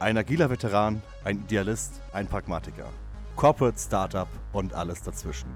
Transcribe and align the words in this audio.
Ein 0.00 0.18
agiler 0.18 0.50
Veteran, 0.50 1.00
ein 1.22 1.38
Idealist, 1.38 2.00
ein 2.12 2.26
Pragmatiker. 2.26 2.86
Corporate 3.36 3.78
Startup 3.78 4.26
und 4.52 4.74
alles 4.74 5.02
dazwischen. 5.02 5.48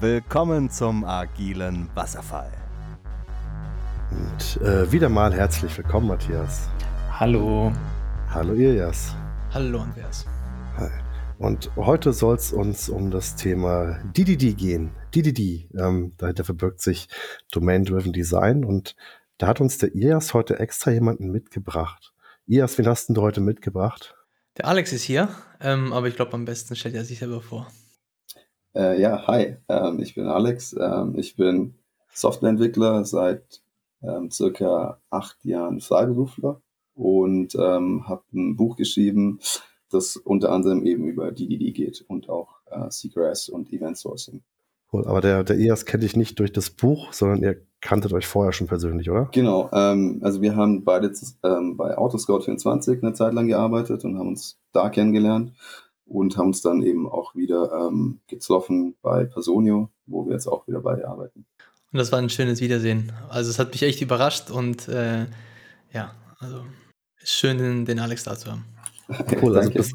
Willkommen 0.00 0.68
zum 0.70 1.02
agilen 1.02 1.88
Wasserfall. 1.94 2.52
Und 4.10 4.62
äh, 4.62 4.92
wieder 4.92 5.08
mal 5.08 5.32
herzlich 5.32 5.76
willkommen, 5.78 6.08
Matthias. 6.08 6.68
Hallo. 7.10 7.72
Hallo, 8.28 8.52
Ilias. 8.52 9.14
Hallo, 9.54 9.80
Andreas. 9.80 10.26
Hi. 10.76 10.90
Und 11.38 11.70
heute 11.76 12.12
soll 12.12 12.36
es 12.36 12.52
uns 12.52 12.90
um 12.90 13.10
das 13.10 13.34
Thema 13.34 13.98
DDD 14.04 14.58
gehen. 14.58 14.90
DDD, 15.14 15.70
ähm, 15.74 16.12
dahinter 16.18 16.44
verbirgt 16.44 16.82
sich 16.82 17.08
Domain-Driven 17.50 18.12
Design 18.12 18.62
und 18.62 18.94
da 19.38 19.46
hat 19.46 19.62
uns 19.62 19.78
der 19.78 19.94
Ilias 19.94 20.34
heute 20.34 20.58
extra 20.58 20.90
jemanden 20.90 21.30
mitgebracht. 21.30 22.12
Ilias, 22.50 22.76
wen 22.78 22.88
hast 22.88 23.08
du 23.10 23.22
heute 23.22 23.40
mitgebracht? 23.40 24.16
Der 24.58 24.66
Alex 24.66 24.92
ist 24.92 25.04
hier, 25.04 25.28
ähm, 25.60 25.92
aber 25.92 26.08
ich 26.08 26.16
glaube, 26.16 26.32
am 26.32 26.46
besten 26.46 26.74
stellt 26.74 26.96
er 26.96 27.04
sich 27.04 27.20
selber 27.20 27.40
vor. 27.40 27.68
Äh, 28.74 29.00
ja, 29.00 29.24
hi, 29.28 29.54
ähm, 29.68 30.00
ich 30.00 30.16
bin 30.16 30.26
Alex. 30.26 30.72
Ähm, 30.72 31.14
ich 31.16 31.36
bin 31.36 31.76
Softwareentwickler 32.12 33.04
seit 33.04 33.62
ähm, 34.02 34.32
circa 34.32 35.00
acht 35.10 35.44
Jahren 35.44 35.80
Freiberufler 35.80 36.60
und 36.96 37.54
ähm, 37.54 38.08
habe 38.08 38.24
ein 38.32 38.56
Buch 38.56 38.74
geschrieben, 38.74 39.38
das 39.88 40.16
unter 40.16 40.50
anderem 40.50 40.84
eben 40.84 41.06
über 41.06 41.30
DDD 41.30 41.72
geht 41.72 42.04
und 42.08 42.28
auch 42.28 42.56
äh, 42.66 42.90
Seagrass 42.90 43.48
und 43.48 43.72
Event 43.72 43.96
Sourcing. 43.96 44.42
Cool, 44.92 45.06
aber 45.06 45.20
der, 45.20 45.44
der 45.44 45.58
EAS 45.58 45.84
kennt 45.84 46.02
dich 46.02 46.16
nicht 46.16 46.38
durch 46.40 46.52
das 46.52 46.70
Buch, 46.70 47.12
sondern 47.12 47.42
ihr 47.42 47.60
kanntet 47.80 48.12
euch 48.12 48.26
vorher 48.26 48.52
schon 48.52 48.66
persönlich, 48.66 49.08
oder? 49.08 49.28
Genau, 49.32 49.70
ähm, 49.72 50.20
also 50.22 50.42
wir 50.42 50.56
haben 50.56 50.84
beide 50.84 51.12
ähm, 51.44 51.76
bei 51.76 51.96
Autoscout24 51.96 53.02
eine 53.02 53.12
Zeit 53.12 53.32
lang 53.32 53.46
gearbeitet 53.46 54.04
und 54.04 54.18
haben 54.18 54.28
uns 54.28 54.58
da 54.72 54.88
kennengelernt 54.90 55.52
und 56.06 56.36
haben 56.36 56.48
uns 56.48 56.60
dann 56.60 56.82
eben 56.82 57.08
auch 57.08 57.36
wieder 57.36 57.70
ähm, 57.72 58.18
getroffen 58.26 58.96
bei 59.00 59.24
Personio, 59.24 59.90
wo 60.06 60.26
wir 60.26 60.32
jetzt 60.32 60.48
auch 60.48 60.66
wieder 60.66 60.80
beide 60.80 61.06
arbeiten. 61.06 61.46
Und 61.92 61.98
das 61.98 62.10
war 62.10 62.18
ein 62.18 62.28
schönes 62.28 62.60
Wiedersehen. 62.60 63.12
Also 63.28 63.50
es 63.50 63.58
hat 63.58 63.70
mich 63.72 63.82
echt 63.82 64.00
überrascht 64.00 64.50
und 64.50 64.88
äh, 64.88 65.26
ja, 65.92 66.14
also 66.38 66.64
ist 67.20 67.32
schön, 67.32 67.58
den, 67.58 67.84
den 67.84 67.98
Alex 68.00 68.24
da 68.24 68.36
zu 68.36 68.50
haben. 68.50 68.64
Cool, 69.42 69.56
also 69.56 69.70
bist, 69.70 69.92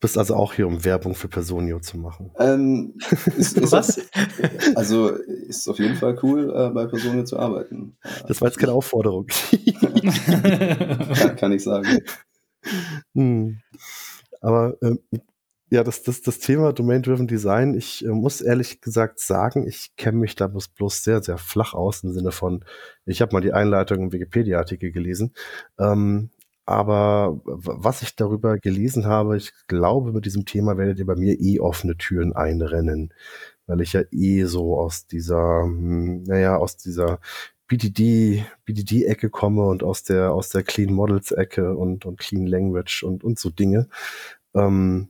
bist 0.00 0.18
also 0.18 0.34
auch 0.34 0.52
hier, 0.52 0.66
um 0.66 0.84
Werbung 0.84 1.14
für 1.14 1.28
Personio 1.28 1.80
zu 1.80 1.96
machen. 1.98 2.30
Ähm, 2.38 2.94
ist, 3.36 3.56
ist 3.56 3.72
Was? 3.72 4.00
also 4.74 5.08
ist 5.08 5.68
auf 5.68 5.78
jeden 5.78 5.96
Fall 5.96 6.18
cool, 6.22 6.52
äh, 6.54 6.70
bei 6.70 6.86
Personio 6.86 7.24
zu 7.24 7.38
arbeiten. 7.38 7.96
Das 8.28 8.40
war 8.40 8.48
jetzt 8.48 8.58
keine 8.58 8.72
Aufforderung. 8.72 9.26
kann, 11.14 11.36
kann 11.36 11.52
ich 11.52 11.62
sagen. 11.62 12.00
Hm. 13.14 13.60
Aber 14.40 14.74
ähm, 14.82 15.00
ja, 15.74 15.82
das, 15.82 16.02
das, 16.02 16.22
das 16.22 16.38
Thema 16.38 16.72
Domain-Driven 16.72 17.26
Design, 17.26 17.74
ich 17.74 18.04
äh, 18.04 18.08
muss 18.08 18.40
ehrlich 18.40 18.80
gesagt 18.80 19.18
sagen, 19.18 19.66
ich 19.66 19.96
kenne 19.96 20.18
mich 20.18 20.36
da 20.36 20.46
bloß, 20.46 20.68
bloß 20.68 21.02
sehr, 21.02 21.22
sehr 21.22 21.36
flach 21.36 21.74
aus 21.74 22.04
im 22.04 22.12
Sinne 22.12 22.30
von, 22.30 22.64
ich 23.06 23.20
habe 23.20 23.32
mal 23.32 23.40
die 23.40 23.52
Einleitung 23.52 24.02
im 24.04 24.12
Wikipedia-Artikel 24.12 24.92
gelesen. 24.92 25.34
Ähm, 25.78 26.30
aber 26.66 27.40
was 27.44 28.02
ich 28.02 28.16
darüber 28.16 28.58
gelesen 28.58 29.06
habe, 29.06 29.36
ich 29.36 29.52
glaube, 29.66 30.12
mit 30.12 30.24
diesem 30.24 30.46
Thema 30.46 30.78
werdet 30.78 30.98
ihr 30.98 31.06
bei 31.06 31.16
mir 31.16 31.38
eh 31.38 31.60
offene 31.60 31.96
Türen 31.96 32.32
einrennen, 32.32 33.12
weil 33.66 33.80
ich 33.80 33.92
ja 33.92 34.02
eh 34.10 34.44
so 34.44 34.78
aus 34.78 35.06
dieser, 35.06 35.62
hm, 35.62 36.22
naja, 36.24 36.56
aus 36.56 36.76
dieser 36.76 37.20
BDD, 37.66 38.44
BDD-Ecke 38.64 39.30
komme 39.30 39.66
und 39.66 39.82
aus 39.82 40.04
der, 40.04 40.32
aus 40.32 40.50
der 40.50 40.62
Clean 40.62 40.92
Models-Ecke 40.92 41.76
und, 41.76 42.06
und 42.06 42.18
Clean 42.18 42.46
Language 42.46 43.02
und, 43.02 43.24
und 43.24 43.38
so 43.38 43.50
Dinge. 43.50 43.88
Ähm, 44.54 45.08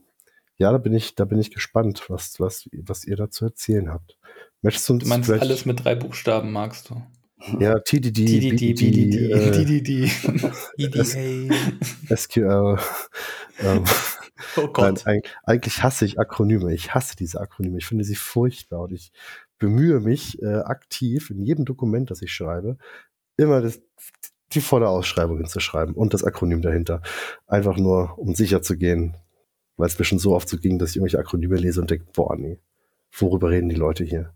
ja, 0.57 0.71
da 0.71 0.77
bin 0.77 0.93
ich, 0.93 1.15
da 1.15 1.25
bin 1.25 1.39
ich 1.39 1.51
gespannt, 1.51 2.05
was, 2.09 2.39
was, 2.39 2.69
was 2.71 3.05
ihr 3.05 3.17
dazu 3.17 3.45
erzählen 3.45 3.91
habt. 3.91 4.17
Möchtest 4.61 4.87
du, 4.89 4.97
du 4.97 5.07
meinst 5.07 5.29
alles 5.29 5.65
mit 5.65 5.83
drei 5.83 5.95
Buchstaben, 5.95 6.51
magst 6.51 6.89
du? 6.89 7.01
Ja, 7.59 7.79
TDD, 7.79 8.25
TDD, 8.25 8.73
BDD, 8.73 9.51
TDD, 9.51 10.11
EDA, 10.77 11.03
SQL. 12.15 12.77
Oh 14.57 14.67
Gott. 14.67 15.03
Nein, 15.05 15.21
eigentlich 15.43 15.83
hasse 15.83 16.05
ich 16.05 16.19
Akronyme. 16.19 16.73
Ich 16.73 16.93
hasse 16.93 17.15
diese 17.15 17.39
Akronyme. 17.39 17.77
Ich 17.77 17.85
finde 17.85 18.03
sie 18.03 18.15
furchtbar 18.15 18.81
und 18.81 18.91
ich 18.91 19.11
bemühe 19.57 19.99
mich 19.99 20.41
äh, 20.41 20.55
aktiv 20.57 21.29
in 21.29 21.41
jedem 21.41 21.65
Dokument, 21.65 22.11
das 22.11 22.21
ich 22.21 22.33
schreibe, 22.33 22.77
immer 23.37 23.61
das, 23.61 23.81
die 24.51 24.61
volle 24.61 24.89
Ausschreibung 24.89 25.37
hinzuschreiben 25.37 25.95
und 25.95 26.13
das 26.13 26.23
Akronym 26.23 26.61
dahinter. 26.61 27.01
Einfach 27.47 27.77
nur, 27.77 28.17
um 28.17 28.35
sicher 28.35 28.61
zu 28.61 28.77
gehen, 28.77 29.15
weil 29.77 29.87
es 29.87 29.97
mir 29.97 30.05
schon 30.05 30.19
so 30.19 30.35
oft 30.35 30.49
so 30.49 30.57
ging, 30.57 30.79
dass 30.79 30.91
ich 30.91 30.97
irgendwelche 30.97 31.19
Akronyme 31.19 31.55
lese 31.55 31.81
und 31.81 31.89
denke, 31.89 32.05
boah, 32.13 32.35
nee, 32.35 32.59
worüber 33.11 33.49
reden 33.49 33.69
die 33.69 33.75
Leute 33.75 34.03
hier? 34.03 34.33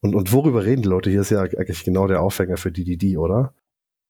Und, 0.00 0.14
und 0.14 0.32
worüber 0.32 0.64
reden 0.64 0.82
die 0.82 0.88
Leute? 0.88 1.10
Hier 1.10 1.22
ist 1.22 1.30
ja 1.30 1.40
eigentlich 1.40 1.84
genau 1.84 2.06
der 2.06 2.22
Aufhänger 2.22 2.56
für 2.56 2.70
DDD, 2.70 3.16
oder? 3.16 3.54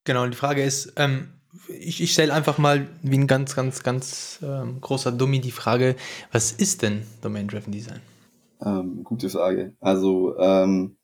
Genau, 0.05 0.23
und 0.23 0.33
die 0.33 0.37
Frage 0.37 0.63
ist, 0.63 0.93
ähm, 0.97 1.29
ich, 1.69 2.03
ich 2.03 2.13
stelle 2.13 2.33
einfach 2.33 2.59
mal 2.59 2.87
wie 3.03 3.19
ein 3.19 3.27
ganz, 3.27 3.57
ganz, 3.57 3.83
ganz 3.83 4.39
ähm, 4.43 4.81
großer 4.81 5.13
Dummy 5.13 5.41
die 5.41 5.51
Frage, 5.51 5.97
was 6.33 6.53
ist 6.53 6.83
denn 6.83 7.03
Domain-Driven 7.23 7.73
Design? 7.73 8.01
Ähm, 8.61 9.05
gute 9.05 9.29
Frage. 9.29 9.75
Also 9.81 10.39
ähm, 10.39 10.97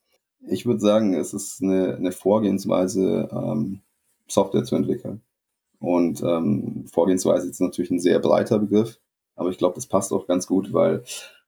ich 0.46 0.66
würde 0.66 0.80
sagen, 0.80 1.14
es 1.14 1.34
ist 1.34 1.62
eine, 1.62 1.96
eine 1.96 2.12
Vorgehensweise, 2.12 3.28
ähm, 3.32 3.80
Software 4.28 4.64
zu 4.64 4.76
entwickeln. 4.76 5.22
Und 5.78 6.22
ähm, 6.22 6.86
Vorgehensweise 6.86 7.48
ist 7.48 7.60
natürlich 7.60 7.90
ein 7.90 8.00
sehr 8.00 8.18
breiter 8.20 8.58
Begriff, 8.58 9.00
aber 9.34 9.50
ich 9.50 9.58
glaube, 9.58 9.74
das 9.74 9.86
passt 9.86 10.12
auch 10.12 10.26
ganz 10.26 10.46
gut, 10.46 10.72
weil 10.72 11.02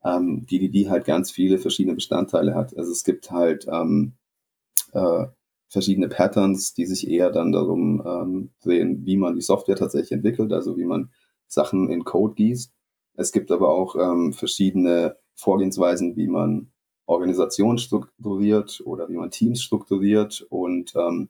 ähm, 0.04 0.46
DDD 0.46 0.88
halt 0.90 1.04
ganz 1.04 1.30
viele 1.30 1.58
verschiedene 1.58 1.94
Bestandteile 1.94 2.54
hat. 2.54 2.76
Also 2.76 2.92
es 2.92 3.04
gibt 3.04 3.30
halt 3.30 3.66
ähm, 3.68 4.14
äh, 4.92 5.26
verschiedene 5.68 6.08
Patterns, 6.08 6.74
die 6.74 6.86
sich 6.86 7.08
eher 7.08 7.30
dann 7.30 7.52
darum 7.52 8.02
ähm, 8.06 8.50
drehen, 8.62 9.04
wie 9.04 9.16
man 9.16 9.34
die 9.34 9.42
Software 9.42 9.76
tatsächlich 9.76 10.12
entwickelt, 10.12 10.52
also 10.52 10.76
wie 10.76 10.84
man 10.84 11.10
Sachen 11.46 11.90
in 11.90 12.04
Code 12.04 12.34
gießt. 12.34 12.72
Es 13.16 13.32
gibt 13.32 13.50
aber 13.50 13.68
auch 13.68 13.96
ähm, 13.96 14.32
verschiedene 14.32 15.16
Vorgehensweisen, 15.34 16.16
wie 16.16 16.28
man 16.28 16.70
Organisationen 17.06 17.78
strukturiert 17.78 18.82
oder 18.84 19.08
wie 19.08 19.16
man 19.16 19.30
Teams 19.30 19.62
strukturiert 19.62 20.46
und 20.48 20.94
ähm, 20.96 21.28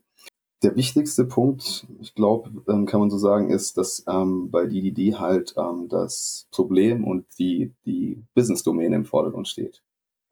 der 0.65 0.77
wichtigste 0.77 1.25
Punkt, 1.25 1.87
ich 2.01 2.15
glaube, 2.15 2.51
ähm, 2.69 2.87
kann 2.87 3.01
man 3.01 3.11
so 3.11 3.19
sagen, 3.19 3.51
ist, 3.51 3.77
dass 3.77 4.05
ähm, 4.09 4.51
bei 4.51 4.67
DDD 4.67 5.19
halt 5.19 5.55
ähm, 5.57 5.89
das 5.89 6.49
Problem 6.51 7.05
und 7.05 7.27
die, 7.39 7.73
die 7.85 8.25
Business-Domäne 8.35 8.97
im 8.97 9.05
Vordergrund 9.05 9.47
steht. 9.47 9.83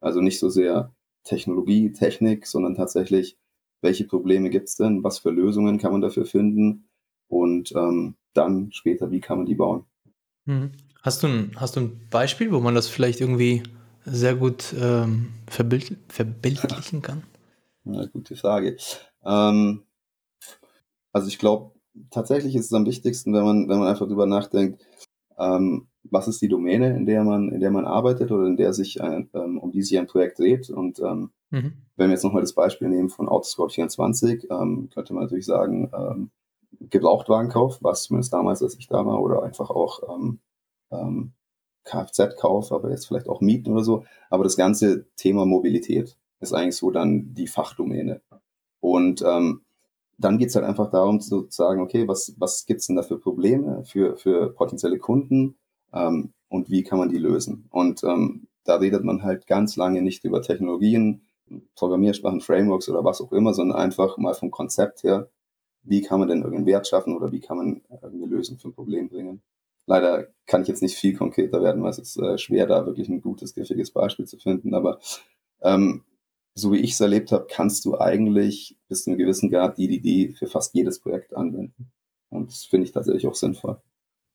Also 0.01 0.21
nicht 0.21 0.39
so 0.39 0.49
sehr 0.49 0.91
Technologie, 1.23 1.91
Technik, 1.91 2.47
sondern 2.47 2.75
tatsächlich, 2.75 3.37
welche 3.81 4.05
Probleme 4.05 4.49
gibt 4.49 4.69
es 4.69 4.75
denn, 4.75 5.03
was 5.03 5.19
für 5.19 5.29
Lösungen 5.29 5.77
kann 5.77 5.91
man 5.91 6.01
dafür 6.01 6.25
finden 6.25 6.89
und 7.27 7.71
ähm, 7.75 8.15
dann 8.33 8.71
später, 8.71 9.11
wie 9.11 9.21
kann 9.21 9.37
man 9.37 9.45
die 9.45 9.55
bauen. 9.55 9.85
Hm. 10.45 10.71
Hast, 11.01 11.23
du 11.23 11.27
ein, 11.27 11.51
hast 11.57 11.75
du 11.75 11.81
ein 11.81 12.07
Beispiel, 12.09 12.51
wo 12.51 12.59
man 12.59 12.75
das 12.75 12.87
vielleicht 12.87 13.21
irgendwie 13.21 13.63
sehr 14.05 14.35
gut 14.35 14.73
ähm, 14.79 15.33
verbild, 15.47 15.95
verbildlichen 16.09 17.01
kann? 17.01 17.23
Ja, 17.85 18.05
gute 18.05 18.35
Frage. 18.35 18.77
Ähm, 19.23 19.83
also 21.13 21.27
ich 21.27 21.39
glaube, 21.39 21.71
tatsächlich 22.09 22.55
ist 22.55 22.65
es 22.65 22.73
am 22.73 22.85
wichtigsten, 22.85 23.33
wenn 23.33 23.43
man, 23.43 23.69
wenn 23.69 23.79
man 23.79 23.87
einfach 23.87 24.07
drüber 24.07 24.25
nachdenkt, 24.25 24.85
ähm, 25.37 25.87
was 26.03 26.27
ist 26.27 26.41
die 26.41 26.49
Domäne, 26.49 26.95
in 26.95 27.05
der 27.05 27.23
man, 27.23 27.49
in 27.49 27.61
der 27.61 27.71
man 27.71 27.85
arbeitet 27.85 28.31
oder 28.31 28.45
in 28.45 28.57
der 28.57 28.73
sich 28.73 29.01
ein, 29.01 29.29
ähm, 29.33 29.57
um 29.57 29.71
die 29.71 29.81
sich 29.81 29.97
ein 29.97 30.07
Projekt 30.07 30.39
dreht. 30.39 30.69
Und 30.69 30.99
ähm, 30.99 31.31
mhm. 31.49 31.73
wenn 31.95 32.09
wir 32.09 32.13
jetzt 32.13 32.23
nochmal 32.23 32.41
das 32.41 32.53
Beispiel 32.53 32.89
nehmen 32.89 33.09
von 33.09 33.29
Autoscout24, 33.29 34.51
ähm, 34.51 34.89
könnte 34.93 35.13
man 35.13 35.23
natürlich 35.23 35.45
sagen, 35.45 35.89
ähm, 35.97 36.31
Gebrauchtwagenkauf, 36.89 37.81
was 37.81 38.03
zumindest 38.03 38.33
damals, 38.33 38.61
als 38.61 38.77
ich 38.77 38.87
da 38.87 39.05
war, 39.05 39.21
oder 39.21 39.43
einfach 39.43 39.69
auch 39.69 40.01
ähm, 40.13 40.39
ähm, 40.91 41.33
Kfz-Kauf, 41.85 42.71
aber 42.71 42.89
jetzt 42.89 43.07
vielleicht 43.07 43.29
auch 43.29 43.41
Mieten 43.41 43.71
oder 43.71 43.83
so. 43.83 44.05
Aber 44.29 44.43
das 44.43 44.57
ganze 44.57 45.05
Thema 45.15 45.45
Mobilität 45.45 46.17
ist 46.39 46.53
eigentlich 46.53 46.75
so 46.75 46.91
dann 46.91 47.33
die 47.33 47.47
Fachdomäne. 47.47 48.21
Und 48.79 49.21
ähm, 49.21 49.62
dann 50.17 50.37
geht 50.37 50.49
es 50.49 50.55
halt 50.55 50.65
einfach 50.65 50.89
darum 50.91 51.19
zu 51.19 51.47
sagen, 51.49 51.81
okay, 51.81 52.07
was, 52.07 52.33
was 52.37 52.65
gibt 52.65 52.81
es 52.81 52.87
denn 52.87 52.95
da 52.95 53.03
für 53.03 53.17
Probleme 53.17 53.83
für, 53.85 54.15
für 54.17 54.53
potenzielle 54.53 54.99
Kunden 54.99 55.55
ähm, 55.93 56.33
und 56.49 56.69
wie 56.69 56.83
kann 56.83 56.99
man 56.99 57.09
die 57.09 57.17
lösen? 57.17 57.67
Und 57.71 58.03
ähm, 58.03 58.47
da 58.63 58.75
redet 58.75 59.03
man 59.03 59.23
halt 59.23 59.47
ganz 59.47 59.75
lange 59.75 60.01
nicht 60.01 60.23
über 60.23 60.41
Technologien, 60.41 61.21
Programmiersprachen, 61.75 62.41
Frameworks 62.41 62.89
oder 62.89 63.03
was 63.03 63.21
auch 63.21 63.31
immer, 63.31 63.53
sondern 63.53 63.77
einfach 63.77 64.17
mal 64.17 64.33
vom 64.33 64.51
Konzept 64.51 65.03
her, 65.03 65.29
wie 65.83 66.01
kann 66.01 66.19
man 66.19 66.29
denn 66.29 66.39
irgendeinen 66.39 66.65
Wert 66.65 66.87
schaffen 66.87 67.15
oder 67.15 67.31
wie 67.31 67.41
kann 67.41 67.57
man 67.57 67.81
eine 68.01 68.25
Lösung 68.25 68.57
für 68.57 68.69
ein 68.69 68.73
Problem 68.73 69.09
bringen. 69.09 69.41
Leider 69.85 70.27
kann 70.45 70.61
ich 70.61 70.69
jetzt 70.69 70.81
nicht 70.81 70.95
viel 70.95 71.15
konkreter 71.15 71.61
werden, 71.61 71.83
weil 71.83 71.89
es 71.89 71.99
ist 71.99 72.17
äh, 72.17 72.37
schwer, 72.37 72.67
da 72.67 72.85
wirklich 72.85 73.09
ein 73.09 73.21
gutes, 73.21 73.53
griffiges 73.53 73.91
Beispiel 73.91 74.25
zu 74.25 74.37
finden, 74.37 74.73
aber 74.73 74.99
ähm, 75.61 76.03
so 76.55 76.71
wie 76.71 76.79
ich 76.79 76.91
es 76.91 76.99
erlebt 76.99 77.31
habe, 77.31 77.47
kannst 77.49 77.85
du 77.85 77.99
eigentlich 77.99 78.77
bis 78.87 79.03
zu 79.03 79.09
einem 79.09 79.17
gewissen 79.17 79.49
Grad 79.49 79.77
DDD 79.77 80.35
für 80.37 80.47
fast 80.47 80.73
jedes 80.75 80.99
Projekt 80.99 81.35
anwenden. 81.35 81.91
Und 82.29 82.51
das 82.51 82.65
finde 82.65 82.85
ich 82.85 82.93
tatsächlich 82.93 83.27
auch 83.27 83.35
sinnvoll. 83.35 83.81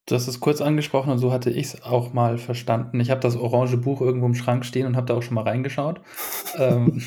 Du 0.07 0.15
hast 0.15 0.27
es 0.27 0.41
kurz 0.41 0.61
angesprochen 0.61 1.13
und 1.13 1.19
so 1.19 1.33
hatte 1.33 1.51
ich 1.51 1.67
es 1.67 1.83
auch 1.83 2.15
mal 2.15 2.39
verstanden. 2.39 2.99
Ich 2.99 3.11
habe 3.11 3.21
das 3.21 3.37
orange 3.37 3.77
Buch 3.77 4.01
irgendwo 4.01 4.27
im 4.27 4.35
Schrank 4.35 4.65
stehen 4.65 4.87
und 4.87 4.97
habe 4.97 5.07
da 5.07 5.15
auch 5.15 5.23
schon 5.23 5.35
mal 5.35 5.43
reingeschaut. 5.43 6.01
ähm, 6.57 7.03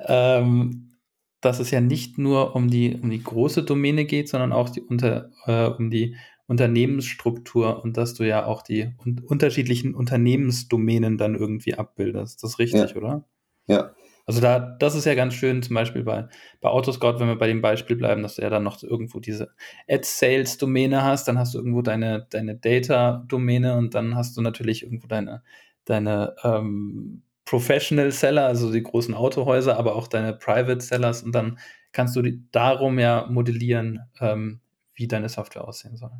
ähm, 0.00 0.98
dass 1.40 1.60
es 1.60 1.70
ja 1.70 1.80
nicht 1.80 2.18
nur 2.18 2.54
um 2.54 2.68
die, 2.68 2.98
um 3.00 3.10
die 3.10 3.22
große 3.22 3.62
Domäne 3.62 4.04
geht, 4.04 4.28
sondern 4.28 4.52
auch 4.52 4.68
die 4.68 4.82
unter, 4.82 5.30
äh, 5.46 5.68
um 5.68 5.90
die 5.90 6.16
Unternehmensstruktur 6.48 7.82
und 7.82 7.96
dass 7.96 8.14
du 8.14 8.24
ja 8.24 8.44
auch 8.46 8.62
die 8.62 8.90
un 9.04 9.20
unterschiedlichen 9.20 9.94
Unternehmensdomänen 9.94 11.16
dann 11.18 11.34
irgendwie 11.34 11.74
abbildest. 11.74 12.42
Das 12.42 12.52
ist 12.52 12.58
richtig, 12.58 12.90
Ja. 12.90 12.96
oder? 12.96 13.24
Ja, 13.66 13.94
Also 14.28 14.42
da, 14.42 14.58
das 14.58 14.94
ist 14.94 15.06
ja 15.06 15.14
ganz 15.14 15.32
schön, 15.32 15.62
zum 15.62 15.74
Beispiel 15.74 16.04
bei, 16.04 16.28
bei 16.60 16.68
Autoscout, 16.68 17.18
wenn 17.18 17.28
wir 17.28 17.38
bei 17.38 17.46
dem 17.46 17.62
Beispiel 17.62 17.96
bleiben, 17.96 18.22
dass 18.22 18.34
du 18.34 18.42
ja 18.42 18.50
dann 18.50 18.62
noch 18.62 18.82
irgendwo 18.82 19.20
diese 19.20 19.54
Ad-Sales-Domäne 19.88 21.02
hast, 21.02 21.28
dann 21.28 21.38
hast 21.38 21.54
du 21.54 21.58
irgendwo 21.58 21.80
deine, 21.80 22.26
deine 22.28 22.54
Data-Domäne 22.54 23.78
und 23.78 23.94
dann 23.94 24.16
hast 24.16 24.36
du 24.36 24.42
natürlich 24.42 24.82
irgendwo 24.82 25.06
deine, 25.06 25.42
deine 25.86 26.36
ähm, 26.44 27.22
Professional 27.46 28.12
Seller, 28.12 28.44
also 28.44 28.70
die 28.70 28.82
großen 28.82 29.14
Autohäuser, 29.14 29.78
aber 29.78 29.96
auch 29.96 30.06
deine 30.06 30.34
Private 30.34 30.82
Sellers 30.82 31.22
und 31.22 31.34
dann 31.34 31.58
kannst 31.92 32.14
du 32.14 32.20
die, 32.20 32.42
darum 32.52 32.98
ja 32.98 33.26
modellieren, 33.30 34.00
ähm, 34.20 34.60
wie 34.92 35.08
deine 35.08 35.30
Software 35.30 35.66
aussehen 35.66 35.96
soll. 35.96 36.12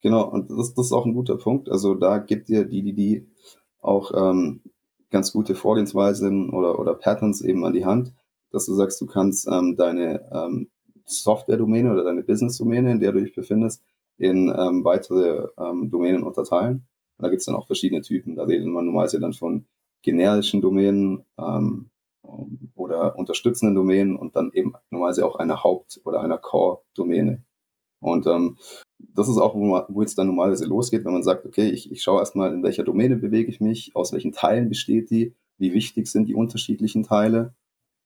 Genau, 0.00 0.28
und 0.28 0.48
das, 0.48 0.74
das 0.74 0.86
ist 0.86 0.92
auch 0.92 1.06
ein 1.06 1.14
guter 1.14 1.36
Punkt. 1.38 1.68
Also 1.68 1.96
da 1.96 2.18
gibt 2.18 2.50
dir 2.50 2.66
DDD 2.66 3.26
auch 3.80 4.12
ähm, 4.14 4.60
ganz 5.10 5.32
gute 5.32 5.54
Vorgehensweisen 5.54 6.50
oder, 6.50 6.78
oder 6.78 6.94
Patterns 6.94 7.40
eben 7.40 7.64
an 7.64 7.72
die 7.72 7.84
Hand, 7.84 8.12
dass 8.50 8.66
du 8.66 8.74
sagst, 8.74 9.00
du 9.00 9.06
kannst 9.06 9.48
ähm, 9.48 9.76
deine 9.76 10.28
ähm, 10.32 10.70
Software-Domäne 11.04 11.92
oder 11.92 12.04
deine 12.04 12.22
Business-Domäne, 12.22 12.92
in 12.92 13.00
der 13.00 13.12
du 13.12 13.20
dich 13.20 13.34
befindest, 13.34 13.82
in 14.18 14.48
ähm, 14.48 14.84
weitere 14.84 15.48
ähm, 15.58 15.90
Domänen 15.90 16.22
unterteilen. 16.22 16.86
Und 17.16 17.22
da 17.22 17.28
gibt 17.28 17.40
es 17.40 17.46
dann 17.46 17.54
auch 17.54 17.66
verschiedene 17.66 18.02
Typen. 18.02 18.36
Da 18.36 18.44
redet 18.44 18.66
man 18.66 18.84
normalerweise 18.84 19.20
dann 19.20 19.32
von 19.32 19.66
generischen 20.02 20.60
Domänen 20.60 21.24
ähm, 21.38 21.90
oder 22.74 23.18
unterstützenden 23.18 23.74
Domänen 23.74 24.16
und 24.16 24.36
dann 24.36 24.50
eben 24.52 24.74
normalerweise 24.90 25.26
auch 25.26 25.36
einer 25.36 25.62
Haupt- 25.62 26.00
oder 26.04 26.20
einer 26.20 26.38
Core-Domäne. 26.38 27.42
Und 28.00 28.26
ähm, 28.26 28.58
das 28.98 29.28
ist 29.28 29.38
auch, 29.38 29.54
wo, 29.54 30.00
jetzt 30.00 30.18
dann 30.18 30.26
normalerweise 30.26 30.66
losgeht, 30.66 31.04
wenn 31.04 31.12
man 31.12 31.22
sagt, 31.22 31.46
okay, 31.46 31.68
ich, 31.70 31.90
ich 31.90 32.02
schaue 32.02 32.20
erstmal, 32.20 32.52
in 32.52 32.62
welcher 32.62 32.84
Domäne 32.84 33.16
bewege 33.16 33.50
ich 33.50 33.60
mich, 33.60 33.94
aus 33.94 34.12
welchen 34.12 34.32
Teilen 34.32 34.68
besteht 34.68 35.10
die, 35.10 35.34
wie 35.56 35.72
wichtig 35.72 36.06
sind 36.08 36.26
die 36.28 36.34
unterschiedlichen 36.34 37.04
Teile. 37.04 37.54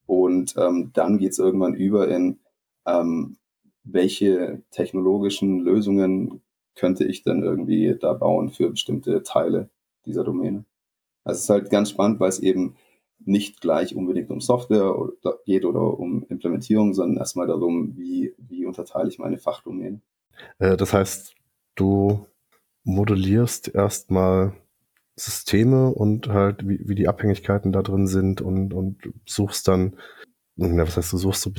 Und 0.06 0.55
ähm, 0.56 0.91
dann 0.93 1.19
geht 1.19 1.33
es 1.33 1.39
irgendwann 1.39 1.75
über 1.75 2.09
in, 2.09 2.41
ähm, 2.87 3.37
welche 3.85 4.62
technologischen 4.71 5.61
Lösungen 5.61 6.43
könnte 6.75 7.05
ich 7.05 7.23
dann 7.23 7.43
irgendwie 7.43 7.97
da 8.00 8.12
bauen 8.12 8.50
für 8.50 8.71
bestimmte 8.71 9.23
Teile 9.23 9.71
dieser 10.06 10.25
Domäne. 10.25 10.65
Also 11.25 11.39
es 11.39 11.44
ist 11.44 11.50
halt 11.50 11.71
ganz 11.71 11.91
spannend, 11.91 12.21
weil 12.21 12.29
es 12.29 12.41
eben 12.41 12.77
nicht 13.25 13.61
gleich 13.61 13.94
unbedingt 13.94 14.31
um 14.31 14.41
Software 14.41 14.94
geht 15.44 15.65
oder 15.65 15.99
um 15.99 16.25
Implementierung, 16.29 16.93
sondern 16.94 17.19
erstmal 17.19 17.47
darum, 17.47 17.97
wie, 17.97 18.35
wie 18.39 18.67
unterteile 18.67 19.09
ich 19.09 19.19
meine 19.19 19.39
Fachdomänen. 19.39 20.03
Äh, 20.59 20.77
das 20.77 20.93
heißt, 20.93 21.35
du 21.75 22.27
modellierst 22.85 23.69
erstmal 23.75 24.55
Systeme 25.17 25.89
und 25.89 26.29
halt, 26.29 26.67
wie, 26.67 26.81
wie 26.85 26.94
die 26.94 27.09
Abhängigkeiten 27.09 27.73
da 27.73 27.83
drin 27.83 28.06
sind 28.06 28.41
und, 28.41 28.73
und 28.73 29.12
suchst 29.27 29.69
dann, 29.69 29.97
na, 30.56 30.83
was 30.87 30.97
heißt 30.97 31.12
du, 31.12 31.19
suchst 31.19 31.47
du, 31.47 31.53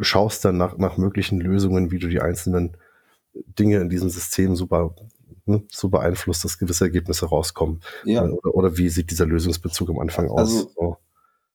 schaust 0.00 0.44
dann 0.44 0.56
nach, 0.56 0.76
nach 0.78 0.96
möglichen 0.96 1.40
Lösungen, 1.40 1.90
wie 1.90 1.98
du 1.98 2.08
die 2.08 2.20
einzelnen 2.20 2.76
Dinge 3.34 3.78
in 3.78 3.88
diesem 3.88 4.08
System 4.08 4.56
super, 4.56 4.94
ne, 5.44 5.62
so 5.70 5.88
beeinflusst, 5.88 6.44
dass 6.44 6.58
gewisse 6.58 6.84
Ergebnisse 6.84 7.26
rauskommen. 7.26 7.80
Ja, 8.04 8.24
Oder, 8.24 8.54
oder 8.54 8.76
wie 8.78 8.88
sieht 8.88 9.10
dieser 9.10 9.26
Lösungsbezug 9.26 9.90
am 9.90 9.98
Anfang 9.98 10.28
aus? 10.28 10.38
Also- 10.38 10.70
so. 10.74 10.96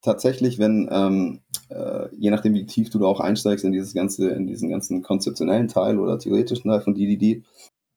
Tatsächlich, 0.03 0.59
wenn, 0.59 0.87
ähm, 0.91 1.39
äh, 1.69 2.13
je 2.15 2.29
nachdem, 2.29 2.53
wie 2.53 2.67
tief 2.67 2.91
du 2.91 2.99
da 2.99 3.07
auch 3.07 3.19
einsteigst 3.19 3.65
in 3.65 3.71
dieses 3.71 3.95
ganze, 3.95 4.29
in 4.29 4.45
diesen 4.45 4.69
ganzen 4.69 5.01
konzeptionellen 5.01 5.67
Teil 5.67 5.97
oder 5.97 6.19
theoretischen 6.19 6.69
Teil 6.69 6.81
von 6.81 6.93
DDD, 6.93 7.43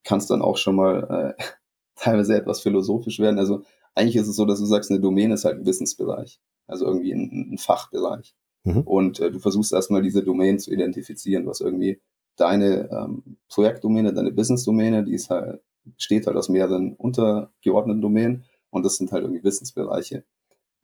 kann 0.05 0.19
es 0.19 0.26
dann 0.26 0.41
auch 0.41 0.56
schon 0.56 0.76
mal 0.76 1.35
äh, 1.38 1.43
teilweise 1.97 2.37
etwas 2.37 2.61
philosophisch 2.61 3.19
werden. 3.19 3.38
Also 3.38 3.64
eigentlich 3.94 4.17
ist 4.17 4.29
es 4.29 4.37
so, 4.37 4.47
dass 4.47 4.61
du 4.61 4.67
sagst, 4.67 4.91
eine 4.91 5.00
Domäne 5.00 5.35
ist 5.35 5.44
halt 5.44 5.58
ein 5.58 5.67
Wissensbereich, 5.67 6.41
also 6.67 6.87
irgendwie 6.87 7.12
ein, 7.12 7.53
ein 7.53 7.58
Fachbereich. 7.58 8.35
Mhm. 8.64 8.81
Und 8.82 9.20
äh, 9.20 9.31
du 9.31 9.38
versuchst 9.38 9.73
erstmal 9.73 10.03
diese 10.03 10.23
Domänen 10.23 10.58
zu 10.58 10.73
identifizieren, 10.73 11.47
was 11.47 11.61
irgendwie 11.61 12.00
deine 12.37 12.88
ähm, 12.91 13.37
Projektdomäne, 13.49 14.12
deine 14.12 14.32
Businessdomäne, 14.32 15.05
die 15.05 15.14
ist 15.14 15.31
halt, 15.31 15.61
besteht 15.85 16.26
halt 16.26 16.37
aus 16.37 16.49
mehreren 16.49 16.94
untergeordneten 16.94 18.00
Domänen 18.00 18.44
und 18.70 18.85
das 18.85 18.97
sind 18.97 19.11
halt 19.12 19.25
irgendwie 19.25 19.43
Wissensbereiche. 19.43 20.25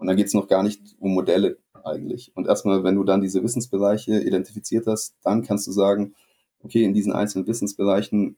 Und 0.03 0.09
dann 0.09 0.17
geht 0.17 0.27
es 0.27 0.35
noch 0.35 0.49
gar 0.49 0.65
nicht 0.65 0.97
um 0.99 1.15
Modelle 1.15 1.59
eigentlich. 1.85 2.33
Und 2.35 2.49
erstmal, 2.49 2.83
wenn 2.83 2.97
du 2.97 3.05
dann 3.05 3.21
diese 3.21 3.41
Wissensbereiche 3.45 4.19
identifiziert 4.19 4.89
hast, 4.89 5.15
dann 5.23 5.45
kannst 5.45 5.69
du 5.69 5.71
sagen, 5.71 6.17
okay, 6.65 6.83
in 6.83 6.93
diesen 6.93 7.13
einzelnen 7.13 7.47
Wissensbereichen 7.47 8.37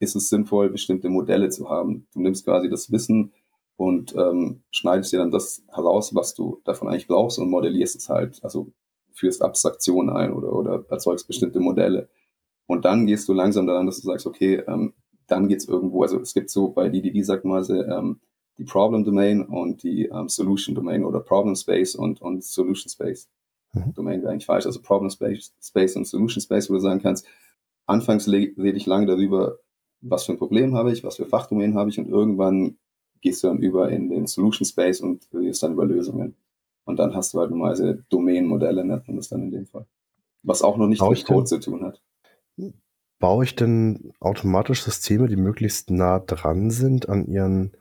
ist 0.00 0.16
es 0.16 0.28
sinnvoll, 0.28 0.68
bestimmte 0.68 1.08
Modelle 1.08 1.48
zu 1.48 1.70
haben. 1.70 2.08
Du 2.12 2.18
nimmst 2.18 2.44
quasi 2.44 2.68
das 2.68 2.90
Wissen 2.90 3.32
und 3.76 4.16
ähm, 4.16 4.64
schneidest 4.72 5.12
dir 5.12 5.18
dann 5.18 5.30
das 5.30 5.62
heraus, 5.68 6.12
was 6.12 6.34
du 6.34 6.60
davon 6.64 6.88
eigentlich 6.88 7.06
brauchst 7.06 7.38
und 7.38 7.50
modellierst 7.50 7.94
es 7.94 8.08
halt, 8.08 8.42
also 8.42 8.72
führst 9.12 9.42
Abstraktionen 9.42 10.10
ein 10.10 10.32
oder, 10.32 10.52
oder 10.52 10.84
erzeugst 10.90 11.28
bestimmte 11.28 11.60
Modelle. 11.60 12.08
Und 12.66 12.84
dann 12.84 13.06
gehst 13.06 13.28
du 13.28 13.32
langsam 13.32 13.68
daran, 13.68 13.86
dass 13.86 14.00
du 14.00 14.08
sagst, 14.08 14.26
okay, 14.26 14.56
ähm, 14.66 14.92
dann 15.28 15.46
geht's 15.46 15.68
irgendwo, 15.68 16.02
also 16.02 16.18
es 16.18 16.34
gibt 16.34 16.50
so 16.50 16.70
bei 16.70 16.88
DDD 16.88 17.24
sagt 17.24 17.46
also, 17.46 17.80
ähm, 17.80 18.18
die 18.58 18.64
Problem 18.64 19.04
Domain 19.04 19.42
und 19.42 19.82
die 19.82 20.06
ähm, 20.06 20.28
Solution 20.28 20.74
Domain 20.74 21.04
oder 21.04 21.20
Problem 21.20 21.54
Space 21.54 21.94
und, 21.94 22.20
und 22.22 22.44
Solution 22.44 22.90
Space. 22.90 23.28
Mhm. 23.72 23.94
Domain 23.94 24.22
wäre 24.22 24.32
eigentlich 24.32 24.46
falsch, 24.46 24.66
also 24.66 24.80
Problem 24.80 25.10
Space, 25.10 25.54
Space 25.60 25.96
und 25.96 26.06
Solution 26.06 26.40
Space, 26.40 26.70
wo 26.70 26.74
du 26.74 26.80
sagen 26.80 27.02
kannst, 27.02 27.26
anfangs 27.86 28.28
rede 28.28 28.76
ich 28.76 28.86
lange 28.86 29.06
darüber, 29.06 29.58
was 30.00 30.24
für 30.24 30.32
ein 30.32 30.38
Problem 30.38 30.74
habe 30.74 30.92
ich, 30.92 31.04
was 31.04 31.16
für 31.16 31.26
Fachdomänen 31.26 31.76
habe 31.76 31.90
ich 31.90 31.98
und 31.98 32.08
irgendwann 32.08 32.78
gehst 33.20 33.42
du 33.42 33.48
dann 33.48 33.58
über 33.58 33.90
in 33.90 34.08
den 34.08 34.26
Solution 34.26 34.66
Space 34.66 35.00
und 35.00 35.28
redest 35.32 35.62
dann 35.62 35.72
über 35.72 35.84
Lösungen. 35.84 36.36
Und 36.84 36.98
dann 36.98 37.14
hast 37.14 37.34
du 37.34 37.40
halt 37.40 37.50
normalerweise 37.50 38.04
Domänenmodelle, 38.08 38.84
nennt 38.84 39.08
man 39.08 39.16
das 39.16 39.28
dann 39.28 39.42
in 39.42 39.50
dem 39.50 39.66
Fall. 39.66 39.86
Was 40.42 40.62
auch 40.62 40.76
noch 40.76 40.86
nicht 40.86 41.02
mit 41.02 41.12
ich 41.12 41.24
denn- 41.24 41.34
Code 41.34 41.46
zu 41.46 41.58
tun 41.58 41.84
hat. 41.84 42.00
Baue 43.18 43.44
ich 43.44 43.56
denn 43.56 44.12
automatisch 44.20 44.82
Systeme, 44.82 45.26
die 45.26 45.36
möglichst 45.36 45.90
nah 45.90 46.18
dran 46.20 46.70
sind 46.70 47.08
an 47.08 47.26
ihren 47.26 47.72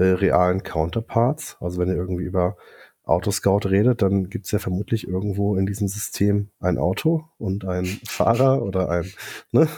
äh, 0.00 0.12
realen 0.12 0.62
Counterparts? 0.62 1.56
Also 1.60 1.78
wenn 1.80 1.88
ihr 1.88 1.96
irgendwie 1.96 2.24
über 2.24 2.56
Autoscout 3.04 3.68
redet, 3.68 4.02
dann 4.02 4.30
gibt 4.30 4.46
es 4.46 4.52
ja 4.52 4.58
vermutlich 4.58 5.06
irgendwo 5.08 5.56
in 5.56 5.66
diesem 5.66 5.88
System 5.88 6.50
ein 6.60 6.78
Auto 6.78 7.24
und 7.38 7.64
ein 7.64 7.86
Fahrer 7.86 8.62
oder 8.66 8.88
ein, 8.90 9.10
ne? 9.52 9.68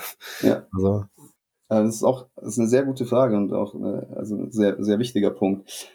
Ja. 0.43 0.67
Also, 0.73 1.05
Äh, 1.71 1.85
Das 1.85 1.97
ist 1.97 2.05
auch 2.05 2.29
das 2.37 2.49
ist 2.55 2.59
eine 2.59 2.69
sehr 2.69 2.85
gute 2.85 3.07
Frage 3.07 3.37
und 3.37 3.53
auch 3.53 3.75
eine, 3.75 4.09
also 4.17 4.37
ein 4.37 4.53
sehr, 4.53 4.83
sehr 4.85 4.99
wichtiger 4.99 5.31
Punkt. 5.31 5.89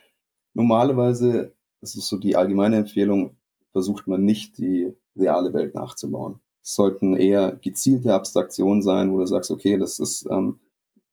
Normalerweise, 0.53 1.53
das 1.81 1.95
ist 1.95 2.07
so 2.07 2.17
die 2.17 2.35
allgemeine 2.35 2.77
Empfehlung, 2.77 3.37
versucht 3.71 4.07
man 4.07 4.23
nicht 4.23 4.57
die 4.57 4.93
reale 5.15 5.53
Welt 5.53 5.75
nachzubauen. 5.75 6.39
Es 6.63 6.75
sollten 6.75 7.15
eher 7.15 7.57
gezielte 7.61 8.13
Abstraktionen 8.13 8.81
sein, 8.81 9.11
wo 9.11 9.19
du 9.19 9.25
sagst, 9.27 9.51
okay, 9.51 9.77
das 9.77 9.99
ist 9.99 10.27
ähm, 10.31 10.59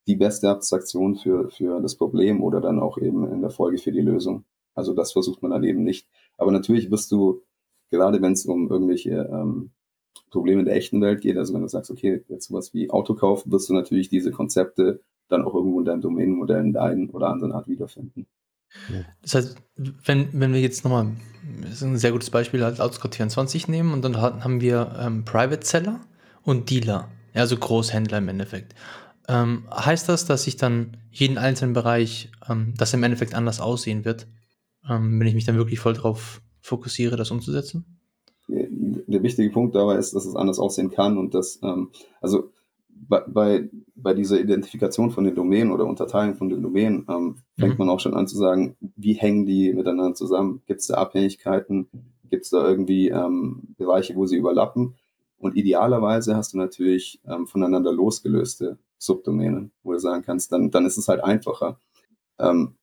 die 0.07 0.17
beste 0.17 0.49
Abstraktion 0.51 1.17
für, 1.17 1.51
für 1.51 1.81
das 1.81 1.97
Problem 1.97 2.43
oder 2.43 2.61
dann 2.61 2.79
auch 2.79 2.99
eben 2.99 3.31
in 3.31 3.41
der 3.41 3.51
Folge 3.51 3.79
für 3.79 3.93
die 3.93 4.01
Lösung. 4.01 4.45
Also 4.75 4.93
das 4.93 5.13
versucht 5.13 5.43
man 5.43 5.51
dann 5.51 5.65
eben 5.65 5.83
nicht. 5.85 6.09
Aber 6.37 6.51
natürlich 6.51 6.91
wirst 6.91 7.11
du, 7.13 7.43
gerade 7.91 8.21
wenn 8.21 8.33
es 8.33 8.45
um 8.47 8.69
irgendwelche 8.71 9.29
ähm, 9.33 9.71
Probleme 10.31 10.61
in 10.61 10.67
der 10.67 10.77
echten 10.77 11.01
Welt 11.01 11.21
geht, 11.21 11.37
also 11.37 11.55
wenn 11.55 11.63
du 11.63 11.69
sagst, 11.69 11.91
okay, 11.91 12.25
jetzt 12.29 12.49
sowas 12.49 12.75
wie 12.75 12.91
Autokauf, 12.91 13.45
wirst 13.47 13.69
du 13.69 13.75
natürlich 13.75 14.09
diese 14.09 14.31
Konzepte 14.31 15.01
dann 15.29 15.43
auch 15.43 15.55
irgendwo 15.55 15.79
in 15.79 15.87
deinem 15.87 16.03
Domänenmodell 16.03 16.65
in 16.65 16.77
einen 16.77 17.11
oder 17.11 17.29
anderen 17.29 17.53
Art 17.53 17.69
wiederfinden. 17.69 18.27
Das 19.23 19.35
heißt, 19.35 19.57
wenn, 19.77 20.29
wenn 20.33 20.53
wir 20.53 20.61
jetzt 20.61 20.85
nochmal, 20.85 21.13
ist 21.71 21.83
ein 21.83 21.97
sehr 21.97 22.13
gutes 22.13 22.31
Beispiel, 22.31 22.63
als 22.63 22.81
Outscout 22.81 23.11
24 23.13 23.69
nehmen 23.69 23.93
und 23.93 24.05
dann 24.05 24.21
haben 24.21 24.61
wir 24.61 24.97
ähm, 24.99 25.25
Private 25.25 25.65
Seller 25.65 26.01
und 26.43 26.71
Dealer, 26.71 27.09
also 27.35 27.57
Großhändler 27.57 28.19
im 28.19 28.29
Endeffekt. 28.29 28.75
Ähm, 29.29 29.65
heißt 29.71 30.09
das, 30.09 30.27
dass 30.27 30.47
ich 30.47 30.57
dann 30.57 30.97
jeden 31.11 31.39
einzelnen 31.39 31.73
Bereich, 31.73 32.31
ähm, 32.49 32.75
das 32.77 32.93
im 32.93 33.03
Endeffekt 33.03 33.35
anders 33.35 33.61
aussehen 33.61 34.05
wird, 34.05 34.27
ähm, 34.89 35.19
wenn 35.19 35.27
ich 35.27 35.35
mich 35.35 35.47
dann 35.47 35.57
wirklich 35.57 35.81
voll 35.81 35.95
darauf 35.95 36.43
fokussiere, 36.61 37.17
das 37.17 37.31
umzusetzen? 37.31 38.01
Der 38.49 39.23
wichtige 39.23 39.51
Punkt 39.51 39.75
dabei 39.75 39.97
ist, 39.97 40.15
dass 40.15 40.27
es 40.27 40.37
anders 40.37 40.59
aussehen 40.59 40.91
kann 40.91 41.17
und 41.17 41.35
dass, 41.35 41.59
ähm, 41.63 41.91
also 42.21 42.51
bei, 42.89 43.21
bei, 43.27 43.71
bei 43.95 44.15
dieser 44.15 44.41
Identifikation 44.41 45.11
von 45.11 45.25
den 45.25 45.35
Domänen 45.35 45.73
oder 45.73 45.87
Unterteilung 45.87 46.37
von 46.37 46.49
den 46.49 46.63
Domänen 46.63 47.07
ähm, 47.09 47.37
fängt 47.59 47.79
Mhm. 47.79 47.79
man 47.79 47.89
auch 47.91 48.01
schon 48.01 48.15
an 48.15 48.27
zu 48.27 48.37
sagen, 48.37 48.77
wie 48.97 49.15
hängen 49.15 49.47
die 49.47 49.73
miteinander 49.73 50.15
zusammen? 50.15 50.63
Gibt 50.67 50.81
es 50.81 50.87
da 50.89 50.95
Abhängigkeiten? 50.97 51.89
Gibt 52.29 52.45
es 52.45 52.51
da 52.51 52.67
irgendwie 52.67 53.09
ähm, 53.09 53.75
Bereiche, 53.79 54.15
wo 54.17 54.27
sie 54.27 54.37
überlappen? 54.37 54.95
Und 55.39 55.57
idealerweise 55.57 56.37
hast 56.37 56.55
du 56.55 56.59
natürlich 56.59 57.21
ähm, 57.27 57.47
voneinander 57.47 57.93
losgelöste 57.93 58.79
Subdomänen, 58.99 59.73
wo 59.83 59.93
du 59.93 59.99
sagen 59.99 60.23
kannst, 60.23 60.53
dann, 60.53 60.71
dann 60.71 60.87
ist 60.87 60.97
es 60.97 61.09
halt 61.09 61.23
einfacher. 61.23 61.79
Ähm, 62.39 62.77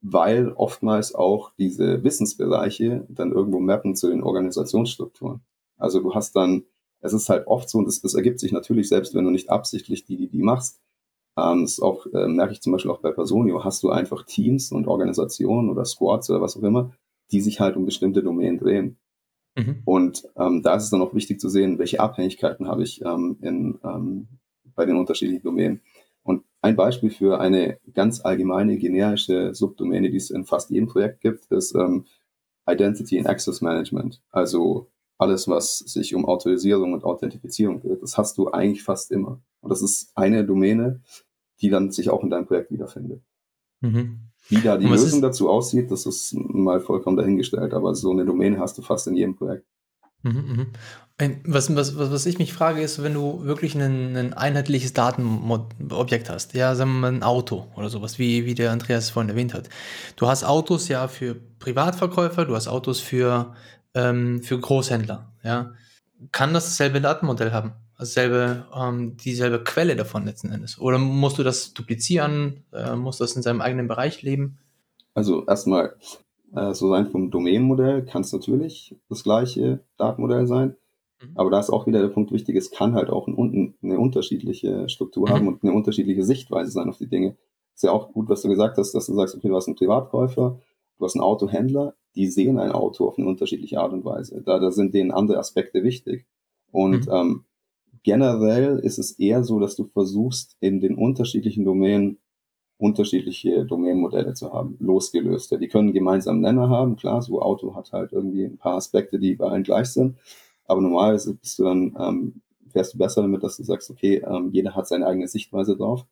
weil 0.00 0.52
oftmals 0.52 1.14
auch 1.14 1.52
diese 1.58 2.02
Wissensbereiche 2.04 3.06
dann 3.08 3.32
irgendwo 3.32 3.60
mappen 3.60 3.94
zu 3.94 4.08
den 4.08 4.22
Organisationsstrukturen. 4.22 5.40
Also 5.78 6.00
du 6.00 6.14
hast 6.14 6.36
dann, 6.36 6.64
es 7.00 7.12
ist 7.12 7.28
halt 7.28 7.46
oft 7.46 7.68
so, 7.68 7.78
und 7.78 7.86
das, 7.86 8.00
das 8.00 8.14
ergibt 8.14 8.40
sich 8.40 8.52
natürlich 8.52 8.88
selbst, 8.88 9.14
wenn 9.14 9.24
du 9.24 9.30
nicht 9.30 9.50
absichtlich 9.50 10.04
die, 10.04 10.16
die, 10.16 10.28
die 10.28 10.42
machst. 10.42 10.80
Ähm, 11.38 11.62
das 11.62 11.80
auch, 11.80 12.06
äh, 12.06 12.28
merke 12.28 12.52
ich 12.52 12.62
zum 12.62 12.72
Beispiel 12.72 12.90
auch 12.90 13.00
bei 13.00 13.12
Personio, 13.12 13.64
hast 13.64 13.82
du 13.82 13.90
einfach 13.90 14.24
Teams 14.24 14.72
und 14.72 14.86
Organisationen 14.86 15.70
oder 15.70 15.84
Squads 15.84 16.30
oder 16.30 16.40
was 16.40 16.56
auch 16.56 16.62
immer, 16.62 16.92
die 17.30 17.40
sich 17.40 17.60
halt 17.60 17.76
um 17.76 17.84
bestimmte 17.84 18.22
Domänen 18.22 18.58
drehen. 18.58 18.98
Mhm. 19.56 19.82
Und 19.84 20.28
ähm, 20.36 20.62
da 20.62 20.74
ist 20.76 20.84
es 20.84 20.90
dann 20.90 21.02
auch 21.02 21.14
wichtig 21.14 21.40
zu 21.40 21.48
sehen, 21.48 21.78
welche 21.78 22.00
Abhängigkeiten 22.00 22.68
habe 22.68 22.82
ich 22.82 23.02
ähm, 23.02 23.38
in, 23.40 23.78
ähm, 23.84 24.28
bei 24.76 24.84
den 24.84 24.96
unterschiedlichen 24.96 25.42
Domänen. 25.42 25.80
Und 26.22 26.44
ein 26.60 26.76
Beispiel 26.76 27.10
für 27.10 27.40
eine 27.40 27.78
ganz 27.92 28.20
allgemeine 28.20 28.78
generische 28.78 29.54
Subdomäne, 29.54 30.10
die 30.10 30.16
es 30.16 30.30
in 30.30 30.44
fast 30.44 30.70
jedem 30.70 30.88
Projekt 30.88 31.20
gibt, 31.20 31.46
ist 31.46 31.74
ähm, 31.74 32.06
Identity 32.68 33.18
and 33.18 33.28
Access 33.28 33.60
Management. 33.60 34.22
Also 34.30 34.88
alles, 35.18 35.48
was 35.48 35.78
sich 35.78 36.14
um 36.14 36.26
Autorisierung 36.26 36.92
und 36.92 37.04
Authentifizierung 37.04 37.80
geht. 37.80 38.02
Das 38.02 38.18
hast 38.18 38.36
du 38.38 38.50
eigentlich 38.50 38.82
fast 38.82 39.10
immer. 39.10 39.40
Und 39.60 39.70
das 39.70 39.82
ist 39.82 40.12
eine 40.14 40.44
Domäne, 40.44 41.00
die 41.60 41.70
dann 41.70 41.90
sich 41.90 42.10
auch 42.10 42.22
in 42.22 42.30
deinem 42.30 42.46
Projekt 42.46 42.70
wiederfindet. 42.70 43.22
Mhm. 43.80 44.20
Wie 44.48 44.60
da 44.60 44.76
die 44.76 44.86
Lösung 44.86 45.22
dazu 45.22 45.48
aussieht, 45.48 45.90
das 45.90 46.06
ist 46.06 46.34
mal 46.34 46.80
vollkommen 46.80 47.16
dahingestellt, 47.16 47.72
aber 47.72 47.94
so 47.94 48.10
eine 48.10 48.24
Domäne 48.24 48.58
hast 48.58 48.78
du 48.78 48.82
fast 48.82 49.06
in 49.06 49.16
jedem 49.16 49.34
Projekt. 49.34 49.66
Mhm, 50.26 50.56
mhm. 50.56 50.66
Was, 51.46 51.74
was, 51.74 51.98
was 51.98 52.26
ich 52.26 52.38
mich 52.38 52.52
frage, 52.52 52.82
ist, 52.82 53.02
wenn 53.02 53.14
du 53.14 53.42
wirklich 53.44 53.74
ein, 53.74 54.16
ein 54.16 54.34
einheitliches 54.34 54.92
Datenobjekt 54.92 56.28
hast, 56.28 56.52
ja, 56.52 56.74
sagen 56.74 56.92
wir 56.92 57.00
mal 57.00 57.12
ein 57.12 57.22
Auto 57.22 57.68
oder 57.74 57.88
sowas, 57.88 58.18
wie, 58.18 58.44
wie 58.44 58.54
der 58.54 58.70
Andreas 58.70 59.08
vorhin 59.08 59.30
erwähnt 59.30 59.54
hat. 59.54 59.70
Du 60.16 60.26
hast 60.28 60.44
Autos 60.44 60.88
ja 60.88 61.08
für 61.08 61.34
Privatverkäufer, 61.34 62.44
du 62.44 62.54
hast 62.54 62.68
Autos 62.68 63.00
für, 63.00 63.54
ähm, 63.94 64.42
für 64.42 64.60
Großhändler, 64.60 65.32
ja. 65.42 65.72
Kann 66.32 66.52
das 66.52 66.64
dasselbe 66.66 67.00
Datenmodell 67.00 67.52
haben? 67.52 67.72
dasselbe, 67.98 68.66
ähm, 68.74 69.16
dieselbe 69.16 69.64
Quelle 69.64 69.96
davon 69.96 70.26
letzten 70.26 70.52
Endes? 70.52 70.78
Oder 70.78 70.98
musst 70.98 71.38
du 71.38 71.42
das 71.42 71.72
duplizieren? 71.72 72.64
Äh, 72.72 72.94
musst 72.94 73.20
du 73.20 73.24
das 73.24 73.36
in 73.36 73.42
seinem 73.42 73.60
eigenen 73.60 73.88
Bereich 73.88 74.22
leben? 74.22 74.58
Also 75.14 75.46
erstmal, 75.46 75.96
äh, 76.54 76.74
so 76.74 76.88
sein 76.88 77.06
vom 77.06 77.30
Domänenmodell 77.30 78.04
kann 78.04 78.22
es 78.22 78.32
natürlich 78.32 78.96
das 79.08 79.24
gleiche 79.24 79.80
Datenmodell 79.96 80.46
sein. 80.46 80.76
Mhm. 81.20 81.32
Aber 81.34 81.50
da 81.50 81.60
ist 81.60 81.70
auch 81.70 81.86
wieder 81.86 82.00
der 82.00 82.08
Punkt 82.08 82.32
wichtig, 82.32 82.56
es 82.56 82.70
kann 82.70 82.94
halt 82.94 83.10
auch 83.10 83.26
ein, 83.26 83.74
eine 83.82 83.98
unterschiedliche 83.98 84.88
Struktur 84.88 85.28
mhm. 85.28 85.32
haben 85.32 85.48
und 85.48 85.62
eine 85.62 85.72
unterschiedliche 85.72 86.24
Sichtweise 86.24 86.70
sein 86.70 86.88
auf 86.88 86.98
die 86.98 87.08
Dinge. 87.08 87.36
Ist 87.74 87.84
ja 87.84 87.92
auch 87.92 88.12
gut, 88.12 88.28
was 88.28 88.42
du 88.42 88.48
gesagt 88.48 88.78
hast, 88.78 88.92
dass 88.92 89.06
du 89.06 89.14
sagst, 89.14 89.34
okay, 89.34 89.48
du 89.48 89.56
hast 89.56 89.66
einen 89.66 89.76
Privatkäufer, 89.76 90.58
du 90.98 91.04
hast 91.04 91.14
einen 91.14 91.24
Autohändler, 91.24 91.94
die 92.14 92.26
sehen 92.28 92.58
ein 92.58 92.72
Auto 92.72 93.06
auf 93.06 93.18
eine 93.18 93.26
unterschiedliche 93.26 93.80
Art 93.80 93.92
und 93.92 94.04
Weise. 94.04 94.42
Da, 94.42 94.58
da 94.58 94.70
sind 94.70 94.94
denen 94.94 95.10
andere 95.10 95.38
Aspekte 95.38 95.82
wichtig. 95.82 96.26
Und 96.72 97.06
mhm. 97.06 97.12
ähm, 97.12 97.44
generell 98.02 98.78
ist 98.78 98.98
es 98.98 99.18
eher 99.18 99.44
so, 99.44 99.60
dass 99.60 99.76
du 99.76 99.84
versuchst, 99.84 100.56
in 100.60 100.80
den 100.80 100.94
unterschiedlichen 100.94 101.64
Domänen 101.64 102.18
unterschiedliche 102.78 103.64
Domänenmodelle 103.64 104.34
zu 104.34 104.52
haben, 104.52 104.76
losgelöste. 104.80 105.58
Die 105.58 105.68
können 105.68 105.92
gemeinsam 105.92 106.40
Nenner 106.40 106.68
haben, 106.68 106.96
klar, 106.96 107.22
so 107.22 107.40
Auto 107.40 107.74
hat 107.74 107.92
halt 107.92 108.12
irgendwie 108.12 108.44
ein 108.44 108.58
paar 108.58 108.76
Aspekte, 108.76 109.18
die 109.18 109.34
bei 109.34 109.48
allen 109.48 109.62
gleich 109.62 109.88
sind, 109.88 110.18
aber 110.66 110.80
normalerweise 110.80 111.34
bist 111.34 111.58
du 111.58 111.64
dann, 111.64 111.96
ähm, 111.98 112.42
fährst 112.68 112.94
du 112.94 112.98
besser 112.98 113.22
damit, 113.22 113.42
dass 113.42 113.56
du 113.56 113.62
sagst, 113.62 113.90
okay, 113.90 114.22
ähm, 114.26 114.50
jeder 114.52 114.74
hat 114.74 114.86
seine 114.86 115.06
eigene 115.06 115.28
Sichtweise 115.28 115.76
drauf 115.76 116.04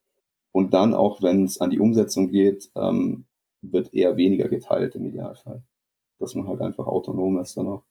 und 0.53 0.73
dann 0.73 0.95
auch, 0.95 1.21
wenn 1.21 1.45
es 1.45 1.61
an 1.61 1.71
die 1.71 1.81
Umsetzung 1.81 2.31
geht, 2.31 2.71
ähm, 2.77 3.27
wird 3.61 3.93
eher 3.93 4.17
weniger 4.17 4.49
geteilt 4.49 4.95
im 4.95 5.07
Idealfall, 5.07 5.63
dass 6.19 6.35
man 6.35 6.49
halt 6.49 6.61
einfach 6.61 6.87
autonom 6.87 7.39
ist 7.39 7.57
dann 7.57 7.69
auch. 7.69 7.83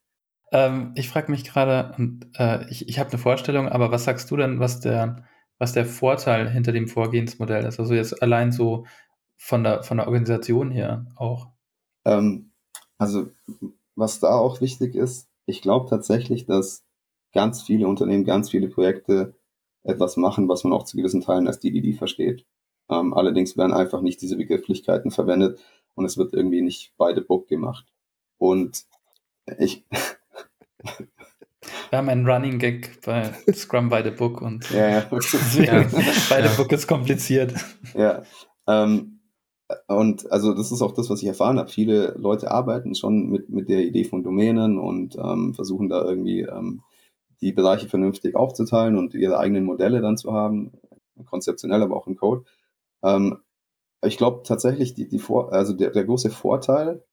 Ähm, 0.51 0.93
ich 0.95 1.09
frage 1.09 1.31
mich 1.31 1.43
gerade, 1.43 1.93
und 1.97 2.27
äh, 2.37 2.69
ich, 2.69 2.87
ich 2.87 2.99
habe 2.99 3.09
eine 3.09 3.17
Vorstellung, 3.17 3.67
aber 3.67 3.91
was 3.91 4.05
sagst 4.05 4.29
du 4.31 4.37
denn, 4.37 4.59
was 4.59 4.79
der, 4.79 5.25
was 5.63 5.71
der 5.71 5.85
Vorteil 5.85 6.49
hinter 6.49 6.73
dem 6.73 6.89
Vorgehensmodell 6.89 7.63
ist? 7.63 7.79
Also 7.79 7.93
jetzt 7.93 8.21
allein 8.21 8.51
so 8.51 8.85
von 9.37 9.63
der, 9.63 9.81
von 9.81 9.95
der 9.95 10.07
Organisation 10.07 10.71
her 10.71 11.05
auch. 11.15 11.47
Ähm, 12.03 12.51
also 12.97 13.27
was 13.95 14.19
da 14.19 14.35
auch 14.35 14.59
wichtig 14.59 14.93
ist, 14.93 15.29
ich 15.45 15.61
glaube 15.61 15.89
tatsächlich, 15.89 16.45
dass 16.45 16.83
ganz 17.31 17.61
viele 17.61 17.87
Unternehmen, 17.87 18.25
ganz 18.25 18.49
viele 18.49 18.67
Projekte 18.67 19.35
etwas 19.83 20.17
machen, 20.17 20.49
was 20.49 20.65
man 20.65 20.73
auch 20.73 20.83
zu 20.83 20.97
gewissen 20.97 21.21
Teilen 21.21 21.47
als 21.47 21.61
DDD 21.61 21.97
versteht. 21.97 22.45
Ähm, 22.89 23.13
allerdings 23.13 23.55
werden 23.55 23.71
einfach 23.71 24.01
nicht 24.01 24.21
diese 24.21 24.35
Begrifflichkeiten 24.35 25.11
verwendet 25.11 25.61
und 25.95 26.03
es 26.03 26.17
wird 26.17 26.33
irgendwie 26.33 26.61
nicht 26.61 26.91
beide 26.97 27.21
Book 27.21 27.47
gemacht. 27.47 27.85
Und 28.37 28.83
ich, 29.59 29.85
wir 31.89 31.97
haben 31.97 32.09
einen 32.09 32.27
Running 32.27 32.59
Gag 32.59 33.01
bei 33.05 33.31
Scrum 33.53 33.89
by 33.89 34.01
the 34.03 34.11
Book 34.11 34.41
und 34.41 34.69
ja, 34.71 34.89
ja. 34.89 34.97
ja. 35.09 35.83
by 35.83 36.47
the 36.47 36.57
Book 36.57 36.71
ist 36.71 36.87
kompliziert. 36.87 37.53
Ja. 37.95 38.23
Ähm, 38.67 39.19
und 39.87 40.31
also 40.31 40.53
das 40.53 40.71
ist 40.71 40.81
auch 40.81 40.93
das, 40.93 41.09
was 41.09 41.21
ich 41.21 41.27
erfahren 41.27 41.57
habe. 41.57 41.69
Viele 41.69 42.15
Leute 42.17 42.51
arbeiten 42.51 42.95
schon 42.95 43.29
mit, 43.29 43.49
mit 43.49 43.69
der 43.69 43.83
Idee 43.83 44.03
von 44.03 44.23
Domänen 44.23 44.77
und 44.77 45.15
ähm, 45.15 45.53
versuchen 45.53 45.89
da 45.89 46.03
irgendwie 46.03 46.41
ähm, 46.41 46.81
die 47.41 47.53
Bereiche 47.53 47.87
vernünftig 47.89 48.35
aufzuteilen 48.35 48.97
und 48.97 49.13
ihre 49.13 49.37
eigenen 49.37 49.65
Modelle 49.65 50.01
dann 50.01 50.17
zu 50.17 50.33
haben, 50.33 50.71
konzeptionell, 51.25 51.81
aber 51.81 51.95
auch 51.95 52.07
im 52.07 52.15
Code. 52.15 52.43
Ähm, 53.03 53.37
ich 54.05 54.17
glaube 54.17 54.43
tatsächlich, 54.45 54.93
die, 54.93 55.07
die 55.07 55.19
Vor 55.19 55.53
also 55.53 55.73
der, 55.73 55.91
der 55.91 56.03
große 56.03 56.29
Vorteil 56.29 57.03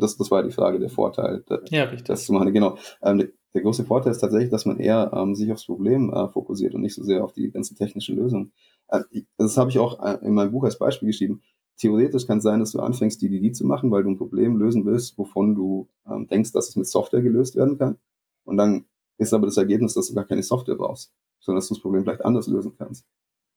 das, 0.00 0.16
das 0.16 0.30
war 0.30 0.42
die 0.42 0.50
Frage, 0.50 0.78
der 0.78 0.90
Vorteil. 0.90 1.44
Ja, 1.70 1.84
richtig. 1.84 2.04
Das 2.04 2.24
zu 2.24 2.32
machen, 2.32 2.52
genau. 2.52 2.76
Ähm, 3.02 3.30
der 3.54 3.62
große 3.62 3.84
Vorteil 3.84 4.12
ist 4.12 4.20
tatsächlich, 4.20 4.50
dass 4.50 4.66
man 4.66 4.78
eher 4.78 5.12
ähm, 5.14 5.34
sich 5.34 5.50
aufs 5.50 5.66
Problem 5.66 6.12
äh, 6.12 6.28
fokussiert 6.28 6.74
und 6.74 6.82
nicht 6.82 6.94
so 6.94 7.02
sehr 7.02 7.24
auf 7.24 7.32
die 7.32 7.50
ganzen 7.50 7.76
technischen 7.76 8.16
Lösungen. 8.16 8.52
Äh, 8.88 9.00
das 9.36 9.56
habe 9.56 9.70
ich 9.70 9.78
auch 9.78 10.02
äh, 10.04 10.24
in 10.24 10.34
meinem 10.34 10.52
Buch 10.52 10.64
als 10.64 10.78
Beispiel 10.78 11.08
geschrieben. 11.08 11.42
Theoretisch 11.76 12.26
kann 12.26 12.38
es 12.38 12.44
sein, 12.44 12.60
dass 12.60 12.72
du 12.72 12.80
anfängst, 12.80 13.20
DDD 13.22 13.54
zu 13.54 13.66
machen, 13.66 13.90
weil 13.90 14.02
du 14.02 14.10
ein 14.10 14.18
Problem 14.18 14.56
lösen 14.58 14.84
willst, 14.84 15.18
wovon 15.18 15.54
du 15.54 15.88
ähm, 16.06 16.28
denkst, 16.28 16.52
dass 16.52 16.68
es 16.68 16.76
mit 16.76 16.86
Software 16.86 17.22
gelöst 17.22 17.56
werden 17.56 17.78
kann. 17.78 17.98
Und 18.44 18.56
dann 18.56 18.84
ist 19.18 19.32
aber 19.32 19.46
das 19.46 19.56
Ergebnis, 19.56 19.94
dass 19.94 20.08
du 20.08 20.14
gar 20.14 20.26
keine 20.26 20.42
Software 20.42 20.76
brauchst, 20.76 21.12
sondern 21.40 21.58
dass 21.58 21.68
du 21.68 21.74
das 21.74 21.82
Problem 21.82 22.04
vielleicht 22.04 22.24
anders 22.24 22.46
lösen 22.46 22.74
kannst. 22.76 23.04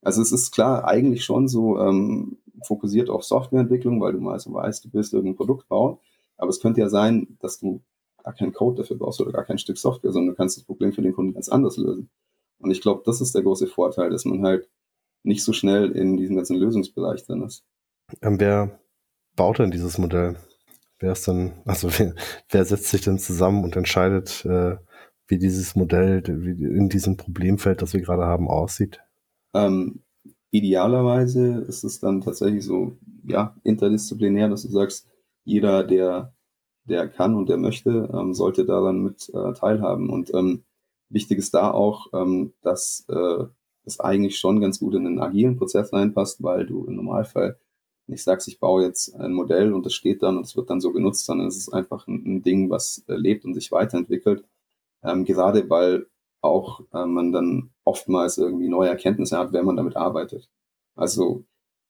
Also 0.02 0.22
es 0.22 0.32
ist 0.32 0.52
klar 0.52 0.86
eigentlich 0.86 1.24
schon 1.24 1.48
so 1.48 1.78
ähm, 1.78 2.38
fokussiert 2.66 3.10
auf 3.10 3.24
Softwareentwicklung, 3.24 4.00
weil 4.00 4.12
du 4.12 4.20
mal 4.20 4.38
so 4.38 4.52
weißt, 4.52 4.84
du 4.84 4.88
willst 4.92 5.14
irgendein 5.14 5.36
Produkt 5.36 5.68
bauen. 5.68 5.98
Aber 6.36 6.50
es 6.50 6.60
könnte 6.60 6.80
ja 6.80 6.88
sein, 6.88 7.38
dass 7.40 7.58
du 7.58 7.80
gar 8.24 8.34
keinen 8.34 8.52
Code 8.52 8.82
dafür 8.82 8.96
brauchst 8.96 9.20
oder 9.20 9.32
gar 9.32 9.44
kein 9.44 9.58
Stück 9.58 9.78
Software, 9.78 10.12
sondern 10.12 10.34
du 10.34 10.36
kannst 10.36 10.56
das 10.56 10.64
Problem 10.64 10.92
für 10.92 11.02
den 11.02 11.12
Kunden 11.12 11.34
ganz 11.34 11.48
anders 11.48 11.76
lösen. 11.76 12.10
Und 12.58 12.70
ich 12.70 12.80
glaube, 12.80 13.02
das 13.04 13.20
ist 13.20 13.34
der 13.34 13.42
große 13.42 13.66
Vorteil, 13.66 14.10
dass 14.10 14.24
man 14.24 14.42
halt 14.42 14.68
nicht 15.22 15.44
so 15.44 15.52
schnell 15.52 15.92
in 15.92 16.16
diesem 16.16 16.36
ganzen 16.36 16.56
Lösungsbereich 16.56 17.24
drin 17.24 17.42
ist. 17.42 17.64
Ähm, 18.22 18.40
wer 18.40 18.80
baut 19.36 19.58
denn 19.58 19.70
dieses 19.70 19.98
Modell? 19.98 20.36
Wer 20.98 21.12
ist 21.12 21.28
denn, 21.28 21.52
also 21.66 21.88
wer, 21.98 22.14
wer 22.50 22.64
setzt 22.64 22.88
sich 22.88 23.02
denn 23.02 23.18
zusammen 23.18 23.62
und 23.62 23.76
entscheidet, 23.76 24.44
äh, 24.46 24.76
wie 25.26 25.38
dieses 25.38 25.74
Modell 25.74 26.22
wie 26.26 26.64
in 26.64 26.88
diesem 26.88 27.16
Problemfeld, 27.16 27.82
das 27.82 27.94
wir 27.94 28.00
gerade 28.00 28.24
haben, 28.24 28.48
aussieht? 28.48 29.00
Ähm, 29.54 30.02
idealerweise 30.50 31.64
ist 31.66 31.84
es 31.84 32.00
dann 32.00 32.20
tatsächlich 32.20 32.64
so, 32.64 32.96
ja, 33.24 33.56
interdisziplinär, 33.64 34.48
dass 34.48 34.62
du 34.62 34.68
sagst, 34.68 35.08
jeder, 35.44 35.84
der, 35.84 36.34
der 36.84 37.08
kann 37.08 37.34
und 37.34 37.48
der 37.48 37.56
möchte, 37.56 38.10
ähm, 38.12 38.34
sollte 38.34 38.64
daran 38.64 39.02
mit 39.02 39.30
äh, 39.34 39.52
teilhaben. 39.54 40.10
Und 40.10 40.32
ähm, 40.34 40.64
wichtig 41.08 41.38
ist 41.38 41.54
da 41.54 41.70
auch, 41.70 42.08
ähm, 42.12 42.52
dass 42.62 43.06
äh, 43.08 43.44
es 43.84 44.00
eigentlich 44.00 44.38
schon 44.38 44.60
ganz 44.60 44.80
gut 44.80 44.94
in 44.94 45.06
einen 45.06 45.20
agilen 45.20 45.56
Prozess 45.56 45.92
reinpasst, 45.92 46.42
weil 46.42 46.66
du 46.66 46.84
im 46.84 46.96
Normalfall 46.96 47.58
nicht 48.06 48.22
sagst, 48.22 48.48
ich 48.48 48.60
baue 48.60 48.82
jetzt 48.84 49.14
ein 49.14 49.32
Modell 49.32 49.72
und 49.72 49.86
das 49.86 49.94
steht 49.94 50.22
dann 50.22 50.36
und 50.36 50.44
es 50.44 50.56
wird 50.56 50.68
dann 50.68 50.80
so 50.80 50.92
genutzt, 50.92 51.24
sondern 51.24 51.46
es 51.48 51.56
ist 51.56 51.72
einfach 51.72 52.06
ein, 52.06 52.22
ein 52.26 52.42
Ding, 52.42 52.70
was 52.70 53.04
äh, 53.08 53.14
lebt 53.14 53.44
und 53.44 53.54
sich 53.54 53.72
weiterentwickelt. 53.72 54.44
Ähm, 55.02 55.24
gerade 55.24 55.68
weil 55.70 56.06
auch 56.40 56.80
äh, 56.92 57.06
man 57.06 57.32
dann 57.32 57.70
oftmals 57.84 58.38
irgendwie 58.38 58.68
neue 58.68 58.90
Erkenntnisse 58.90 59.38
hat, 59.38 59.52
wenn 59.52 59.64
man 59.64 59.76
damit 59.76 59.96
arbeitet. 59.96 60.50
Also 60.94 61.44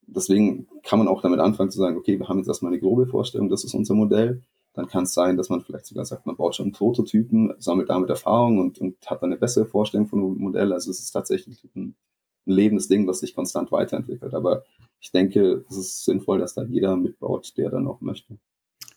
deswegen 0.07 0.69
kann 0.83 0.99
man 0.99 1.09
auch 1.09 1.23
damit 1.23 1.41
anfangen 1.41 1.71
zu 1.71 1.79
sagen, 1.79 1.97
okay, 1.97 2.19
wir 2.19 2.29
haben 2.29 2.39
jetzt 2.39 2.49
erstmal 2.49 2.73
eine 2.73 2.81
grobe 2.81 3.07
Vorstellung, 3.07 3.49
das 3.49 3.65
ist 3.65 3.75
unser 3.75 3.95
Modell. 3.95 4.43
Dann 4.75 4.89
kann 4.89 5.05
es 5.05 5.15
sein, 5.15 5.37
dass 5.37 5.49
man 5.49 5.61
vielleicht 5.61 5.87
sogar 5.87 6.05
sagt, 6.05 6.27
man 6.27 6.37
baut 6.37 6.57
schon 6.57 6.67
einen 6.67 6.73
Prototypen, 6.73 7.55
sammelt 7.59 7.89
damit 7.89 8.11
Erfahrung 8.11 8.59
und, 8.59 8.79
und 8.79 8.97
hat 9.07 9.23
dann 9.23 9.31
eine 9.31 9.39
bessere 9.39 9.67
Vorstellung 9.67 10.09
von 10.09 10.19
einem 10.19 10.39
Modell. 10.39 10.73
Also 10.73 10.91
es 10.91 11.01
ist 11.01 11.13
tatsächlich 11.13 11.65
ein, 11.75 11.95
ein 12.47 12.53
lebendes 12.53 12.89
Ding, 12.89 13.07
was 13.07 13.21
sich 13.21 13.35
konstant 13.35 13.71
weiterentwickelt. 13.73 14.35
Aber 14.35 14.65
ich 15.01 15.13
denke, 15.13 15.65
es 15.69 15.77
ist 15.77 16.05
sinnvoll, 16.05 16.39
dass 16.39 16.55
da 16.55 16.65
jeder 16.65 16.97
mitbaut, 16.97 17.55
der 17.57 17.71
dann 17.71 17.87
auch 17.87 18.01
möchte. 18.01 18.37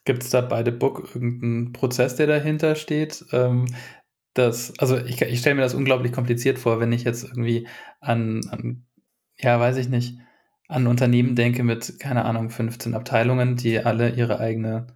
Gibt 0.03 0.23
es 0.23 0.29
da 0.29 0.41
bei 0.41 0.63
The 0.63 0.71
Book 0.71 1.09
irgendeinen 1.13 1.73
Prozess, 1.73 2.15
der 2.15 2.27
dahinter 2.27 2.75
steht? 2.75 3.25
Ähm, 3.31 3.65
das, 4.33 4.73
also 4.79 4.97
ich, 4.97 5.21
ich 5.21 5.39
stelle 5.39 5.55
mir 5.55 5.61
das 5.61 5.73
unglaublich 5.73 6.11
kompliziert 6.11 6.59
vor, 6.59 6.79
wenn 6.79 6.91
ich 6.91 7.03
jetzt 7.03 7.23
irgendwie 7.23 7.67
an, 7.99 8.41
an 8.49 8.85
ja, 9.37 9.59
weiß 9.59 9.77
ich 9.77 9.89
nicht, 9.89 10.17
an 10.67 10.87
Unternehmen 10.87 11.35
denke 11.35 11.63
mit, 11.63 11.99
keine 11.99 12.25
Ahnung, 12.25 12.49
15 12.49 12.93
Abteilungen, 12.93 13.55
die 13.55 13.79
alle 13.79 14.15
ihre 14.15 14.39
eigene, 14.39 14.87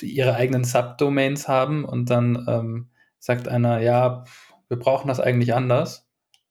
ihre 0.00 0.34
eigenen 0.34 0.64
Subdomains 0.64 1.48
haben 1.48 1.84
und 1.84 2.10
dann 2.10 2.44
ähm, 2.48 2.88
sagt 3.18 3.48
einer, 3.48 3.80
ja, 3.80 4.24
wir 4.68 4.78
brauchen 4.78 5.08
das 5.08 5.20
eigentlich 5.20 5.54
anders. 5.54 6.06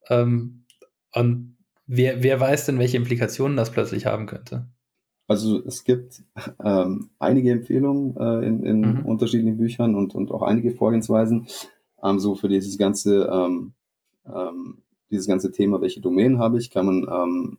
Ähm, 0.10 0.66
und 1.14 1.58
wer, 1.86 2.24
wer 2.24 2.40
weiß 2.40 2.66
denn, 2.66 2.80
welche 2.80 2.98
Implikationen 2.98 3.58
das 3.58 3.72
plötzlich 3.72 4.06
haben 4.06 4.26
könnte? 4.26 4.68
Also 5.28 5.64
es 5.66 5.84
gibt 5.84 6.24
ähm, 6.64 7.10
einige 7.20 7.52
Empfehlungen 7.52 8.18
äh, 8.18 8.46
in, 8.46 8.64
in 8.64 8.82
mhm. 8.82 9.06
unterschiedlichen 9.06 9.58
Büchern 9.58 9.96
und, 9.96 10.16
und 10.16 10.32
auch 10.32 10.42
einige 10.42 10.72
Vorgehensweisen, 10.72 11.48
ähm, 12.04 12.20
so 12.20 12.36
für 12.36 12.50
dieses 12.50 12.78
ganze, 12.78 13.30
ähm, 13.32 13.74
ähm, 14.26 14.80
dieses 15.10 15.28
ganze 15.28 15.52
Thema, 15.52 15.80
welche 15.82 16.02
Domänen 16.02 16.40
habe 16.40 16.60
ich, 16.60 16.72
kann 16.72 16.86
man 16.86 17.08
ähm, 17.10 17.58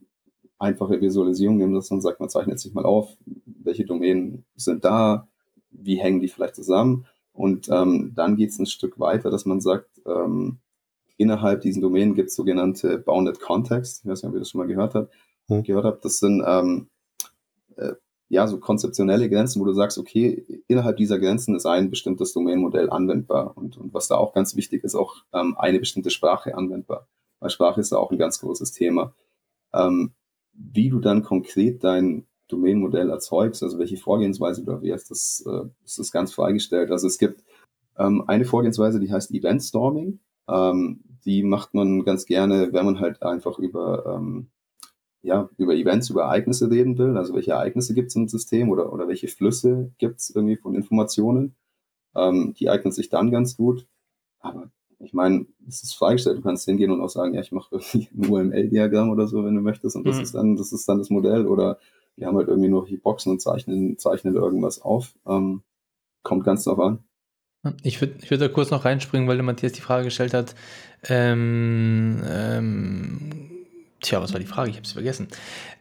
einfache 0.59 1.01
Visualisierung 1.01 1.57
nehmen, 1.57 1.73
dass 1.73 1.89
man 1.89 2.01
sagt, 2.01 2.19
man 2.19 2.29
zeichnet 2.29 2.59
sich 2.59 2.73
mal 2.73 2.85
auf, 2.85 3.17
welche 3.45 3.85
Domänen 3.85 4.45
sind 4.55 4.85
da, 4.85 5.27
wie 5.81 5.95
hängen 5.97 6.19
die 6.19 6.27
vielleicht 6.27 6.55
zusammen. 6.55 7.05
Und 7.33 7.69
ähm, 7.69 8.13
dann 8.15 8.37
geht 8.37 8.51
es 8.51 8.59
ein 8.59 8.65
Stück 8.65 8.99
weiter, 8.99 9.29
dass 9.29 9.45
man 9.45 9.59
sagt, 9.59 9.89
ähm, 10.05 10.59
innerhalb 11.17 11.61
diesen 11.61 11.81
Domänen 11.81 12.15
gibt 12.15 12.29
es 12.29 12.35
sogenannte 12.35 12.97
Bounded 12.97 13.39
Context. 13.39 14.03
Ich 14.03 14.09
weiß 14.09 14.23
nicht, 14.23 14.29
ob 14.29 14.35
ihr 14.35 14.39
das 14.39 14.49
schon 14.49 14.59
mal 14.59 14.67
gehört 14.67 14.95
habt. 14.95 15.13
Hm. 15.47 15.63
Gehört 15.63 15.85
habt. 15.85 16.05
Das 16.05 16.19
sind 16.19 16.43
ähm, 16.45 16.87
äh, 17.75 17.93
ja 18.29 18.47
so 18.47 18.59
konzeptionelle 18.59 19.29
Grenzen, 19.29 19.61
wo 19.61 19.65
du 19.65 19.73
sagst, 19.73 19.97
okay, 19.97 20.63
innerhalb 20.67 20.97
dieser 20.97 21.19
Grenzen 21.19 21.55
ist 21.55 21.65
ein 21.65 21.89
bestimmtes 21.89 22.33
Domänenmodell 22.33 22.89
anwendbar. 22.89 23.57
Und, 23.57 23.77
und 23.77 23.93
was 23.93 24.07
da 24.07 24.15
auch 24.15 24.33
ganz 24.33 24.55
wichtig 24.55 24.83
ist, 24.83 24.95
auch 24.95 25.15
ähm, 25.33 25.55
eine 25.57 25.79
bestimmte 25.79 26.09
Sprache 26.09 26.55
anwendbar. 26.55 27.07
Weil 27.39 27.49
Sprache 27.49 27.81
ist 27.81 27.91
da 27.91 27.97
auch 27.97 28.11
ein 28.11 28.17
ganz 28.17 28.39
großes 28.39 28.71
Thema. 28.71 29.13
Ähm, 29.73 30.13
wie 30.53 30.89
du 30.89 30.99
dann 30.99 31.23
konkret 31.23 31.83
dein 31.83 32.25
Domänenmodell 32.47 33.09
erzeugst, 33.09 33.63
also 33.63 33.79
welche 33.79 33.97
Vorgehensweise 33.97 34.63
du 34.63 34.81
wählst, 34.81 35.11
das, 35.11 35.43
äh, 35.47 35.67
das 35.83 35.97
ist 35.97 36.11
ganz 36.11 36.33
freigestellt. 36.33 36.91
Also 36.91 37.07
es 37.07 37.17
gibt 37.17 37.43
ähm, 37.97 38.23
eine 38.27 38.45
Vorgehensweise, 38.45 38.99
die 38.99 39.11
heißt 39.11 39.31
Event 39.31 39.63
Storming. 39.63 40.19
Ähm, 40.47 41.01
die 41.25 41.43
macht 41.43 41.73
man 41.73 42.03
ganz 42.03 42.25
gerne, 42.25 42.69
wenn 42.71 42.85
man 42.85 42.99
halt 42.99 43.23
einfach 43.23 43.57
über, 43.57 44.15
ähm, 44.15 44.47
ja, 45.23 45.49
über 45.57 45.73
Events, 45.73 46.11
über 46.11 46.23
Ereignisse 46.23 46.69
reden 46.69 46.97
will. 46.97 47.17
Also 47.17 47.33
welche 47.33 47.51
Ereignisse 47.51 47.95
gibt 47.95 48.09
es 48.09 48.15
im 48.15 48.27
System 48.27 48.69
oder, 48.69 48.93
oder 48.93 49.07
welche 49.07 49.27
Flüsse 49.27 49.91
gibt 49.97 50.19
es 50.19 50.29
irgendwie 50.29 50.57
von 50.57 50.75
Informationen. 50.75 51.55
Ähm, 52.15 52.53
die 52.57 52.69
eignen 52.69 52.91
sich 52.91 53.09
dann 53.09 53.31
ganz 53.31 53.57
gut. 53.57 53.87
Aber 54.39 54.69
ich 54.99 55.13
meine, 55.13 55.47
es 55.67 55.83
ist 55.83 55.95
freigestellt, 55.95 56.37
du 56.37 56.41
kannst 56.41 56.65
hingehen 56.65 56.91
und 56.91 57.01
auch 57.01 57.09
sagen, 57.09 57.33
ja, 57.33 57.41
ich 57.41 57.51
mache 57.51 57.75
irgendwie 57.75 58.07
ein 58.15 58.29
UML-Diagramm 58.29 59.09
oder 59.09 59.27
so, 59.27 59.43
wenn 59.43 59.55
du 59.55 59.61
möchtest, 59.61 59.95
und 59.95 60.05
das 60.05 60.17
mhm. 60.17 60.21
ist 60.21 60.35
dann, 60.35 60.55
das 60.55 60.71
ist 60.71 60.87
dann 60.87 60.99
das 60.99 61.09
Modell. 61.09 61.47
Oder 61.47 61.79
wir 62.15 62.27
haben 62.27 62.37
halt 62.37 62.47
irgendwie 62.47 62.69
nur 62.69 62.85
die 62.85 62.97
Boxen 62.97 63.31
und 63.31 63.41
zeichnen, 63.41 63.97
zeichnen 63.97 64.35
irgendwas 64.35 64.81
auf. 64.81 65.13
Ähm, 65.27 65.63
kommt 66.23 66.43
ganz 66.43 66.63
drauf 66.63 66.79
an. 66.79 66.99
Ich 67.83 67.99
würde 67.99 68.15
ich 68.21 68.29
würd 68.29 68.41
da 68.41 68.47
kurz 68.47 68.69
noch 68.69 68.85
reinspringen, 68.85 69.27
weil 69.27 69.37
der 69.37 69.43
Matthias 69.43 69.73
die 69.73 69.81
Frage 69.81 70.05
gestellt 70.05 70.33
hat. 70.33 70.55
Ähm, 71.07 72.21
ähm, 72.27 73.51
tja, 74.01 74.21
was 74.21 74.33
war 74.33 74.39
die 74.39 74.45
Frage? 74.45 74.69
Ich 74.69 74.75
habe 74.77 74.85
es 74.85 74.91
vergessen. 74.91 75.27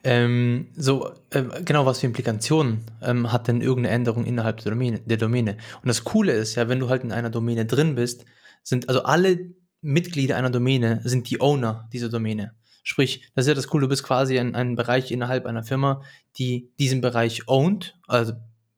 Ähm, 0.03 0.69
so, 0.77 1.11
äh, 1.31 1.45
genau, 1.65 1.85
was 1.85 2.01
für 2.01 2.07
Implikationen 2.07 2.85
ähm, 3.03 3.33
hat 3.33 3.49
denn 3.49 3.61
irgendeine 3.61 3.95
Änderung 3.95 4.25
innerhalb 4.25 4.61
der 4.61 4.73
Domäne, 4.73 5.01
der 5.01 5.19
Domäne? 5.19 5.59
Und 5.83 5.89
das 5.89 6.05
Coole 6.05 6.33
ist 6.33 6.55
ja, 6.55 6.69
wenn 6.69 6.81
du 6.81 6.89
halt 6.89 7.05
in 7.05 7.13
einer 7.13 7.31
Domäne 7.31 7.67
drin 7.67 7.95
bist, 7.95 8.25
sind 8.63 8.89
also 8.89 9.03
alle 9.03 9.55
Mitglieder 9.83 10.37
einer 10.37 10.51
Domäne 10.51 11.03
sind 11.05 11.29
die 11.29 11.43
Owner 11.43 11.89
dieser 11.93 12.09
Domäne. 12.09 12.55
Sprich, 12.85 13.29
das 13.35 13.47
ist 13.47 13.49
ja 13.49 13.55
das 13.55 13.67
Coole, 13.67 13.83
du 13.83 13.89
bist 13.89 14.05
quasi 14.05 14.39
ein, 14.39 14.55
ein 14.55 14.77
Bereich 14.77 15.11
innerhalb 15.11 15.47
einer 15.47 15.65
Firma, 15.65 16.03
die 16.37 16.71
diesen 16.79 17.01
Bereich 17.01 17.49
ownt, 17.49 17.99
also 18.07 18.35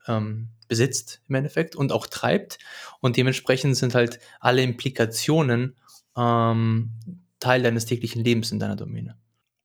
ähm, 0.07 0.51
besitzt 0.69 1.23
im 1.29 1.35
Endeffekt 1.35 1.77
und 1.77 1.93
auch 1.93 2.07
treibt. 2.07 2.59
Und 3.01 3.17
dementsprechend 3.17 3.77
sind 3.77 3.95
halt 3.95 4.21
alle 4.41 4.63
Implikationen 4.63 5.77
ähm, 6.17 6.93
Teil 7.41 7.63
deines 7.63 7.85
täglichen 7.85 8.23
Lebens 8.25 8.53
in 8.53 8.61
deiner 8.61 8.77
Domäne. 8.77 9.17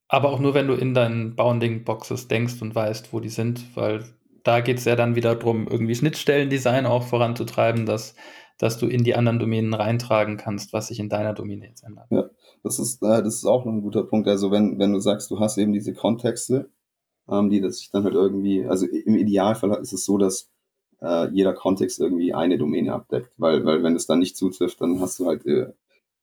Aber 0.07 0.31
auch 0.31 0.39
nur, 0.39 0.55
wenn 0.55 0.67
du 0.67 0.73
in 0.73 0.93
deinen 0.93 1.35
Bounding-Boxes 1.35 2.27
denkst 2.27 2.61
und 2.61 2.75
weißt, 2.75 3.13
wo 3.13 3.19
die 3.19 3.29
sind, 3.29 3.75
weil 3.75 4.03
da 4.43 4.59
geht 4.59 4.79
es 4.79 4.85
ja 4.85 4.95
dann 4.95 5.15
wieder 5.15 5.35
darum, 5.35 5.67
irgendwie 5.67 5.95
Schnittstellendesign 5.95 6.87
auch 6.87 7.03
voranzutreiben, 7.03 7.85
dass, 7.85 8.15
dass 8.57 8.79
du 8.79 8.87
in 8.87 9.03
die 9.03 9.15
anderen 9.15 9.37
Domänen 9.37 9.73
reintragen 9.73 10.37
kannst, 10.37 10.73
was 10.73 10.87
sich 10.87 10.99
in 10.99 11.09
deiner 11.09 11.33
Domäne 11.33 11.67
jetzt 11.67 11.83
ändert. 11.83 12.07
Ja, 12.09 12.25
das 12.63 12.79
ist, 12.79 13.01
äh, 13.03 13.23
das 13.23 13.35
ist 13.35 13.45
auch 13.45 13.65
noch 13.65 13.73
ein 13.73 13.81
guter 13.81 14.03
Punkt. 14.03 14.27
Also 14.27 14.51
wenn, 14.51 14.79
wenn 14.79 14.93
du 14.93 14.99
sagst, 14.99 15.31
du 15.31 15.39
hast 15.39 15.57
eben 15.57 15.73
diese 15.73 15.93
Kontexte, 15.93 16.69
ähm, 17.29 17.49
die 17.49 17.61
das 17.61 17.77
sich 17.77 17.91
dann 17.91 18.03
halt 18.03 18.15
irgendwie, 18.15 18.65
also 18.65 18.85
im 18.85 19.15
Idealfall 19.15 19.71
ist 19.81 19.93
es 19.93 20.05
so, 20.05 20.17
dass 20.17 20.49
äh, 21.01 21.29
jeder 21.31 21.53
Kontext 21.53 21.99
irgendwie 21.99 22.33
eine 22.33 22.57
Domäne 22.57 22.93
abdeckt. 22.93 23.31
Weil, 23.37 23.65
weil 23.65 23.83
wenn 23.83 23.95
es 23.95 24.07
dann 24.07 24.19
nicht 24.19 24.37
zutrifft, 24.37 24.81
dann 24.81 24.99
hast 24.99 25.19
du 25.19 25.27
halt 25.27 25.45
äh, 25.45 25.73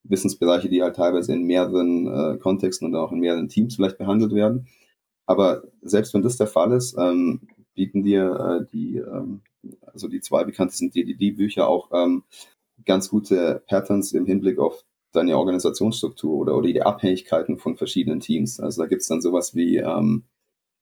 Wissensbereiche, 0.05 0.69
die 0.69 0.83
halt 0.83 0.97
teilweise 0.97 1.33
in 1.33 1.45
mehreren 1.45 2.07
äh, 2.07 2.39
Kontexten 2.39 2.87
und 2.89 2.95
auch 2.97 3.13
in 3.13 3.21
mehreren 3.21 3.49
Teams 3.49 3.77
vielleicht 3.77 3.99
behandelt 3.99 4.33
werden. 4.33 4.69
Aber 5.27 5.63
selbst 5.83 6.15
wenn 6.15 6.23
das 6.23 6.37
der 6.37 6.47
Fall 6.47 6.73
ist, 6.73 6.97
ähm, 6.99 7.49
bieten 7.75 8.03
dir 8.03 8.63
äh, 8.63 8.67
die, 8.73 8.97
ähm, 8.97 9.43
also 9.87 10.09
die 10.09 10.21
zwei 10.21 10.45
bekanntesten 10.45 10.91
DDD-Bücher 10.91 11.69
auch 11.69 11.91
ähm, 11.93 12.25
ganz 12.85 13.11
gute 13.11 13.63
Patterns 13.67 14.13
im 14.13 14.25
Hinblick 14.27 14.59
auf 14.59 14.85
deine 15.13 15.39
Organisationsstruktur 15.39 16.37
oder, 16.37 16.57
oder 16.57 16.69
die 16.69 16.83
Abhängigkeiten 16.83 17.59
von 17.59 17.77
verschiedenen 17.77 18.21
Teams. 18.21 18.61
Also 18.61 18.83
da 18.83 18.89
gibt 18.89 19.03
es 19.03 19.09
dann 19.09 19.21
sowas 19.21 19.55
wie 19.55 19.79
ähm, 19.79 20.25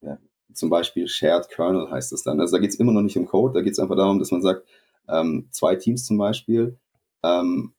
ja, 0.01 0.17
zum 0.53 0.69
Beispiel 0.69 1.07
Shared 1.07 1.49
Kernel 1.49 1.89
heißt 1.89 2.11
es 2.13 2.23
dann. 2.23 2.39
Also 2.39 2.55
da 2.55 2.61
geht 2.61 2.71
es 2.71 2.79
immer 2.79 2.91
noch 2.91 3.01
nicht 3.01 3.17
um 3.17 3.25
Code, 3.25 3.53
da 3.53 3.61
geht 3.61 3.73
es 3.73 3.79
einfach 3.79 3.95
darum, 3.95 4.19
dass 4.19 4.31
man 4.31 4.41
sagt, 4.41 4.67
ähm, 5.07 5.47
zwei 5.51 5.75
Teams 5.75 6.05
zum 6.05 6.17
Beispiel 6.17 6.77
ähm, 7.23 7.73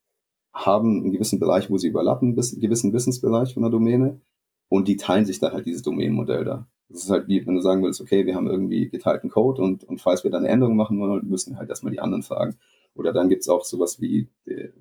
haben 0.54 1.02
einen 1.02 1.12
gewissen 1.12 1.38
Bereich, 1.38 1.70
wo 1.70 1.78
sie 1.78 1.88
überlappen, 1.88 2.28
einen 2.28 2.60
gewissen 2.60 2.92
Wissensbereich 2.92 3.54
von 3.54 3.62
der 3.62 3.70
Domäne 3.70 4.20
und 4.68 4.88
die 4.88 4.96
teilen 4.96 5.26
sich 5.26 5.40
dann 5.40 5.52
halt 5.52 5.66
dieses 5.66 5.82
Domänenmodell 5.82 6.44
da. 6.44 6.66
Das 6.88 7.04
ist 7.04 7.10
halt 7.10 7.28
wie, 7.28 7.46
wenn 7.46 7.54
du 7.54 7.60
sagen 7.60 7.82
willst, 7.82 8.00
okay, 8.00 8.24
wir 8.24 8.34
haben 8.34 8.48
irgendwie 8.48 8.88
geteilten 8.88 9.28
Code 9.28 9.60
und, 9.60 9.84
und 9.84 10.00
falls 10.00 10.24
wir 10.24 10.30
da 10.30 10.38
eine 10.38 10.48
Änderung 10.48 10.74
machen 10.74 10.98
wollen, 10.98 11.28
müssen 11.28 11.52
wir 11.52 11.58
halt 11.58 11.68
erstmal 11.68 11.92
die 11.92 12.00
anderen 12.00 12.22
fragen. 12.22 12.56
Oder 12.94 13.12
dann 13.12 13.28
gibt 13.28 13.42
es 13.42 13.48
auch 13.48 13.64
sowas 13.64 14.00
wie 14.00 14.28
die 14.46 14.72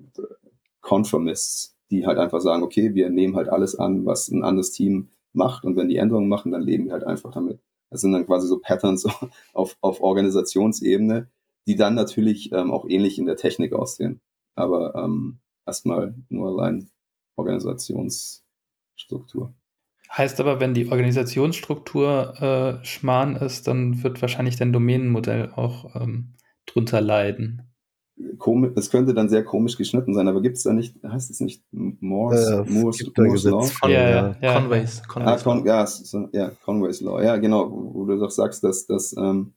Conformists, 0.80 1.76
die 1.90 2.06
halt 2.06 2.18
einfach 2.18 2.40
sagen, 2.40 2.62
okay, 2.62 2.94
wir 2.94 3.10
nehmen 3.10 3.36
halt 3.36 3.48
alles 3.48 3.74
an, 3.74 4.06
was 4.06 4.28
ein 4.28 4.44
anderes 4.44 4.70
Team 4.72 5.08
macht 5.32 5.64
und 5.64 5.76
wenn 5.76 5.88
die 5.88 5.96
Änderungen 5.96 6.28
machen, 6.28 6.52
dann 6.52 6.62
leben 6.62 6.84
wir 6.86 6.92
halt 6.92 7.04
einfach 7.04 7.32
damit. 7.32 7.60
Das 7.90 8.02
sind 8.02 8.12
dann 8.12 8.26
quasi 8.26 8.46
so 8.46 8.58
Patterns 8.58 9.06
auf, 9.52 9.76
auf 9.80 10.00
Organisationsebene, 10.00 11.28
die 11.66 11.74
dann 11.76 11.94
natürlich 11.94 12.52
ähm, 12.52 12.70
auch 12.70 12.86
ähnlich 12.88 13.18
in 13.18 13.26
der 13.26 13.36
Technik 13.36 13.72
aussehen. 13.72 14.20
Aber 14.54 14.94
ähm, 14.94 15.38
erstmal 15.66 16.14
nur 16.28 16.48
allein 16.48 16.90
Organisationsstruktur. 17.36 19.54
Heißt 20.10 20.40
aber, 20.40 20.58
wenn 20.58 20.74
die 20.74 20.90
Organisationsstruktur 20.90 22.80
äh, 22.80 22.84
Schmarrn 22.84 23.36
ist, 23.36 23.68
dann 23.68 24.02
wird 24.02 24.20
wahrscheinlich 24.22 24.56
dein 24.56 24.72
Domänenmodell 24.72 25.52
auch 25.54 25.94
ähm, 25.94 26.32
drunter 26.64 27.02
leiden. 27.02 27.67
Komisch, 28.38 28.72
es 28.76 28.90
könnte 28.90 29.14
dann 29.14 29.28
sehr 29.28 29.44
komisch 29.44 29.76
geschnitten 29.76 30.14
sein, 30.14 30.26
aber 30.28 30.42
gibt 30.42 30.56
es 30.56 30.64
da 30.64 30.72
nicht, 30.72 30.96
heißt 31.04 31.30
es 31.30 31.40
nicht 31.40 31.62
Morse, 31.72 32.64
äh, 32.66 32.70
Morse, 32.70 33.10
Morse 33.16 33.50
Law? 33.50 33.62
Von, 33.62 33.90
ja, 33.90 34.10
ja, 34.10 34.36
ja, 34.40 34.60
Conways. 34.60 35.02
Conways 35.06 35.28
ah, 35.28 35.44
Con, 35.44 35.66
ja, 35.66 35.86
so, 35.86 36.28
ja, 36.32 36.50
Conways 36.64 37.00
Law. 37.00 37.22
Ja, 37.22 37.36
genau, 37.36 37.70
wo, 37.70 38.04
du 38.06 38.18
doch 38.18 38.30
sagst, 38.30 38.64
dass, 38.64 38.86
dass 38.86 39.14
ähm, 39.16 39.52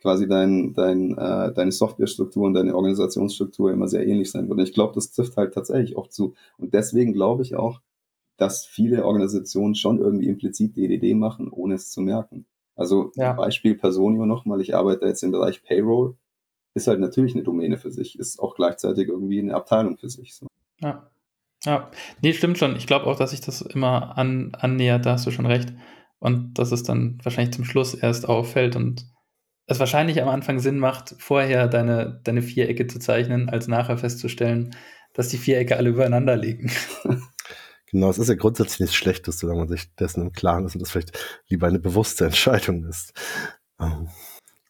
quasi 0.00 0.26
dein, 0.26 0.74
dein, 0.74 1.16
äh, 1.16 1.52
deine 1.52 1.72
Softwarestruktur 1.72 2.46
und 2.46 2.54
deine 2.54 2.74
Organisationsstruktur 2.74 3.72
immer 3.72 3.86
sehr 3.86 4.06
ähnlich 4.06 4.30
sein 4.30 4.48
wird. 4.48 4.58
Und 4.58 4.64
ich 4.64 4.74
glaube, 4.74 4.94
das 4.94 5.12
trifft 5.12 5.36
halt 5.36 5.54
tatsächlich 5.54 5.96
auch 5.96 6.08
zu. 6.08 6.34
Und 6.58 6.74
deswegen 6.74 7.12
glaube 7.12 7.42
ich 7.42 7.54
auch, 7.54 7.80
dass 8.36 8.64
viele 8.64 9.04
Organisationen 9.04 9.74
schon 9.74 9.98
irgendwie 9.98 10.28
implizit 10.28 10.76
DDD 10.76 11.14
machen, 11.14 11.48
ohne 11.50 11.74
es 11.74 11.90
zu 11.90 12.00
merken. 12.00 12.46
Also 12.74 13.12
ja. 13.14 13.34
Beispiel 13.34 13.74
Personio 13.74 14.24
nochmal, 14.24 14.60
ich 14.62 14.74
arbeite 14.74 15.04
jetzt 15.04 15.22
im 15.22 15.32
Bereich 15.32 15.62
Payroll, 15.62 16.16
ist 16.74 16.86
halt 16.86 17.00
natürlich 17.00 17.34
eine 17.34 17.42
Domäne 17.42 17.76
für 17.76 17.90
sich, 17.90 18.18
ist 18.18 18.38
auch 18.38 18.54
gleichzeitig 18.54 19.08
irgendwie 19.08 19.40
eine 19.40 19.54
Abteilung 19.54 19.96
für 19.96 20.08
sich. 20.08 20.34
So. 20.34 20.46
Ja. 20.80 21.10
Ja, 21.64 21.90
nee, 22.22 22.32
stimmt 22.32 22.56
schon. 22.56 22.74
Ich 22.76 22.86
glaube 22.86 23.06
auch, 23.06 23.16
dass 23.16 23.32
sich 23.32 23.42
das 23.42 23.60
immer 23.60 24.16
an, 24.16 24.52
annähert, 24.54 25.04
da 25.04 25.12
hast 25.12 25.26
du 25.26 25.30
schon 25.30 25.44
recht. 25.44 25.74
Und 26.18 26.54
dass 26.58 26.72
es 26.72 26.82
dann 26.82 27.18
wahrscheinlich 27.22 27.54
zum 27.54 27.64
Schluss 27.64 27.92
erst 27.92 28.26
auffällt 28.28 28.76
und 28.76 29.06
es 29.66 29.78
wahrscheinlich 29.78 30.22
am 30.22 30.28
Anfang 30.28 30.58
Sinn 30.58 30.78
macht, 30.78 31.14
vorher 31.18 31.68
deine, 31.68 32.20
deine 32.24 32.42
Vierecke 32.42 32.86
zu 32.86 32.98
zeichnen, 32.98 33.48
als 33.50 33.68
nachher 33.68 33.98
festzustellen, 33.98 34.74
dass 35.12 35.28
die 35.28 35.38
Vierecke 35.38 35.76
alle 35.76 35.90
übereinander 35.90 36.36
liegen. 36.36 36.70
Genau, 37.92 38.08
es 38.08 38.18
ist 38.18 38.28
ja 38.28 38.36
grundsätzlich 38.36 38.78
nichts 38.78 38.94
Schlechtes, 38.94 39.40
solange 39.40 39.60
man 39.60 39.68
sich 39.68 39.92
dessen 39.96 40.22
im 40.22 40.32
Klaren 40.32 40.64
ist 40.64 40.76
und 40.76 40.80
das 40.80 40.92
vielleicht 40.92 41.18
lieber 41.48 41.66
eine 41.66 41.80
bewusste 41.80 42.24
Entscheidung 42.24 42.84
ist. 42.84 43.12
Ähm, 43.80 44.08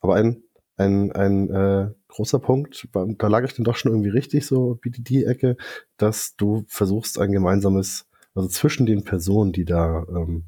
aber 0.01 0.15
ein, 0.15 0.43
ein, 0.81 1.13
ein 1.13 1.51
äh, 1.51 1.91
großer 2.09 2.39
Punkt, 2.39 2.89
da 2.93 3.29
lag 3.29 3.45
ich 3.45 3.55
dann 3.55 3.65
doch 3.65 3.77
schon 3.77 3.93
irgendwie 3.93 4.11
richtig, 4.11 4.47
so 4.47 4.79
wie 4.83 4.91
die, 4.91 5.25
Ecke, 5.25 5.57
dass 5.97 6.37
du 6.37 6.65
versuchst, 6.69 7.19
ein 7.19 7.33
gemeinsames, 7.33 8.07
also 8.35 8.49
zwischen 8.49 8.87
den 8.87 9.05
Personen, 9.05 9.53
die 9.53 9.65
da 9.65 10.07
ähm, 10.09 10.45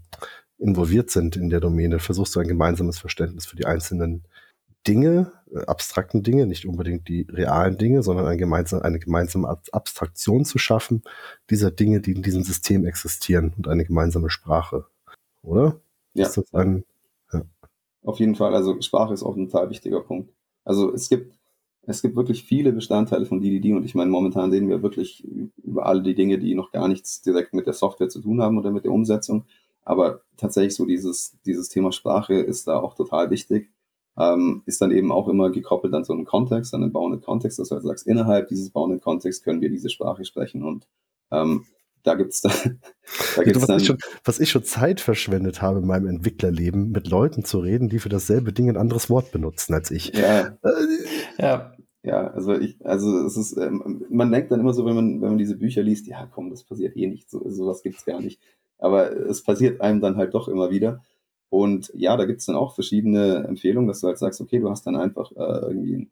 involviert 0.59 1.11
sind 1.11 1.37
in 1.37 1.51
der 1.51 1.61
Domäne, 1.61 1.99
versuchst 1.99 2.35
du 2.35 2.41
ein 2.41 2.49
gemeinsames 2.49 2.99
Verständnis 2.99 3.47
für 3.47 3.57
die 3.57 3.67
einzelnen 3.67 4.25
Dinge, 4.87 5.33
äh, 5.55 5.65
abstrakten 5.67 6.23
Dinge, 6.23 6.47
nicht 6.47 6.67
unbedingt 6.67 7.09
die 7.09 7.27
realen 7.31 7.77
Dinge, 7.79 8.03
sondern 8.03 8.27
eine 8.27 8.39
gemeinsame, 8.39 8.85
eine 8.85 8.99
gemeinsame 8.99 9.59
Abstraktion 9.73 10.45
zu 10.45 10.59
schaffen 10.59 11.03
dieser 11.51 11.71
Dinge, 11.71 12.01
die 12.01 12.13
in 12.13 12.23
diesem 12.23 12.43
System 12.43 12.87
existieren 12.87 13.53
und 13.57 13.69
eine 13.69 13.85
gemeinsame 13.85 14.31
Sprache. 14.31 14.87
Oder? 15.43 15.81
Ja. 16.15 16.27
Ist 16.27 16.37
das 16.37 16.53
ein. 16.55 16.85
Auf 18.03 18.19
jeden 18.19 18.35
Fall. 18.35 18.55
Also 18.55 18.81
Sprache 18.81 19.15
ist 19.15 19.23
auch 19.23 19.37
ein 19.37 19.49
total 19.49 19.71
wichtiger 19.71 20.01
Punkt. 20.01 20.33
Also 20.65 20.93
es 20.93 21.09
gibt, 21.09 21.39
es 21.87 22.03
gibt 22.03 22.17
wirklich 22.17 22.45
viele 22.45 22.73
Bestandteile 22.73 23.27
von 23.27 23.41
DDD 23.41 23.75
und 23.75 23.85
ich 23.85 23.95
meine, 23.95 24.11
momentan 24.11 24.51
sehen 24.51 24.69
wir 24.69 24.83
wirklich 24.83 25.25
über 25.63 25.87
alle 25.87 26.03
die 26.03 26.15
Dinge, 26.15 26.39
die 26.39 26.55
noch 26.55 26.73
gar 26.73 26.89
nichts 26.89 27.23
direkt 27.23 27.55
mit 27.55 27.67
der 27.67 27.75
Software 27.75 28.09
zu 28.09 28.21
tun 28.21 28.41
haben 28.43 28.59
oder 28.59 28.71
mit 28.71 28.85
der 28.85 28.93
Umsetzung. 28.93 29.45
Aber 29.85 30.21
tatsächlich 30.37 30.75
so 30.75 30.87
dieses, 30.87 31.37
dieses 31.45 31.69
Thema 31.69 31.93
Sprache 31.93 32.35
ist 32.35 32.69
da 32.69 32.79
auch 32.79 32.95
total 32.95 33.31
wichtig 33.31 33.69
ähm, 34.19 34.63
ist 34.67 34.81
dann 34.81 34.91
eben 34.91 35.11
auch 35.11 35.29
immer 35.29 35.51
gekoppelt 35.51 35.95
an 35.95 36.05
so 36.05 36.13
einen 36.13 36.25
Kontext, 36.25 36.75
an 36.75 36.83
einen 36.83 36.93
bauenden 36.93 37.23
Kontext, 37.23 37.59
dass 37.59 37.69
du 37.69 37.77
halt 37.77 37.85
sagst, 37.85 38.07
innerhalb 38.07 38.49
dieses 38.49 38.71
bauenden 38.71 39.01
Kontexts 39.01 39.43
können 39.43 39.61
wir 39.61 39.71
diese 39.71 39.89
Sprache 39.89 40.25
sprechen 40.25 40.63
und 40.63 40.87
ähm, 41.31 41.65
da 42.03 42.15
gibt's 42.15 42.41
da, 42.41 42.51
da 43.37 43.43
gibt's 43.43 43.61
was, 43.61 43.67
dann, 43.67 43.79
ich 43.79 43.87
schon, 43.87 43.99
was 44.25 44.41
ich 44.41 44.51
schon 44.51 44.65
Zeit 44.65 45.01
verschwendet 45.01 45.63
habe 45.63 45.79
in 45.81 45.87
meinem 45.87 46.09
Entwicklerleben, 46.09 46.91
mit 46.91 47.09
Leuten 47.09 47.45
zu 47.45 47.61
reden, 47.61 47.89
die 47.89 47.99
für 47.99 48.09
dasselbe 48.09 48.53
Ding 48.53 48.69
ein 48.69 48.77
anderes 48.77 49.11
Wort 49.11 49.33
benutzen 49.33 49.75
als 49.75 49.91
ich. 49.91 50.13
Ja, 50.15 50.57
ja. 51.39 51.73
Ja, 52.05 52.27
also 52.33 52.55
ich, 52.55 52.85
also 52.85 53.25
es 53.25 53.37
ist, 53.37 53.57
ähm, 53.57 54.05
man 54.11 54.33
denkt 54.33 54.51
dann 54.51 54.59
immer 54.59 54.75
so, 54.75 54.85
wenn 54.85 54.97
man, 54.97 55.23
wenn 55.23 55.29
man 55.29 55.39
diese 55.39 55.57
Bücher 55.57 55.85
liest, 55.85 56.09
ja 56.09 56.27
komm, 56.27 56.51
das 56.51 56.65
passiert 56.65 56.97
eh 56.97 57.07
nicht, 57.07 57.31
so, 57.31 57.49
sowas 57.49 57.83
gibt's 57.83 58.05
gar 58.05 58.21
nicht. 58.21 58.41
Aber 58.79 59.13
es 59.13 59.45
passiert 59.45 59.81
einem 59.81 60.01
dann 60.01 60.17
halt 60.17 60.35
doch 60.35 60.49
immer 60.49 60.71
wieder. 60.71 61.05
Und 61.49 61.93
ja, 61.95 62.17
da 62.17 62.25
gibt 62.25 62.41
es 62.41 62.47
dann 62.47 62.57
auch 62.57 62.75
verschiedene 62.75 63.45
Empfehlungen, 63.47 63.87
dass 63.87 64.01
du 64.01 64.09
halt 64.09 64.19
sagst, 64.19 64.41
okay, 64.41 64.59
du 64.59 64.69
hast 64.69 64.85
dann 64.85 64.97
einfach 64.97 65.31
äh, 65.33 65.67
irgendwie 65.69 66.09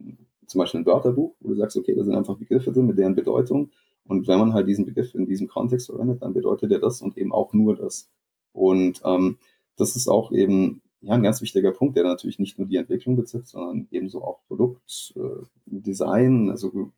zum 0.47 0.59
Beispiel 0.59 0.81
ein 0.81 0.87
Wörterbuch, 0.87 1.35
wo 1.41 1.49
du 1.49 1.55
sagst, 1.55 1.77
okay, 1.77 1.95
da 1.95 2.05
sind 2.05 2.15
einfach 2.15 2.37
Begriffe 2.37 2.73
drin 2.73 2.87
mit 2.87 2.99
deren 2.99 3.15
Bedeutung. 3.15 3.71
Und 4.11 4.27
wenn 4.27 4.41
man 4.41 4.55
halt 4.55 4.67
diesen 4.67 4.87
Begriff 4.87 5.15
in 5.15 5.27
diesem 5.27 5.47
Kontext 5.47 5.87
verwendet, 5.87 6.21
dann 6.23 6.35
bedeutet 6.35 6.73
er 6.73 6.81
das 6.81 7.01
und 7.01 7.17
eben 7.17 7.33
auch 7.33 7.53
nur 7.53 7.77
das. 7.77 8.11
Und 8.53 9.01
ähm, 9.05 9.39
das 9.77 9.95
ist 9.95 10.09
auch 10.09 10.33
eben 10.33 10.83
ja, 11.01 11.15
ein 11.15 11.23
ganz 11.23 11.41
wichtiger 11.43 11.71
Punkt, 11.71 11.97
der 11.97 12.03
natürlich 12.03 12.41
nicht 12.41 12.59
nur 12.59 12.67
die 12.67 12.77
Entwicklung 12.77 13.15
betrifft, 13.15 13.47
sondern 13.47 13.87
ebenso 13.93 14.25
auch 14.25 14.41
Produkt, 14.49 15.15
äh, 15.15 15.45
Design, 15.67 16.51
also 16.51 16.91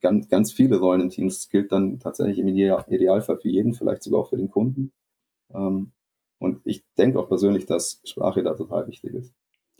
ganz, 0.00 0.28
ganz 0.28 0.50
viele 0.50 0.80
Rollen 0.80 1.02
im 1.02 1.10
Team. 1.10 1.28
Das 1.28 1.48
gilt 1.48 1.70
dann 1.70 2.00
tatsächlich 2.00 2.40
im 2.40 2.48
Idealfall 2.48 3.38
für 3.38 3.48
jeden, 3.48 3.72
vielleicht 3.72 4.02
sogar 4.02 4.22
auch 4.22 4.30
für 4.30 4.36
den 4.36 4.50
Kunden. 4.50 4.90
Ähm, 5.54 5.92
und 6.40 6.62
ich 6.64 6.82
denke 6.98 7.20
auch 7.20 7.28
persönlich, 7.28 7.66
dass 7.66 8.00
Sprache 8.02 8.42
da 8.42 8.54
total 8.54 8.88
wichtig 8.88 9.14
ist. 9.14 9.32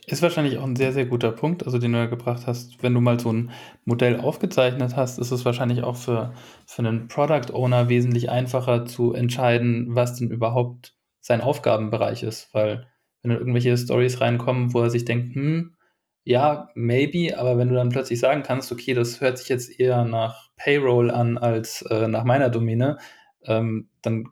Ist 0.04 0.22
wahrscheinlich 0.22 0.59
auch 0.59 0.64
ein 0.64 0.76
sehr, 0.76 0.92
sehr 0.92 1.06
guter 1.06 1.32
Punkt, 1.32 1.64
also 1.64 1.78
den 1.78 1.92
du 1.92 1.98
ja 1.98 2.06
gebracht 2.06 2.46
hast. 2.46 2.82
Wenn 2.82 2.94
du 2.94 3.00
mal 3.00 3.18
so 3.18 3.32
ein 3.32 3.50
Modell 3.85 4.20
aufgezeichnet 4.20 4.94
hast, 4.94 5.18
ist 5.18 5.32
es 5.32 5.44
wahrscheinlich 5.44 5.82
auch 5.82 5.96
für, 5.96 6.32
für 6.66 6.82
einen 6.82 7.09
Product 7.09 7.52
Owner 7.52 7.88
wesentlich 7.88 8.30
einfacher 8.30 8.87
zu 8.87 9.14
entscheiden, 9.14 9.96
was 9.96 10.14
denn 10.14 10.30
überhaupt 10.30 10.94
sein 11.20 11.40
Aufgabenbereich 11.40 12.22
ist. 12.22 12.54
Weil 12.54 12.87
wenn 13.22 13.30
dann 13.30 13.40
irgendwelche 13.40 13.76
Stories 13.76 14.20
reinkommen, 14.20 14.74
wo 14.74 14.82
er 14.82 14.90
sich 14.90 15.04
denkt, 15.04 15.35
hm, 15.35 15.74
ja, 16.22 16.68
maybe, 16.74 17.38
aber 17.38 17.59
wenn 17.59 17.68
du 17.68 17.74
dann 17.74 17.88
plötzlich 17.88 18.20
sagen 18.20 18.42
kannst, 18.42 18.70
okay, 18.70 18.94
das 18.94 19.20
hört 19.20 19.38
sich 19.38 19.48
jetzt 19.48 19.78
eher 19.80 20.04
nach 20.04 20.50
Payroll 20.56 21.11
an 21.11 21.38
als 21.38 21.82
äh, 21.82 22.06
nach 22.09 22.24
meiner 22.24 22.50
Domäne, 22.50 22.98
ähm, 23.44 23.88
dann 24.02 24.28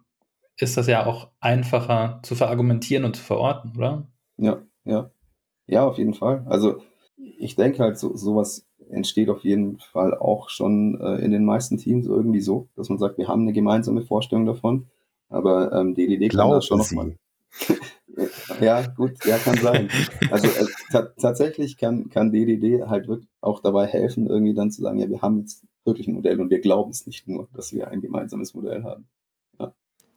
ist 0.57 0.77
das 0.77 0.87
ja 0.87 1.07
auch 1.07 1.31
einfacher 1.41 2.21
zu 2.23 2.35
verargumentieren 2.35 3.05
und 3.05 3.17
zu 3.17 3.23
verorten, 3.23 3.73
oder? 3.77 4.09
Ja, 4.37 4.63
ja. 4.85 5.11
Ja, 5.67 5.87
auf 5.87 5.99
jeden 5.99 6.15
Fall. 6.15 6.45
Also 6.47 6.81
ich 7.17 7.57
denke 7.57 7.79
halt, 7.79 7.99
so, 7.99 8.17
sowas 8.17 8.67
entsteht 8.91 9.29
auf 9.29 9.43
jeden 9.45 9.79
Fall 9.79 10.17
auch 10.17 10.51
schon 10.51 11.01
äh, 11.01 11.17
in 11.25 11.31
den 11.31 11.45
meisten 11.45 11.79
Teams 11.79 12.07
irgendwie 12.07 12.41
so, 12.41 12.69
dass 12.77 12.89
man 12.89 12.99
sagt, 12.99 13.19
wir 13.19 13.29
haben 13.29 13.43
eine 13.43 13.53
gemeinsame 13.53 14.03
Vorstellung 14.03 14.47
davon, 14.47 14.87
aber 15.29 15.73
ähm, 15.73 15.95
DDD 15.95 16.29
kann 16.29 16.51
da 16.51 16.61
schon 16.61 16.79
nochmal. 16.79 17.17
ja, 18.61 18.87
gut, 18.87 19.25
ja, 19.25 19.39
kann 19.39 19.57
sein. 19.57 19.89
Also 20.31 20.49
äh, 20.49 21.05
tatsächlich 21.19 21.79
kann, 21.79 22.11
kann 22.11 22.33
DDD 22.33 22.87
halt 22.87 23.09
wirklich 23.09 23.29
auch 23.41 23.61
dabei 23.61 23.87
helfen, 23.87 24.27
irgendwie 24.27 24.55
dann 24.55 24.71
zu 24.71 24.83
sagen, 24.83 24.99
ja, 24.99 25.09
wir 25.09 25.23
haben 25.23 25.41
jetzt 25.41 25.65
wirklich 25.85 26.09
ein 26.09 26.15
Modell 26.15 26.41
und 26.41 26.51
wir 26.51 26.61
glauben 26.61 26.91
es 26.91 27.07
nicht 27.07 27.27
nur, 27.29 27.49
dass 27.55 27.73
wir 27.73 27.89
ein 27.89 28.01
gemeinsames 28.01 28.55
Modell 28.55 28.85
haben. 28.85 29.07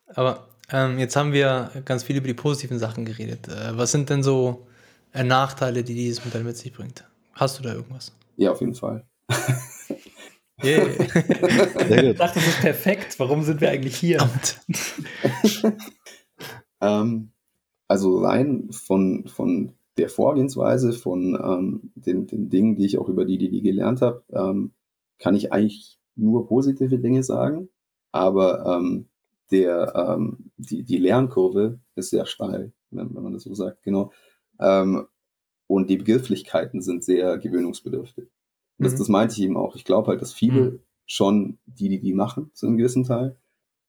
Aber 0.07 0.47
ähm, 0.71 0.99
jetzt 0.99 1.15
haben 1.15 1.33
wir 1.33 1.69
ganz 1.85 2.03
viel 2.03 2.17
über 2.17 2.27
die 2.27 2.33
positiven 2.33 2.79
Sachen 2.79 3.05
geredet. 3.05 3.47
Äh, 3.47 3.77
was 3.77 3.91
sind 3.91 4.09
denn 4.09 4.23
so 4.23 4.67
äh, 5.17 5.23
Nachteile, 5.23 5.83
die 5.83 5.95
dieses 5.95 6.23
Modell 6.23 6.43
mit 6.43 6.57
sich 6.57 6.71
bringt? 6.73 7.05
Hast 7.33 7.59
du 7.59 7.63
da 7.63 7.73
irgendwas? 7.73 8.15
Ja, 8.35 8.51
auf 8.51 8.59
jeden 8.61 8.75
Fall. 8.75 9.05
Yeah. 10.63 10.87
ich 10.87 12.17
dachte, 12.17 12.39
das 12.39 12.47
ist 12.47 12.61
perfekt. 12.61 13.19
Warum 13.19 13.43
sind 13.43 13.61
wir 13.61 13.69
eigentlich 13.69 13.95
hier? 13.95 14.27
ähm, 16.81 17.31
also 17.87 18.17
rein 18.17 18.67
von, 18.71 19.27
von 19.27 19.73
der 19.97 20.09
Vorgehensweise, 20.09 20.93
von 20.93 21.35
ähm, 21.35 21.91
den, 21.93 22.25
den 22.25 22.49
Dingen, 22.49 22.75
die 22.75 22.85
ich 22.85 22.97
auch 22.97 23.07
über 23.07 23.25
die, 23.25 23.37
die, 23.37 23.51
die 23.51 23.61
gelernt 23.61 24.01
habe, 24.01 24.23
ähm, 24.31 24.73
kann 25.19 25.35
ich 25.35 25.53
eigentlich 25.53 25.99
nur 26.15 26.47
positive 26.47 26.97
Dinge 26.97 27.21
sagen. 27.21 27.69
Aber 28.11 28.65
ähm, 28.65 29.09
der, 29.51 29.93
ähm, 29.95 30.51
die, 30.57 30.83
die 30.83 30.97
Lernkurve 30.97 31.79
ist 31.95 32.09
sehr 32.09 32.25
steil, 32.25 32.73
wenn, 32.89 33.13
wenn 33.15 33.23
man 33.23 33.33
das 33.33 33.43
so 33.43 33.53
sagt, 33.53 33.83
genau. 33.83 34.11
Ähm, 34.59 35.07
und 35.67 35.89
die 35.89 35.97
Begrifflichkeiten 35.97 36.81
sind 36.81 37.03
sehr 37.03 37.37
gewöhnungsbedürftig. 37.37 38.29
Das, 38.77 38.93
mhm. 38.93 38.97
das 38.97 39.09
meinte 39.09 39.35
ich 39.35 39.41
eben 39.41 39.57
auch. 39.57 39.75
Ich 39.75 39.85
glaube 39.85 40.07
halt, 40.07 40.21
dass 40.21 40.33
viele 40.33 40.61
mhm. 40.61 40.79
schon 41.05 41.57
die, 41.65 41.89
die 41.89 41.99
die 41.99 42.13
machen, 42.13 42.51
zu 42.53 42.67
einem 42.67 42.77
gewissen 42.77 43.03
Teil, 43.03 43.37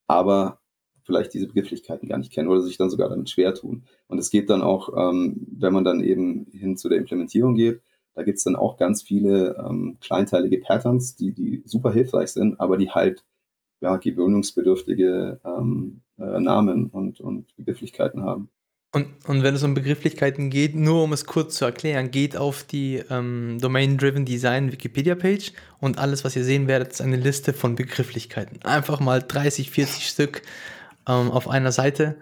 aber 0.07 0.61
vielleicht 1.03 1.33
diese 1.33 1.47
Begrifflichkeiten 1.47 2.09
gar 2.09 2.19
nicht 2.19 2.33
kennen 2.33 2.49
oder 2.49 2.61
sich 2.61 2.77
dann 2.77 2.91
sogar 2.91 3.09
damit 3.09 3.31
schwer 3.31 3.55
tun. 3.55 3.85
Und 4.09 4.19
es 4.19 4.31
geht 4.31 4.51
dann 4.51 4.63
auch, 4.63 4.91
ähm, 4.97 5.47
wenn 5.51 5.73
man 5.73 5.85
dann 5.85 6.03
eben 6.03 6.47
hin 6.53 6.77
zu 6.77 6.89
der 6.89 6.99
Implementierung 6.99 7.55
geht, 7.55 7.81
da 8.15 8.25
gibt 8.25 8.39
es 8.39 8.45
dann 8.45 8.57
auch 8.57 8.77
ganz 8.77 9.03
viele 9.03 9.57
ähm, 9.57 9.97
kleinteilige 10.01 10.59
Patterns, 10.59 11.17
die, 11.17 11.33
die 11.33 11.63
super 11.65 11.93
hilfreich 11.93 12.31
sind, 12.31 12.59
aber 12.61 12.77
die 12.77 12.91
halt 12.91 13.25
ja, 13.81 13.97
gewöhnungsbedürftige 13.97 15.41
ähm, 15.45 16.03
äh, 16.19 16.41
Namen 16.41 16.89
und, 16.89 17.21
und 17.21 17.55
Begrifflichkeiten 17.57 18.23
haben. 18.23 18.51
Und, 18.93 19.07
und 19.27 19.43
wenn 19.43 19.55
es 19.55 19.63
um 19.63 19.75
Begrifflichkeiten 19.75 20.49
geht, 20.49 20.75
nur 20.75 21.05
um 21.05 21.13
es 21.13 21.27
kurz 21.27 21.57
zu 21.57 21.67
erklären, 21.67 22.11
geht 22.11 22.37
auf 22.39 22.65
die 22.65 23.03
ähm, 23.11 23.59
Domain-Driven 23.61 24.25
Design 24.25 24.73
Wikipedia-Page 24.73 25.53
und 25.79 25.99
alles, 25.99 26.25
was 26.25 26.35
ihr 26.37 26.45
sehen 26.45 26.69
werdet, 26.69 26.93
ist 26.93 27.03
eine 27.03 27.17
Liste 27.17 27.53
von 27.53 27.75
Begrifflichkeiten. 27.75 28.63
Einfach 28.63 28.99
mal 28.99 29.23
30, 29.23 29.71
40 29.71 30.09
Stück 30.09 30.43
ähm, 31.07 31.31
auf 31.31 31.49
einer 31.49 31.71
Seite 31.71 32.17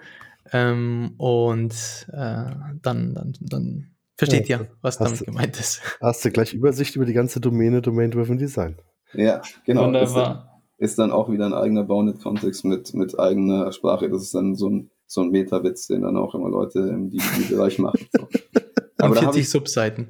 ähm, 0.52 1.14
und 1.18 1.72
äh, 2.12 2.50
dann, 2.82 3.14
dann, 3.14 3.34
dann 3.40 3.94
versteht 4.16 4.48
ja, 4.48 4.58
ihr, 4.58 4.68
was 4.82 4.98
damit 4.98 5.20
du, 5.20 5.24
gemeint 5.26 5.60
ist. 5.60 5.82
Hast 6.00 6.24
du 6.24 6.32
gleich 6.32 6.52
Übersicht 6.52 6.96
über 6.96 7.04
die 7.04 7.12
ganze 7.12 7.40
Domäne 7.40 7.80
Domain-Driven 7.80 8.38
Design. 8.38 8.76
Ja, 9.12 9.40
genau. 9.64 9.84
Wunderbar 9.84 10.56
ist 10.78 10.98
dann 10.98 11.10
auch 11.10 11.30
wieder 11.30 11.46
ein 11.46 11.54
eigener 11.54 11.84
Bounded-Kontext 11.84 12.64
mit, 12.64 12.94
mit 12.94 13.18
eigener 13.18 13.72
Sprache. 13.72 14.10
Das 14.10 14.22
ist 14.22 14.34
dann 14.34 14.54
so 14.54 14.68
ein, 14.68 14.90
so 15.06 15.20
ein 15.20 15.30
Meta-Witz, 15.30 15.86
den 15.86 16.02
dann 16.02 16.16
auch 16.16 16.34
immer 16.34 16.48
Leute 16.48 16.80
im 16.80 17.10
DBD-Bereich 17.10 17.78
machen. 17.78 18.06
So. 18.12 18.28
Aber 18.98 19.16
40 19.16 19.42
ich, 19.42 19.50
Subseiten. 19.50 20.08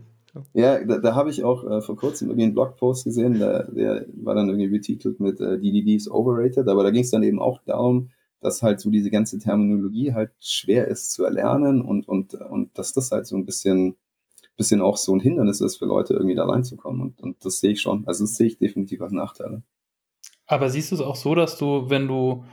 Ja, 0.55 0.83
da, 0.85 0.99
da 0.99 1.15
habe 1.15 1.31
ich 1.31 1.45
auch 1.45 1.65
äh, 1.65 1.81
vor 1.81 1.97
kurzem 1.97 2.29
irgendwie 2.29 2.45
einen 2.45 2.55
Blogpost 2.55 3.05
gesehen, 3.05 3.39
der, 3.39 3.71
der 3.71 4.07
war 4.23 4.35
dann 4.35 4.49
irgendwie 4.49 4.69
betitelt 4.69 5.19
mit 5.21 5.41
äh, 5.41 5.59
DDD 5.59 5.95
is 5.95 6.11
overrated, 6.11 6.69
aber 6.69 6.83
da 6.83 6.91
ging 6.91 7.03
es 7.03 7.11
dann 7.11 7.23
eben 7.23 7.41
auch 7.41 7.63
darum, 7.65 8.11
dass 8.41 8.63
halt 8.63 8.81
so 8.81 8.91
diese 8.91 9.11
ganze 9.11 9.39
Terminologie 9.39 10.13
halt 10.13 10.33
schwer 10.41 10.89
ist 10.89 11.13
zu 11.13 11.25
erlernen 11.25 11.81
und, 11.81 12.07
und, 12.07 12.35
und 12.35 12.77
dass 12.79 12.93
das 12.93 13.11
halt 13.11 13.27
so 13.27 13.37
ein 13.37 13.47
bisschen, 13.47 13.97
bisschen 14.57 14.83
auch 14.83 14.99
so 14.99 15.15
ein 15.15 15.21
Hindernis 15.21 15.61
ist 15.61 15.77
für 15.77 15.87
Leute, 15.87 16.15
irgendwie 16.15 16.35
da 16.35 16.45
reinzukommen. 16.45 17.01
Und, 17.01 17.21
und 17.21 17.45
das 17.45 17.61
sehe 17.61 17.73
ich 17.73 17.81
schon. 17.81 18.07
Also 18.07 18.25
das 18.25 18.37
sehe 18.37 18.47
ich 18.47 18.59
definitiv 18.59 19.01
als 19.01 19.13
Nachteile. 19.13 19.63
Aber 20.47 20.71
siehst 20.71 20.91
du 20.91 20.97
es 20.97 21.01
auch 21.01 21.17
so, 21.17 21.35
dass 21.35 21.59
du, 21.59 21.89
wenn 21.89 22.07
du, 22.07 22.45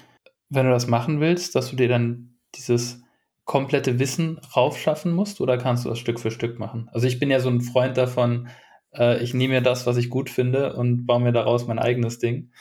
wenn 0.49 0.65
du 0.65 0.71
das 0.71 0.87
machen 0.87 1.19
willst, 1.19 1.53
dass 1.55 1.69
du 1.69 1.75
dir 1.75 1.89
dann 1.89 2.32
dieses 2.55 3.01
komplette 3.45 3.99
Wissen 3.99 4.39
raufschaffen 4.55 5.11
musst 5.11 5.41
oder 5.41 5.57
kannst 5.57 5.85
du 5.85 5.89
das 5.89 5.99
Stück 5.99 6.19
für 6.19 6.31
Stück 6.31 6.59
machen? 6.59 6.89
Also 6.93 7.07
ich 7.07 7.19
bin 7.19 7.29
ja 7.29 7.39
so 7.39 7.49
ein 7.49 7.61
Freund 7.61 7.97
davon, 7.97 8.47
äh, 8.93 9.21
ich 9.21 9.33
nehme 9.33 9.55
mir 9.55 9.61
das, 9.61 9.85
was 9.85 9.97
ich 9.97 10.09
gut 10.09 10.29
finde 10.29 10.75
und 10.75 11.05
baue 11.05 11.21
mir 11.21 11.31
daraus 11.31 11.67
mein 11.67 11.79
eigenes 11.79 12.19
Ding. 12.19 12.51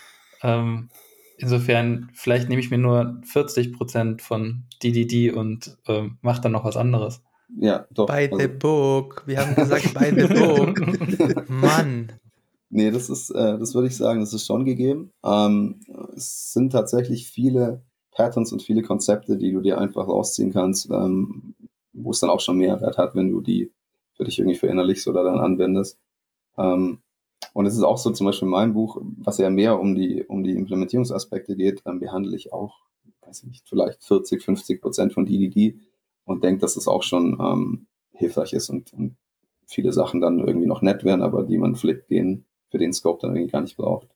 Ähm, 0.42 0.88
insofern, 1.38 2.11
vielleicht 2.14 2.48
nehme 2.48 2.61
ich 2.61 2.70
mir 2.70 2.78
nur 2.78 3.20
40 3.24 3.72
Prozent 3.72 4.22
von 4.22 4.64
DDD 4.83 5.31
und 5.31 5.76
äh, 5.87 6.09
mache 6.20 6.40
dann 6.42 6.52
noch 6.52 6.64
was 6.64 6.76
anderes. 6.76 7.22
Ja, 7.59 7.87
doch. 7.90 8.07
By 8.07 8.28
the 8.33 8.44
also 8.44 8.59
book. 8.59 9.22
Wir 9.26 9.38
haben 9.40 9.55
gesagt, 9.55 9.94
by 9.94 10.07
the 10.07 10.26
book. 10.26 11.48
Mann. 11.48 12.12
Nee, 12.70 12.90
das 12.90 13.11
ist, 13.11 13.31
äh, 13.31 13.59
das 13.59 13.74
würde 13.74 13.88
ich 13.88 13.96
sagen, 13.96 14.20
das 14.20 14.33
ist 14.33 14.46
schon 14.46 14.64
gegeben. 14.64 15.12
Ähm, 15.22 15.81
es 16.16 16.52
sind 16.52 16.70
tatsächlich 16.70 17.28
viele 17.28 17.83
Patterns 18.12 18.53
und 18.53 18.62
viele 18.62 18.83
Konzepte, 18.83 19.37
die 19.37 19.53
du 19.53 19.61
dir 19.61 19.79
einfach 19.79 20.07
rausziehen 20.07 20.53
kannst, 20.53 20.90
ähm, 20.90 21.55
wo 21.92 22.11
es 22.11 22.20
dann 22.20 22.31
auch 22.31 22.40
schon 22.40 22.59
Mehrwert 22.59 22.98
hat, 22.98 23.14
wenn 23.14 23.31
du 23.31 23.40
die 23.40 23.72
für 24.14 24.25
dich 24.25 24.38
irgendwie 24.38 24.59
verinnerlichst 24.59 25.09
oder 25.09 25.25
dann 25.25 25.40
anwendest. 25.40 25.98
Ähm, 26.57 26.98
und 27.55 27.66
es 27.66 27.75
ist 27.75 27.83
auch 27.83 27.98
so, 27.98 28.11
zum 28.11 28.27
Beispiel 28.27 28.46
in 28.46 28.53
meinem 28.53 28.75
Buch, 28.75 29.01
was 29.18 29.38
ja 29.38 29.51
mehr 29.51 29.79
um 29.79 29.94
die, 29.94 30.25
um 30.25 30.42
die 30.42 30.53
Implementierungsaspekte 30.53 31.57
geht, 31.57 31.83
ähm, 31.87 31.98
behandle 31.98 32.37
ich 32.37 32.53
auch, 32.53 32.79
weiß 33.22 33.42
ich 33.42 33.48
nicht, 33.48 33.68
vielleicht 33.68 34.05
40, 34.05 34.42
50 34.42 34.81
Prozent 34.81 35.12
von 35.12 35.27
DDD 35.27 35.79
und 36.25 36.44
denke, 36.44 36.61
dass 36.61 36.77
es 36.77 36.88
auch 36.88 37.03
schon 37.03 37.38
ähm, 37.40 37.87
hilfreich 38.12 38.53
ist 38.53 38.70
und, 38.70 38.92
und 38.92 39.16
viele 39.66 39.92
Sachen 39.92 40.20
dann 40.20 40.38
irgendwie 40.38 40.66
noch 40.66 40.83
nett 40.83 41.05
werden, 41.05 41.22
aber 41.22 41.42
die 41.44 41.59
man 41.59 41.75
vielleicht 41.75 42.11
den, 42.11 42.44
für 42.70 42.79
den 42.79 42.92
Scope 42.92 43.20
dann 43.22 43.35
irgendwie 43.35 43.53
gar 43.53 43.62
nicht 43.62 43.77
braucht. 43.77 44.09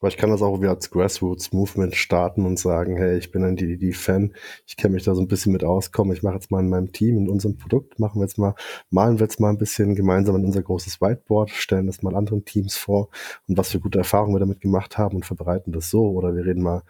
Aber 0.00 0.08
ich 0.08 0.16
kann 0.16 0.30
das 0.30 0.42
auch 0.42 0.60
wieder 0.60 0.70
als 0.70 0.90
Grassroots-Movement 0.90 1.96
starten 1.96 2.46
und 2.46 2.58
sagen, 2.58 2.96
hey, 2.96 3.18
ich 3.18 3.32
bin 3.32 3.44
ein 3.44 3.56
DDD-Fan, 3.56 4.32
ich 4.66 4.76
kenne 4.76 4.94
mich 4.94 5.04
da 5.04 5.14
so 5.14 5.22
ein 5.22 5.28
bisschen 5.28 5.52
mit 5.52 5.64
aus, 5.64 5.90
komm, 5.90 6.12
ich 6.12 6.22
mache 6.22 6.34
jetzt 6.34 6.50
mal 6.50 6.60
in 6.60 6.68
meinem 6.68 6.92
Team, 6.92 7.16
in 7.18 7.28
unserem 7.28 7.56
Produkt, 7.56 7.98
machen 7.98 8.20
wir 8.20 8.24
jetzt 8.24 8.38
mal, 8.38 8.54
malen 8.90 9.18
wir 9.18 9.24
jetzt 9.24 9.40
mal 9.40 9.50
ein 9.50 9.58
bisschen 9.58 9.94
gemeinsam 9.96 10.36
in 10.36 10.44
unser 10.44 10.62
großes 10.62 11.00
Whiteboard, 11.00 11.50
stellen 11.50 11.86
das 11.86 12.02
mal 12.02 12.14
anderen 12.14 12.44
Teams 12.44 12.76
vor 12.76 13.08
und 13.48 13.58
was 13.58 13.70
für 13.72 13.80
gute 13.80 13.98
Erfahrungen 13.98 14.34
wir 14.34 14.40
damit 14.40 14.60
gemacht 14.60 14.98
haben 14.98 15.16
und 15.16 15.26
verbreiten 15.26 15.72
das 15.72 15.90
so. 15.90 16.08
Oder 16.10 16.34
wir 16.36 16.44
reden 16.44 16.62
mal 16.62 16.82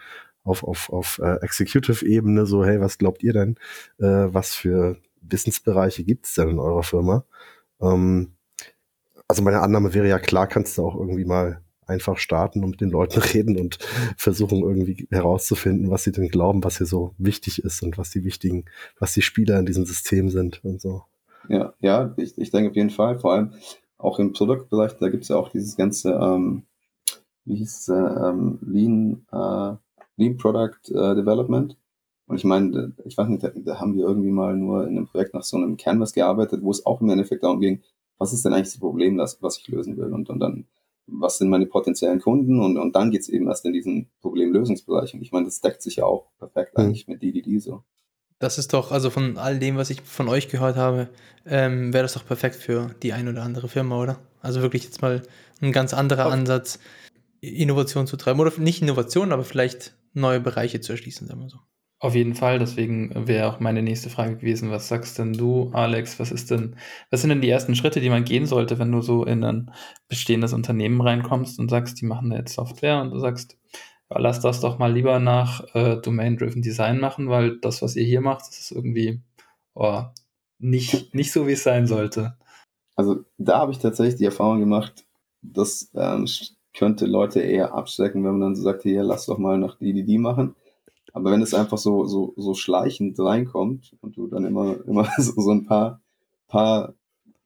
auf, 0.45 0.65
auf, 0.65 0.91
auf 0.91 1.19
äh, 1.23 1.37
Executive-Ebene 1.43 2.47
so, 2.47 2.65
hey, 2.65 2.81
was 2.81 2.99
glaubt 2.99 3.23
ihr 3.23 3.33
denn, 3.33 3.57
äh, 3.99 4.33
was 4.33 4.55
für 4.55 4.97
Wissensbereiche 5.23 6.05
gibt 6.05 6.27
es 6.27 6.35
denn 6.35 6.51
in 6.51 6.59
eurer 6.59 6.83
Firma? 6.83 7.25
Ähm, 7.81 8.33
also 9.29 9.43
meine 9.43 9.61
Annahme 9.61 9.95
wäre 9.95 10.09
ja 10.09 10.19
klar, 10.19 10.47
kannst 10.47 10.79
du 10.79 10.87
auch 10.87 10.97
irgendwie 10.97 11.25
mal 11.27 11.63
einfach 11.89 12.19
starten 12.19 12.63
und 12.63 12.71
mit 12.71 12.81
den 12.81 12.91
Leuten 12.91 13.21
reden 13.35 13.59
und 13.59 13.79
versuchen 14.17 14.63
irgendwie 14.63 15.09
herauszufinden, 15.11 15.91
was 15.91 16.05
sie 16.05 16.13
denn 16.13 16.29
glauben, 16.29 16.65
was 16.65 16.79
hier 16.79 16.87
so 16.87 17.15
wichtig 17.19 17.65
ist 17.65 17.83
und 17.83 17.99
was 17.99 18.11
die 18.11 18.25
wichtigen, 18.25 18.67
was 18.99 19.15
die 19.15 19.23
Spieler 19.23 19.59
in 19.59 19.67
diesem 19.67 19.87
System 19.87 20.31
sind 20.31 20.65
und 20.65 20.81
so. 20.81 21.03
Ja, 21.49 21.73
ja, 21.81 22.15
ich, 22.17 22.37
ich 22.37 22.51
denke 22.51 22.71
auf 22.71 22.77
jeden 22.77 22.91
Fall, 22.91 23.19
vor 23.19 23.33
allem 23.33 23.53
auch 23.97 24.19
im 24.19 24.33
Produktbereich, 24.33 24.93
da 24.99 25.09
gibt 25.09 25.25
es 25.25 25.29
ja 25.29 25.37
auch 25.37 25.49
dieses 25.49 25.77
ganze, 25.77 26.13
ähm, 26.13 26.65
wie 27.45 27.57
hieß 27.57 27.81
es, 27.81 27.89
ähm, 27.89 28.59
Lean, 28.63 29.27
äh, 29.33 29.77
Lean 30.17 30.37
Product 30.37 30.91
äh, 30.91 31.15
Development. 31.15 31.77
Und 32.27 32.37
ich 32.37 32.45
meine, 32.45 32.93
ich 33.05 33.17
weiß 33.17 33.29
nicht, 33.29 33.43
da, 33.43 33.49
da 33.55 33.81
haben 33.81 33.97
wir 33.97 34.05
irgendwie 34.05 34.31
mal 34.31 34.55
nur 34.55 34.83
in 34.87 34.97
einem 34.97 35.07
Projekt 35.07 35.33
nach 35.33 35.43
so 35.43 35.57
einem 35.57 35.77
Canvas 35.79 36.13
gearbeitet, 36.13 36.63
wo 36.63 36.71
es 36.71 36.85
auch 36.85 37.01
im 37.01 37.09
Endeffekt 37.09 37.43
darum 37.43 37.61
ging, 37.61 37.81
was 38.19 38.33
ist 38.33 38.45
denn 38.45 38.53
eigentlich 38.53 38.69
das 38.69 38.79
Problem, 38.79 39.17
das, 39.17 39.43
was 39.43 39.59
ich 39.59 39.69
lösen 39.69 39.97
will? 39.97 40.13
Und, 40.13 40.29
und 40.29 40.41
dann 40.41 40.67
was 41.11 41.39
sind 41.39 41.49
meine 41.49 41.67
potenziellen 41.67 42.21
Kunden 42.21 42.61
und, 42.61 42.77
und 42.77 42.95
dann 42.95 43.11
geht's 43.11 43.29
eben 43.29 43.49
erst 43.49 43.65
in 43.65 43.73
diesen 43.73 44.11
Problemlösungsbereich. 44.21 45.15
Und 45.15 45.23
ich 45.23 45.33
meine, 45.33 45.47
das 45.47 45.61
deckt 45.61 45.83
sich 45.83 45.97
ja 45.97 46.05
auch 46.05 46.31
perfekt 46.39 46.77
mhm. 46.77 46.85
eigentlich 46.85 47.09
mit 47.09 47.23
DDD 47.23 47.59
so. 47.59 47.83
Das 48.39 48.59
ist 48.59 48.73
doch, 48.73 48.93
also 48.93 49.11
von 49.11 49.37
all 49.37 49.59
dem, 49.59 49.77
was 49.77 49.91
ich 49.91 50.01
von 50.03 50.29
euch 50.29 50.49
gehört 50.49 50.77
habe, 50.77 51.09
ähm, 51.45 51.93
wäre 51.93 52.05
das 52.05 52.13
doch 52.13 52.25
perfekt 52.25 52.55
für 52.55 52.95
die 53.03 53.13
ein 53.13 53.29
oder 53.29 53.43
andere 53.43 53.69
Firma, 53.69 54.01
oder? 54.01 54.21
Also 54.41 54.63
wirklich 54.63 54.85
jetzt 54.85 55.03
mal 55.03 55.23
ein 55.61 55.73
ganz 55.73 55.93
anderer 55.93 56.27
okay. 56.27 56.35
Ansatz, 56.35 56.79
Innovation 57.41 58.07
zu 58.07 58.17
treiben. 58.17 58.39
Oder 58.39 58.53
nicht 58.59 58.83
Innovation, 58.83 59.33
aber 59.33 59.45
vielleicht 59.45 59.97
neue 60.13 60.41
Bereiche 60.41 60.81
zu 60.81 60.93
erschließen, 60.93 61.27
sagen 61.27 61.41
wir 61.41 61.49
so. 61.49 61.59
Auf 62.01 62.15
jeden 62.15 62.37
Fall, 62.37 62.61
deswegen 62.61 63.27
wäre 63.27 63.49
auch 63.49 63.59
meine 63.59 63.83
nächste 63.83 64.09
Frage 64.09 64.37
gewesen, 64.37 64.71
was 64.71 64.87
sagst 64.87 65.19
denn 65.19 65.33
du, 65.33 65.71
Alex, 65.73 66.21
was 66.21 66.31
ist 66.31 66.49
denn, 66.53 66.77
was 67.11 67.23
sind 67.23 67.31
denn 67.31 67.41
die 67.41 67.49
ersten 67.49 67.75
Schritte, 67.75 68.01
die 68.01 68.11
man 68.11 68.25
gehen 68.25 68.47
sollte, 68.47 68.79
wenn 68.79 68.93
du 68.93 69.01
so 69.01 69.25
in 69.25 69.43
ein 69.43 69.73
bestehendes 70.09 70.53
Unternehmen 70.53 71.01
reinkommst 71.01 71.59
und 71.59 71.69
sagst, 71.71 72.01
die 72.01 72.07
machen 72.07 72.31
jetzt 72.31 72.55
Software 72.55 73.01
und 73.03 73.11
du 73.11 73.19
sagst, 73.19 73.59
ja, 74.11 74.19
lass 74.21 74.39
das 74.39 74.61
doch 74.61 74.79
mal 74.79 74.93
lieber 74.93 75.19
nach 75.19 75.65
äh, 75.75 75.97
Domain-Driven 75.97 76.63
Design 76.63 77.01
machen, 77.01 77.31
weil 77.31 77.59
das, 77.59 77.83
was 77.83 77.97
ihr 77.97 78.05
hier 78.05 78.21
macht, 78.21 78.43
das 78.43 78.61
ist 78.61 78.71
irgendwie 78.71 79.21
oh, 79.75 80.05
nicht, 80.61 81.13
nicht 81.17 81.33
so, 81.33 81.49
wie 81.49 81.53
es 81.53 81.65
sein 81.65 81.89
sollte. 81.89 82.37
Also 82.95 83.25
da 83.39 83.59
habe 83.59 83.73
ich 83.73 83.79
tatsächlich 83.79 84.17
die 84.17 84.25
Erfahrung 84.25 84.61
gemacht, 84.61 85.05
das 85.43 85.91
ähm, 85.97 86.29
könnte 86.77 87.07
Leute 87.07 87.41
eher 87.41 87.75
abschrecken, 87.75 88.23
wenn 88.23 88.33
man 88.33 88.41
dann 88.41 88.57
so 88.57 88.63
sagt, 88.63 88.83
hier, 88.83 89.03
lass 89.03 89.27
doch 89.27 89.39
mal 89.39 89.59
nach 89.59 89.79
DDD 89.79 90.19
machen 90.19 90.55
aber 91.13 91.31
wenn 91.31 91.43
es 91.43 91.55
einfach 91.55 91.79
so, 91.79 92.05
so, 92.05 92.35
so 92.37 92.55
schleichend 92.55 93.19
reinkommt 93.19 93.97
und 94.01 94.17
du 94.17 94.27
dann 94.27 94.45
immer, 94.45 94.77
immer 94.87 95.09
so, 95.19 95.41
so 95.41 95.51
ein 95.51 95.65
paar, 95.65 96.01
paar 96.49 96.95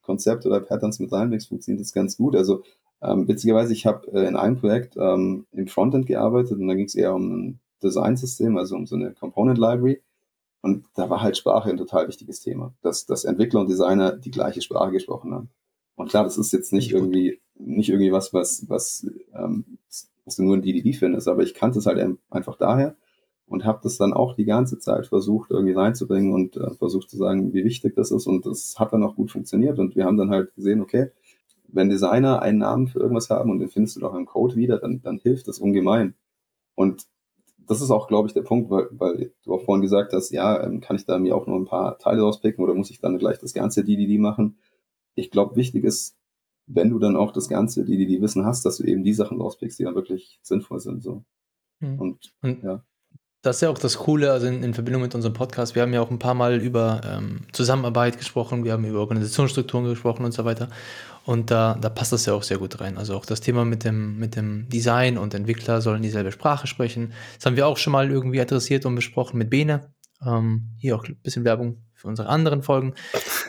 Konzepte 0.02 0.48
oder 0.48 0.60
Patterns 0.60 0.98
mit 0.98 1.12
reinlegst, 1.12 1.48
funktioniert 1.48 1.80
das 1.80 1.92
ganz 1.92 2.16
gut. 2.16 2.36
Also 2.36 2.62
ähm, 3.00 3.26
witzigerweise, 3.26 3.72
ich 3.72 3.86
habe 3.86 4.06
äh, 4.12 4.26
in 4.26 4.36
einem 4.36 4.56
Projekt 4.56 4.96
ähm, 4.96 5.46
im 5.52 5.66
Frontend 5.66 6.06
gearbeitet 6.06 6.58
und 6.58 6.68
da 6.68 6.74
ging 6.74 6.86
es 6.86 6.94
eher 6.94 7.14
um 7.14 7.32
ein 7.32 7.60
Design-System, 7.82 8.56
also 8.56 8.76
um 8.76 8.86
so 8.86 8.96
eine 8.96 9.12
Component 9.12 9.58
Library. 9.58 10.00
Und 10.60 10.84
da 10.94 11.10
war 11.10 11.20
halt 11.20 11.36
Sprache 11.36 11.70
ein 11.70 11.76
total 11.76 12.06
wichtiges 12.06 12.40
Thema, 12.40 12.72
dass, 12.82 13.04
dass 13.06 13.24
Entwickler 13.24 13.60
und 13.60 13.68
Designer 13.68 14.12
die 14.12 14.30
gleiche 14.30 14.62
Sprache 14.62 14.92
gesprochen 14.92 15.34
haben. 15.34 15.50
Und 15.96 16.08
klar, 16.08 16.22
das 16.22 16.38
ist 16.38 16.52
jetzt 16.52 16.72
nicht 16.72 16.92
irgendwie, 16.92 17.40
nicht 17.56 17.88
irgendwie 17.88 18.12
was, 18.12 18.32
was, 18.32 18.64
was, 18.68 19.06
ähm, 19.34 19.64
was 20.24 20.36
du 20.36 20.44
nur 20.44 20.54
in 20.54 20.62
DDD 20.62 20.94
findest, 20.94 21.26
aber 21.26 21.42
ich 21.42 21.54
kannte 21.54 21.80
es 21.80 21.86
halt 21.86 22.16
einfach 22.30 22.56
daher, 22.56 22.94
und 23.52 23.64
habe 23.64 23.80
das 23.82 23.98
dann 23.98 24.14
auch 24.14 24.34
die 24.34 24.46
ganze 24.46 24.78
Zeit 24.78 25.06
versucht 25.06 25.50
irgendwie 25.50 25.74
reinzubringen 25.74 26.32
und 26.32 26.56
äh, 26.56 26.70
versucht 26.74 27.10
zu 27.10 27.18
sagen, 27.18 27.52
wie 27.52 27.64
wichtig 27.64 27.94
das 27.94 28.10
ist 28.10 28.26
und 28.26 28.46
das 28.46 28.76
hat 28.78 28.92
dann 28.92 29.02
auch 29.02 29.14
gut 29.14 29.30
funktioniert 29.30 29.78
und 29.78 29.94
wir 29.94 30.06
haben 30.06 30.16
dann 30.16 30.30
halt 30.30 30.54
gesehen, 30.54 30.80
okay, 30.80 31.10
wenn 31.68 31.90
Designer 31.90 32.40
einen 32.40 32.58
Namen 32.58 32.88
für 32.88 33.00
irgendwas 33.00 33.30
haben 33.30 33.50
und 33.50 33.58
den 33.58 33.68
findest 33.68 33.96
du 33.96 34.00
doch 34.00 34.14
im 34.14 34.26
Code 34.26 34.56
wieder, 34.56 34.78
dann, 34.78 35.00
dann 35.02 35.18
hilft 35.18 35.48
das 35.48 35.58
ungemein. 35.58 36.14
Und 36.74 37.06
das 37.66 37.80
ist 37.80 37.90
auch, 37.90 38.08
glaube 38.08 38.28
ich, 38.28 38.34
der 38.34 38.42
Punkt, 38.42 38.70
weil, 38.70 38.88
weil 38.90 39.32
du 39.44 39.54
auch 39.54 39.64
vorhin 39.64 39.82
gesagt 39.82 40.12
hast, 40.12 40.30
ja, 40.30 40.62
ähm, 40.62 40.80
kann 40.80 40.96
ich 40.96 41.06
da 41.06 41.18
mir 41.18 41.36
auch 41.36 41.46
nur 41.46 41.56
ein 41.56 41.64
paar 41.64 41.98
Teile 41.98 42.22
rauspicken 42.22 42.62
oder 42.62 42.74
muss 42.74 42.90
ich 42.90 43.00
dann 43.00 43.18
gleich 43.18 43.38
das 43.38 43.54
ganze 43.54 43.84
DDD 43.84 44.18
machen? 44.18 44.58
Ich 45.14 45.30
glaube, 45.30 45.56
wichtig 45.56 45.84
ist, 45.84 46.16
wenn 46.66 46.90
du 46.90 46.98
dann 46.98 47.16
auch 47.16 47.32
das 47.32 47.48
ganze 47.48 47.84
DDD-Wissen 47.84 48.44
hast, 48.44 48.64
dass 48.64 48.78
du 48.78 48.84
eben 48.84 49.02
die 49.02 49.14
Sachen 49.14 49.40
rauspickst, 49.40 49.78
die 49.78 49.84
dann 49.84 49.94
wirklich 49.94 50.38
sinnvoll 50.42 50.80
sind. 50.80 51.02
So. 51.02 51.24
Mhm. 51.80 51.98
Und, 51.98 52.34
und 52.42 52.62
ja. 52.62 52.84
Das 53.42 53.56
ist 53.56 53.62
ja 53.62 53.70
auch 53.70 53.78
das 53.78 53.98
Coole, 53.98 54.30
also 54.30 54.46
in, 54.46 54.62
in, 54.62 54.72
Verbindung 54.72 55.02
mit 55.02 55.16
unserem 55.16 55.34
Podcast. 55.34 55.74
Wir 55.74 55.82
haben 55.82 55.92
ja 55.92 56.00
auch 56.00 56.12
ein 56.12 56.20
paar 56.20 56.34
Mal 56.34 56.60
über 56.60 57.00
ähm, 57.04 57.40
Zusammenarbeit 57.50 58.16
gesprochen, 58.16 58.62
wir 58.62 58.72
haben 58.72 58.84
über 58.84 59.00
Organisationsstrukturen 59.00 59.88
gesprochen 59.88 60.24
und 60.24 60.30
so 60.30 60.44
weiter. 60.44 60.68
Und 61.24 61.50
da, 61.50 61.76
da 61.80 61.88
passt 61.88 62.12
das 62.12 62.24
ja 62.26 62.34
auch 62.34 62.44
sehr 62.44 62.58
gut 62.58 62.80
rein. 62.80 62.96
Also 62.96 63.16
auch 63.16 63.26
das 63.26 63.40
Thema 63.40 63.64
mit 63.64 63.84
dem, 63.84 64.16
mit 64.16 64.36
dem 64.36 64.68
Design 64.68 65.18
und 65.18 65.34
Entwickler 65.34 65.80
sollen 65.80 66.02
dieselbe 66.02 66.30
Sprache 66.30 66.68
sprechen. 66.68 67.12
Das 67.36 67.46
haben 67.46 67.56
wir 67.56 67.66
auch 67.66 67.78
schon 67.78 67.92
mal 67.92 68.10
irgendwie 68.10 68.40
adressiert 68.40 68.86
und 68.86 68.94
besprochen 68.94 69.38
mit 69.38 69.50
Bene. 69.50 69.92
Ähm, 70.24 70.76
hier 70.78 70.94
auch 70.94 71.04
ein 71.04 71.16
bisschen 71.16 71.44
Werbung 71.44 71.82
für 71.94 72.06
unsere 72.06 72.28
anderen 72.28 72.62
Folgen. 72.62 72.94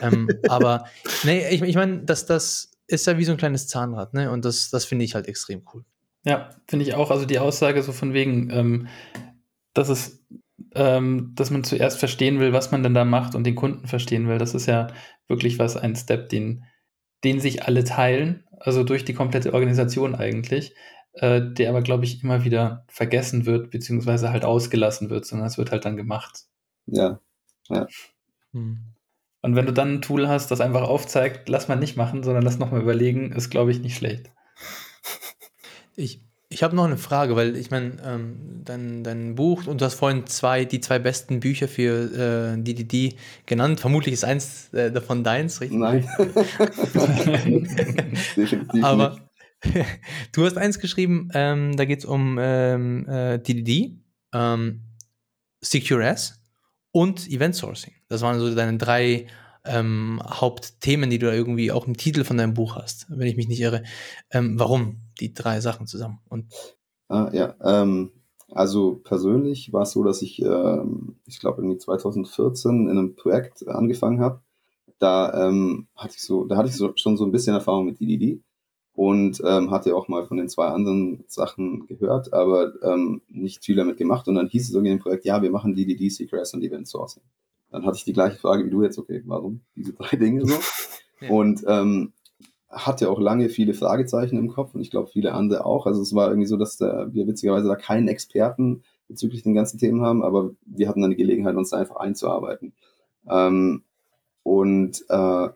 ähm, 0.02 0.28
aber 0.48 0.86
nee, 1.22 1.48
ich, 1.50 1.62
ich 1.62 1.76
meine, 1.76 2.02
das, 2.02 2.26
das 2.26 2.72
ist 2.88 3.06
ja 3.06 3.16
wie 3.16 3.24
so 3.24 3.30
ein 3.30 3.38
kleines 3.38 3.68
Zahnrad, 3.68 4.12
ne? 4.12 4.32
Und 4.32 4.44
das, 4.44 4.70
das 4.70 4.84
finde 4.84 5.04
ich 5.04 5.14
halt 5.14 5.28
extrem 5.28 5.62
cool. 5.72 5.84
Ja, 6.24 6.50
finde 6.66 6.84
ich 6.84 6.94
auch. 6.94 7.12
Also 7.12 7.26
die 7.26 7.38
Aussage 7.38 7.82
so 7.82 7.92
von 7.92 8.12
wegen, 8.12 8.50
ähm, 8.50 8.88
dass 9.74 9.88
es, 9.88 10.24
ähm, 10.74 11.32
dass 11.34 11.50
man 11.50 11.64
zuerst 11.64 11.98
verstehen 11.98 12.40
will, 12.40 12.52
was 12.52 12.70
man 12.70 12.82
denn 12.82 12.94
da 12.94 13.04
macht 13.04 13.34
und 13.34 13.44
den 13.44 13.54
Kunden 13.54 13.86
verstehen 13.86 14.28
will. 14.28 14.38
Das 14.38 14.54
ist 14.54 14.66
ja 14.66 14.88
wirklich 15.28 15.58
was, 15.58 15.76
ein 15.76 15.96
Step, 15.96 16.28
den, 16.28 16.64
den 17.24 17.40
sich 17.40 17.64
alle 17.64 17.84
teilen, 17.84 18.44
also 18.58 18.84
durch 18.84 19.04
die 19.04 19.14
komplette 19.14 19.52
Organisation 19.52 20.14
eigentlich, 20.14 20.74
äh, 21.14 21.40
der 21.42 21.70
aber, 21.70 21.82
glaube 21.82 22.04
ich, 22.04 22.22
immer 22.22 22.44
wieder 22.44 22.84
vergessen 22.88 23.46
wird, 23.46 23.70
beziehungsweise 23.70 24.30
halt 24.30 24.44
ausgelassen 24.44 25.10
wird, 25.10 25.26
sondern 25.26 25.48
es 25.48 25.58
wird 25.58 25.70
halt 25.70 25.84
dann 25.84 25.96
gemacht. 25.96 26.44
Ja, 26.86 27.20
ja. 27.68 27.86
Hm. 28.52 28.94
Und 29.42 29.56
wenn 29.56 29.66
du 29.66 29.72
dann 29.72 29.96
ein 29.96 30.02
Tool 30.02 30.26
hast, 30.26 30.50
das 30.50 30.62
einfach 30.62 30.82
aufzeigt, 30.82 31.50
lass 31.50 31.68
mal 31.68 31.76
nicht 31.76 31.98
machen, 31.98 32.22
sondern 32.22 32.42
lass 32.42 32.58
nochmal 32.58 32.80
überlegen, 32.80 33.32
ist, 33.32 33.50
glaube 33.50 33.70
ich, 33.70 33.80
nicht 33.80 33.96
schlecht. 33.96 34.30
Ich, 35.96 36.24
ich 36.54 36.62
habe 36.62 36.76
noch 36.76 36.84
eine 36.84 36.96
Frage, 36.96 37.34
weil 37.34 37.56
ich 37.56 37.72
meine, 37.72 37.96
ähm, 38.04 38.62
dein, 38.64 39.02
dein 39.02 39.34
Buch 39.34 39.66
und 39.66 39.80
du 39.80 39.84
hast 39.84 39.94
vorhin 39.94 40.26
zwei, 40.26 40.64
die 40.64 40.80
zwei 40.80 41.00
besten 41.00 41.40
Bücher 41.40 41.66
für 41.66 42.54
äh, 42.54 42.62
DDD 42.62 43.16
genannt. 43.44 43.80
Vermutlich 43.80 44.14
ist 44.14 44.24
eins 44.24 44.72
äh, 44.72 44.92
davon 44.92 45.24
deins, 45.24 45.60
richtig? 45.60 45.78
Nein. 45.78 46.08
Aber 48.82 49.18
du 50.32 50.44
hast 50.44 50.56
eins 50.56 50.78
geschrieben, 50.78 51.28
ähm, 51.34 51.76
da 51.76 51.84
geht 51.84 51.98
es 51.98 52.04
um 52.04 52.38
ähm, 52.40 53.08
äh, 53.08 53.38
DDD, 53.38 53.98
ähm, 54.32 54.82
Secure 55.60 56.04
S 56.04 56.40
und 56.92 57.28
Event 57.28 57.56
Sourcing. 57.56 57.94
Das 58.08 58.22
waren 58.22 58.38
so 58.38 58.54
deine 58.54 58.78
drei 58.78 59.26
ähm, 59.64 60.22
Hauptthemen, 60.24 61.10
die 61.10 61.18
du 61.18 61.32
irgendwie 61.32 61.72
auch 61.72 61.88
im 61.88 61.96
Titel 61.96 62.22
von 62.22 62.36
deinem 62.36 62.54
Buch 62.54 62.76
hast, 62.76 63.06
wenn 63.08 63.26
ich 63.26 63.36
mich 63.36 63.48
nicht 63.48 63.60
irre. 63.60 63.82
Ähm, 64.30 64.56
warum 64.56 65.00
die 65.20 65.34
drei 65.34 65.60
Sachen 65.60 65.86
zusammen? 65.86 66.20
Und 66.28 66.46
ah, 67.08 67.30
ja, 67.32 67.54
ähm, 67.62 68.10
also 68.50 69.00
persönlich 69.02 69.72
war 69.72 69.82
es 69.82 69.92
so, 69.92 70.04
dass 70.04 70.22
ich, 70.22 70.40
ähm, 70.42 71.16
ich 71.26 71.40
glaube, 71.40 71.62
irgendwie 71.62 71.78
2014 71.78 72.88
in 72.88 72.90
einem 72.90 73.16
Projekt 73.16 73.66
angefangen 73.66 74.20
habe. 74.20 74.40
Da 74.98 75.48
ähm, 75.48 75.88
hatte 75.96 76.14
ich 76.16 76.22
so, 76.22 76.44
da 76.44 76.56
hatte 76.56 76.68
ich 76.68 76.76
so, 76.76 76.92
schon 76.96 77.16
so 77.16 77.24
ein 77.24 77.32
bisschen 77.32 77.54
Erfahrung 77.54 77.86
mit 77.86 78.00
DDD 78.00 78.42
und 78.94 79.42
ähm, 79.44 79.70
hatte 79.70 79.96
auch 79.96 80.06
mal 80.08 80.24
von 80.24 80.36
den 80.36 80.48
zwei 80.48 80.68
anderen 80.68 81.24
Sachen 81.26 81.86
gehört, 81.86 82.32
aber 82.32 82.72
ähm, 82.82 83.22
nicht 83.28 83.64
viel 83.64 83.76
damit 83.76 83.96
gemacht. 83.96 84.28
Und 84.28 84.36
dann 84.36 84.48
hieß 84.48 84.68
es 84.68 84.74
irgendwie 84.74 84.92
im 84.92 85.00
Projekt, 85.00 85.24
ja, 85.24 85.42
wir 85.42 85.50
machen 85.50 85.74
DDD, 85.74 86.08
Secrets 86.10 86.54
und 86.54 86.62
Event 86.62 86.86
Sourcing. 86.86 87.24
Dann 87.70 87.84
hatte 87.84 87.96
ich 87.96 88.04
die 88.04 88.12
gleiche 88.12 88.38
Frage 88.38 88.64
wie 88.64 88.70
du 88.70 88.84
jetzt, 88.84 88.98
okay, 88.98 89.22
warum 89.26 89.62
diese 89.74 89.94
drei 89.94 90.16
Dinge 90.16 90.46
so? 90.46 90.54
Ja. 91.20 91.30
Und 91.30 91.64
ähm, 91.68 92.12
hatte 92.68 93.10
auch 93.10 93.20
lange 93.20 93.48
viele 93.48 93.74
Fragezeichen 93.74 94.36
im 94.36 94.48
Kopf 94.48 94.74
und 94.74 94.80
ich 94.80 94.90
glaube 94.90 95.08
viele 95.08 95.32
andere 95.32 95.64
auch. 95.64 95.86
Also 95.86 96.02
es 96.02 96.14
war 96.14 96.28
irgendwie 96.28 96.46
so, 96.46 96.56
dass 96.56 96.76
da, 96.76 97.12
wir 97.12 97.26
witzigerweise 97.26 97.68
da 97.68 97.76
keinen 97.76 98.08
Experten 98.08 98.82
bezüglich 99.08 99.42
den 99.42 99.54
ganzen 99.54 99.78
Themen 99.78 100.02
haben, 100.02 100.22
aber 100.22 100.50
wir 100.64 100.88
hatten 100.88 101.02
dann 101.02 101.10
die 101.10 101.16
Gelegenheit, 101.16 101.56
uns 101.56 101.70
da 101.70 101.78
einfach 101.78 101.96
einzuarbeiten. 101.96 102.72
Ähm, 103.28 103.82
und 104.42 105.04
äh, 105.08 105.48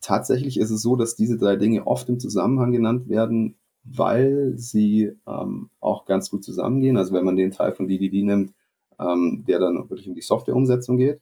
tatsächlich 0.00 0.58
ist 0.58 0.70
es 0.70 0.82
so, 0.82 0.96
dass 0.96 1.16
diese 1.16 1.38
drei 1.38 1.56
Dinge 1.56 1.86
oft 1.86 2.08
im 2.08 2.18
Zusammenhang 2.18 2.72
genannt 2.72 3.08
werden, 3.08 3.56
weil 3.84 4.52
sie 4.56 5.12
ähm, 5.26 5.68
auch 5.80 6.06
ganz 6.06 6.30
gut 6.30 6.44
zusammengehen. 6.44 6.96
Also 6.96 7.12
wenn 7.12 7.24
man 7.24 7.36
den 7.36 7.50
Teil 7.50 7.72
von 7.72 7.86
DDD 7.86 8.22
nimmt, 8.22 8.54
ähm, 8.98 9.44
der 9.46 9.58
dann 9.58 9.76
wirklich 9.90 10.08
um 10.08 10.14
die 10.14 10.22
Softwareumsetzung 10.22 10.96
geht 10.96 11.20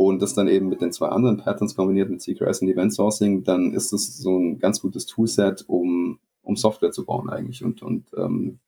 und 0.00 0.22
das 0.22 0.32
dann 0.32 0.48
eben 0.48 0.70
mit 0.70 0.80
den 0.80 0.92
zwei 0.92 1.08
anderen 1.08 1.36
Patterns 1.36 1.76
kombiniert 1.76 2.08
mit 2.08 2.22
CQRS 2.22 2.62
und 2.62 2.68
Event 2.68 2.94
Sourcing, 2.94 3.44
dann 3.44 3.74
ist 3.74 3.92
es 3.92 4.16
so 4.16 4.38
ein 4.38 4.58
ganz 4.58 4.80
gutes 4.80 5.04
Toolset, 5.04 5.66
um, 5.68 6.18
um 6.40 6.56
Software 6.56 6.90
zu 6.90 7.04
bauen 7.04 7.28
eigentlich. 7.28 7.62
Und, 7.62 7.82
und 7.82 8.06
ähm, 8.16 8.60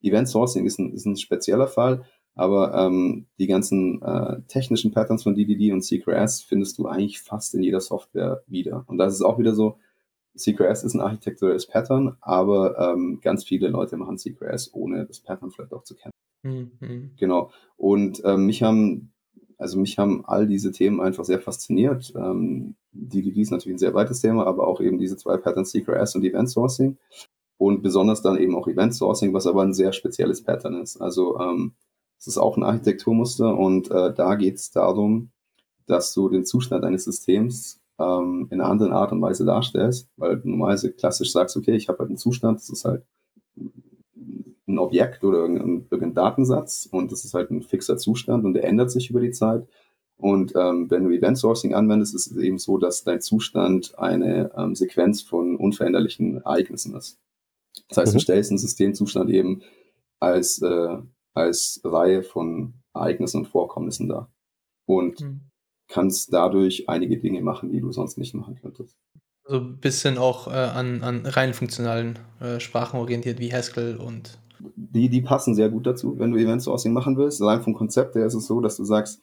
Event 0.00 0.28
Sourcing 0.28 0.64
ist 0.64 0.78
ein, 0.78 0.92
ist 0.92 1.04
ein 1.04 1.16
spezieller 1.16 1.66
Fall, 1.66 2.04
aber 2.36 2.72
ähm, 2.72 3.26
die 3.40 3.48
ganzen 3.48 4.00
äh, 4.00 4.42
technischen 4.46 4.92
Patterns 4.92 5.24
von 5.24 5.34
DDD 5.34 5.72
und 5.72 5.82
CQRS 5.82 6.42
findest 6.42 6.78
du 6.78 6.86
eigentlich 6.86 7.20
fast 7.20 7.56
in 7.56 7.64
jeder 7.64 7.80
Software 7.80 8.44
wieder. 8.46 8.84
Und 8.86 8.98
das 8.98 9.12
ist 9.12 9.22
auch 9.22 9.40
wieder 9.40 9.56
so, 9.56 9.78
CQRS 10.38 10.84
ist 10.84 10.94
ein 10.94 11.00
architekturelles 11.00 11.66
Pattern, 11.66 12.16
aber 12.20 12.78
ähm, 12.78 13.18
ganz 13.20 13.42
viele 13.42 13.66
Leute 13.70 13.96
machen 13.96 14.18
CQRS, 14.18 14.72
ohne 14.72 15.04
das 15.04 15.18
Pattern 15.18 15.50
vielleicht 15.50 15.72
auch 15.72 15.82
zu 15.82 15.96
kennen. 15.96 16.12
Mhm. 16.44 17.10
Genau. 17.16 17.50
Und 17.76 18.22
ähm, 18.24 18.46
mich 18.46 18.62
haben, 18.62 19.10
also 19.58 19.78
mich 19.78 19.98
haben 19.98 20.24
all 20.26 20.46
diese 20.46 20.70
Themen 20.70 21.00
einfach 21.00 21.24
sehr 21.24 21.40
fasziniert. 21.40 22.12
Ähm, 22.16 22.76
DDD 22.92 23.40
ist 23.40 23.50
natürlich 23.50 23.76
ein 23.76 23.78
sehr 23.80 23.94
weites 23.94 24.20
Thema, 24.20 24.46
aber 24.46 24.66
auch 24.66 24.80
eben 24.80 24.98
diese 24.98 25.16
zwei 25.16 25.36
Patterns, 25.38 25.72
CQRS 25.72 26.14
und 26.16 26.24
Event 26.24 26.50
Sourcing. 26.50 26.98
Und 27.58 27.82
besonders 27.82 28.20
dann 28.20 28.36
eben 28.36 28.54
auch 28.54 28.68
Event 28.68 28.94
Sourcing, 28.94 29.32
was 29.32 29.46
aber 29.46 29.62
ein 29.62 29.72
sehr 29.72 29.92
spezielles 29.92 30.44
Pattern 30.44 30.80
ist. 30.80 30.98
Also 30.98 31.40
ähm, 31.40 31.72
es 32.18 32.26
ist 32.26 32.38
auch 32.38 32.56
ein 32.56 32.64
Architekturmuster 32.64 33.56
und 33.56 33.90
äh, 33.90 34.12
da 34.12 34.34
geht 34.34 34.56
es 34.56 34.70
darum, 34.70 35.30
dass 35.86 36.12
du 36.12 36.28
den 36.28 36.44
Zustand 36.44 36.84
eines 36.84 37.04
Systems 37.04 37.80
ähm, 37.98 38.48
in 38.50 38.60
einer 38.60 38.70
anderen 38.70 38.92
Art 38.92 39.12
und 39.12 39.22
Weise 39.22 39.46
darstellst, 39.46 40.10
weil 40.16 40.38
du 40.38 40.50
normalerweise 40.50 40.92
klassisch 40.92 41.32
sagst, 41.32 41.56
okay, 41.56 41.76
ich 41.76 41.88
habe 41.88 42.00
halt 42.00 42.10
einen 42.10 42.18
Zustand, 42.18 42.58
das 42.58 42.68
ist 42.68 42.84
halt 42.84 43.04
ein 44.76 44.78
Objekt 44.78 45.24
oder 45.24 45.38
irgendein, 45.38 45.86
irgendein 45.90 46.14
Datensatz 46.14 46.88
und 46.90 47.12
das 47.12 47.24
ist 47.24 47.34
halt 47.34 47.50
ein 47.50 47.62
fixer 47.62 47.96
Zustand 47.96 48.44
und 48.44 48.54
der 48.54 48.64
ändert 48.64 48.90
sich 48.90 49.10
über 49.10 49.20
die 49.20 49.32
Zeit. 49.32 49.66
Und 50.18 50.54
ähm, 50.56 50.90
wenn 50.90 51.04
du 51.04 51.10
Event 51.10 51.36
Sourcing 51.36 51.74
anwendest, 51.74 52.14
ist 52.14 52.30
es 52.30 52.36
eben 52.38 52.58
so, 52.58 52.78
dass 52.78 53.04
dein 53.04 53.20
Zustand 53.20 53.98
eine 53.98 54.50
ähm, 54.56 54.74
Sequenz 54.74 55.20
von 55.20 55.56
unveränderlichen 55.56 56.38
Ereignissen 56.38 56.94
ist. 56.94 57.18
Das 57.88 57.98
heißt, 57.98 58.12
mhm. 58.14 58.18
du 58.18 58.22
stellst 58.22 58.50
einen 58.50 58.58
Systemzustand 58.58 59.28
eben 59.28 59.62
als 60.18 60.62
äh, 60.62 60.96
als 61.36 61.80
Reihe 61.84 62.22
von 62.22 62.74
Ereignissen 62.94 63.38
und 63.38 63.48
Vorkommnissen 63.48 64.08
da. 64.08 64.32
Und 64.86 65.20
mhm. 65.20 65.42
kannst 65.88 66.32
dadurch 66.32 66.88
einige 66.88 67.18
Dinge 67.18 67.42
machen, 67.42 67.70
die 67.70 67.80
du 67.80 67.92
sonst 67.92 68.16
nicht 68.16 68.34
machen 68.34 68.56
könntest. 68.56 68.96
So 69.44 69.58
ein 69.58 69.78
bisschen 69.78 70.18
auch 70.18 70.48
äh, 70.48 70.52
an, 70.52 71.02
an 71.02 71.26
rein 71.26 71.54
funktionalen 71.54 72.18
äh, 72.40 72.58
Sprachen 72.58 72.98
orientiert 72.98 73.38
wie 73.38 73.52
Haskell 73.52 73.96
und. 73.96 74.38
Die, 74.76 75.08
die 75.08 75.22
passen 75.22 75.54
sehr 75.54 75.68
gut 75.70 75.86
dazu, 75.86 76.18
wenn 76.18 76.32
du 76.32 76.38
Event 76.38 76.62
Sourcing 76.62 76.92
machen 76.92 77.16
willst. 77.16 77.40
Allein 77.42 77.62
vom 77.62 77.74
Konzept 77.74 78.14
her 78.14 78.26
ist 78.26 78.34
es 78.34 78.46
so, 78.46 78.60
dass 78.60 78.76
du 78.76 78.84
sagst, 78.84 79.22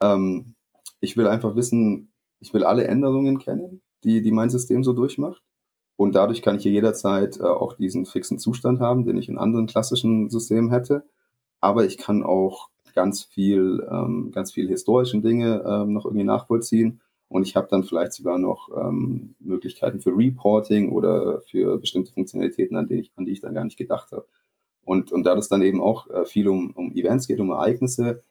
ähm, 0.00 0.54
ich 1.00 1.16
will 1.16 1.26
einfach 1.26 1.56
wissen, 1.56 2.12
ich 2.40 2.54
will 2.54 2.64
alle 2.64 2.86
Änderungen 2.86 3.38
kennen, 3.38 3.82
die, 4.04 4.22
die 4.22 4.32
mein 4.32 4.50
System 4.50 4.84
so 4.84 4.92
durchmacht. 4.92 5.42
Und 5.96 6.14
dadurch 6.14 6.42
kann 6.42 6.56
ich 6.56 6.62
hier 6.62 6.72
jederzeit 6.72 7.38
äh, 7.40 7.44
auch 7.44 7.74
diesen 7.74 8.06
fixen 8.06 8.38
Zustand 8.38 8.80
haben, 8.80 9.04
den 9.04 9.16
ich 9.16 9.28
in 9.28 9.38
anderen 9.38 9.66
klassischen 9.66 10.30
Systemen 10.30 10.70
hätte 10.70 11.04
aber 11.60 11.84
ich 11.84 11.98
kann 11.98 12.22
auch 12.22 12.70
ganz 12.94 13.22
viel, 13.22 13.86
ähm, 13.90 14.30
ganz 14.32 14.52
viel 14.52 14.68
historischen 14.68 15.22
Dinge 15.22 15.62
ähm, 15.66 15.92
noch 15.92 16.04
irgendwie 16.04 16.24
nachvollziehen. 16.24 17.00
Und 17.28 17.42
ich 17.42 17.56
habe 17.56 17.68
dann 17.70 17.84
vielleicht 17.84 18.14
sogar 18.14 18.38
noch 18.38 18.70
ähm, 18.74 19.34
Möglichkeiten 19.38 20.00
für 20.00 20.16
Reporting 20.16 20.90
oder 20.90 21.42
für 21.42 21.78
bestimmte 21.78 22.12
Funktionalitäten, 22.12 22.76
an 22.76 22.88
die 22.88 23.00
ich, 23.00 23.12
an 23.16 23.26
die 23.26 23.32
ich 23.32 23.40
dann 23.40 23.54
gar 23.54 23.64
nicht 23.64 23.76
gedacht 23.76 24.12
habe. 24.12 24.26
Und, 24.88 25.12
und 25.12 25.24
da 25.24 25.34
das 25.34 25.48
dann 25.48 25.60
eben 25.60 25.82
auch 25.82 26.08
äh, 26.08 26.24
viel 26.24 26.48
um, 26.48 26.70
um 26.70 26.92
Events 26.94 27.28
geht, 27.28 27.40
um 27.40 27.50
Ereignisse, 27.50 28.22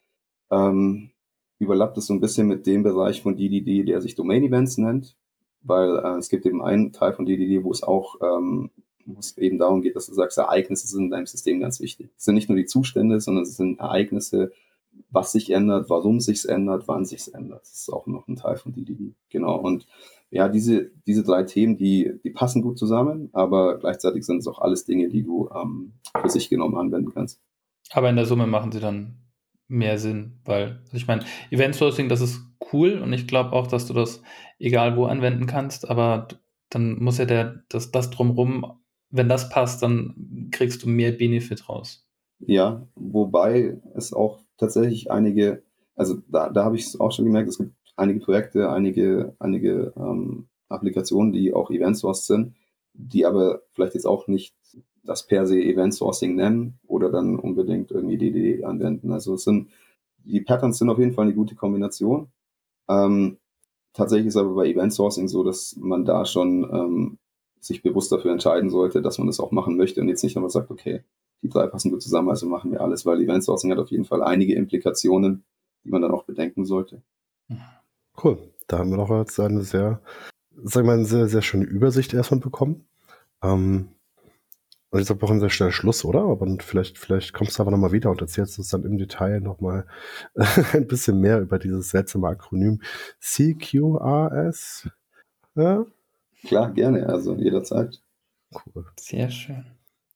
ähm, 0.50 1.12
überlappt 1.60 1.98
es 2.00 2.08
so 2.08 2.16
ein 2.16 2.20
bisschen 2.20 2.48
mit 2.48 2.66
dem 2.66 2.82
Bereich 2.82 3.22
von 3.22 3.36
DDD, 3.36 3.84
der 3.88 4.02
sich 4.02 4.16
Domain 4.16 4.44
Events 4.44 4.80
nennt, 4.80 5.16
weil 5.62 5.98
äh, 5.98 6.18
es 6.18 6.30
gibt 6.30 6.48
eben 6.48 6.64
einen 6.64 6.94
Teil 6.94 7.14
von 7.14 7.28
DDD, 7.28 7.64
wo 7.64 7.70
es 7.70 7.84
auch 7.84 8.16
ähm, 8.24 8.72
wo 9.06 9.20
es 9.20 9.38
eben 9.38 9.60
darum 9.60 9.84
geht, 9.84 9.96
dass 9.96 10.08
du 10.08 10.14
sagst, 10.14 10.40
Ereignisse 10.40 10.88
sind 10.88 11.06
in 11.06 11.12
deinem 11.12 11.28
System 11.28 11.60
ganz 11.60 11.80
wichtig. 11.80 12.10
Es 12.18 12.26
sind 12.26 12.34
nicht 12.34 12.50
nur 12.50 12.58
die 12.58 12.66
Zustände, 12.66 13.22
sondern 13.22 13.44
es 13.44 13.56
sind 13.56 13.80
Ereignisse, 13.80 14.52
was 15.12 15.32
sich 15.32 15.52
ändert, 15.52 15.92
warum 15.92 16.20
sich's 16.20 16.44
ändert, 16.44 16.88
wann 16.88 17.06
sich's 17.06 17.28
ändert. 17.28 17.62
Das 17.62 17.72
ist 17.72 17.94
auch 17.94 18.08
noch 18.08 18.28
ein 18.28 18.36
Teil 18.36 18.58
von 18.58 18.74
DDD. 18.74 19.14
Genau. 19.30 19.60
Und 19.60 19.86
ja, 20.30 20.50
diese, 20.50 20.92
diese 21.06 21.24
drei 21.24 21.44
Themen, 21.44 21.78
die, 21.78 22.12
die 22.24 22.30
passen 22.32 22.62
gut 22.62 22.78
zusammen, 22.78 23.30
aber 23.34 23.78
gleichzeitig 23.80 24.26
sind 24.26 24.40
es 24.40 24.48
auch 24.48 24.60
alles 24.60 24.86
Dinge, 24.86 25.10
die 25.10 25.24
du 25.24 25.50
ähm, 25.56 25.94
für 26.22 26.30
sich 26.30 26.50
genommen 26.50 26.78
anwenden 26.78 27.14
kannst. 27.14 27.42
Aber 27.92 28.10
in 28.10 28.16
der 28.16 28.26
Summe 28.26 28.48
machen 28.48 28.72
sie 28.72 28.80
dann 28.80 29.18
mehr 29.68 29.98
Sinn, 29.98 30.40
weil, 30.46 30.80
also 30.86 30.98
ich 30.98 31.08
meine, 31.08 31.24
Event 31.52 31.76
Sourcing, 31.76 32.10
das 32.10 32.22
ist 32.22 32.42
cool 32.74 33.00
und 33.02 33.14
ich 33.14 33.28
glaube 33.28 33.54
auch, 33.54 33.68
dass 33.68 33.88
du 33.88 33.94
das 33.94 34.22
egal 34.60 34.98
wo 34.98 35.06
anwenden 35.06 35.46
kannst, 35.46 35.90
aber 35.90 36.28
dann 36.70 37.02
muss 37.02 37.18
ja 37.18 37.26
der, 37.26 37.64
das, 37.70 37.92
das 37.92 38.10
drumrum 38.10 38.78
wenn 39.10 39.30
das 39.30 39.50
passt, 39.50 39.82
dann 39.84 40.50
kriegst 40.52 40.84
du 40.84 40.90
mehr 40.90 41.12
Benefit 41.12 41.70
raus. 41.70 42.06
Ja, 42.40 42.88
wobei 42.96 43.80
es 43.96 44.14
auch 44.14 44.42
tatsächlich 44.58 45.12
einige, 45.12 45.64
also 45.96 46.18
da, 46.28 46.50
da 46.50 46.64
habe 46.64 46.76
ich 46.76 46.86
es 46.86 47.00
auch 47.00 47.12
schon 47.12 47.26
gemerkt, 47.26 47.50
es 47.50 47.58
gibt 47.58 47.74
einige 47.98 48.20
Projekte, 48.20 48.70
einige, 48.70 49.36
einige 49.40 49.94
ähm, 49.98 50.48
Applikationen, 50.70 51.34
die 51.34 51.54
auch 51.54 51.70
Event 51.72 51.98
Source 51.98 52.28
sind, 52.28 52.56
die 52.94 53.26
aber 53.26 53.62
vielleicht 53.74 53.96
jetzt 53.96 54.08
auch 54.08 54.28
nicht 54.28 54.56
das 55.04 55.26
per 55.26 55.46
se 55.46 55.60
Event 55.60 55.94
Sourcing 55.94 56.36
nennen 56.36 56.80
oder 56.86 57.10
dann 57.10 57.40
unbedingt 57.40 57.92
irgendwie 57.92 58.18
DDD 58.18 58.64
anwenden. 58.66 59.12
Also 59.12 59.36
es 59.36 59.44
sind, 59.44 59.70
die 60.24 60.42
Patterns 60.42 60.78
sind 60.78 60.90
auf 60.90 61.00
jeden 61.00 61.14
Fall 61.14 61.26
eine 61.26 61.34
gute 61.34 61.56
Kombination. 61.56 62.28
Ähm, 62.90 63.38
tatsächlich 63.94 64.28
ist 64.28 64.38
aber 64.38 64.54
bei 64.54 64.68
Event 64.68 64.94
Sourcing 64.94 65.28
so, 65.28 65.44
dass 65.44 65.76
man 65.78 66.06
da 66.06 66.26
schon 66.26 66.64
ähm, 66.72 67.18
sich 67.60 67.82
bewusst 67.82 68.12
dafür 68.12 68.32
entscheiden 68.32 68.70
sollte, 68.70 69.02
dass 69.02 69.18
man 69.18 69.28
das 69.28 69.40
auch 69.40 69.52
machen 69.52 69.78
möchte 69.78 70.02
und 70.02 70.10
jetzt 70.10 70.24
nicht 70.24 70.36
nur 70.36 70.50
sagt, 70.50 70.70
okay, 70.70 71.04
die 71.42 71.50
drei 71.50 71.68
passen 71.68 71.92
gut 71.92 72.02
zusammen, 72.02 72.30
also 72.30 72.48
machen 72.48 72.72
wir 72.72 72.82
alles, 72.82 73.06
weil 73.06 73.22
Event 73.22 73.44
Sourcing 73.44 73.72
hat 73.72 73.80
auf 73.80 73.92
jeden 73.92 74.06
Fall 74.06 74.24
einige 74.24 74.56
Implikationen, 74.56 75.44
die 75.84 75.90
man 75.90 76.02
dann 76.02 76.12
auch 76.12 76.24
bedenken 76.24 76.66
sollte. 76.66 77.02
Cool. 78.22 78.52
Da 78.68 78.80
haben 78.80 78.90
wir 78.90 78.98
doch 78.98 79.10
jetzt 79.10 79.40
eine 79.40 79.62
sehr, 79.62 80.02
sagen 80.64 80.88
wir 80.88 80.94
mal, 80.94 80.98
eine 80.98 81.06
sehr, 81.06 81.28
sehr 81.28 81.42
schöne 81.42 81.66
Übersicht 81.66 82.14
erstmal 82.14 82.40
bekommen. 82.40 82.86
Ähm, 83.42 83.90
und 84.90 85.00
jetzt 85.00 85.12
auch 85.12 85.32
ein 85.32 85.40
sehr 85.40 85.50
schneller 85.50 85.72
Schluss, 85.72 86.06
oder? 86.06 86.22
Aber 86.22 86.48
vielleicht, 86.60 86.98
vielleicht 86.98 87.34
kommst 87.34 87.58
du 87.58 87.62
aber 87.62 87.72
nochmal 87.72 87.92
wieder 87.92 88.10
und 88.10 88.22
erzählst 88.22 88.58
uns 88.58 88.70
dann 88.70 88.84
im 88.84 88.98
Detail 88.98 89.42
nochmal 89.42 89.86
ein 90.74 90.88
bisschen 90.88 91.20
mehr 91.20 91.40
über 91.40 91.60
dieses 91.60 91.90
seltsame 91.90 92.28
Akronym 92.30 92.82
CQRS. 93.20 94.90
Ja? 95.56 95.86
Klar, 96.46 96.72
gerne, 96.72 97.08
also 97.08 97.36
jederzeit. 97.36 98.02
Cool. 98.54 98.86
Sehr 98.98 99.30
schön. 99.30 99.66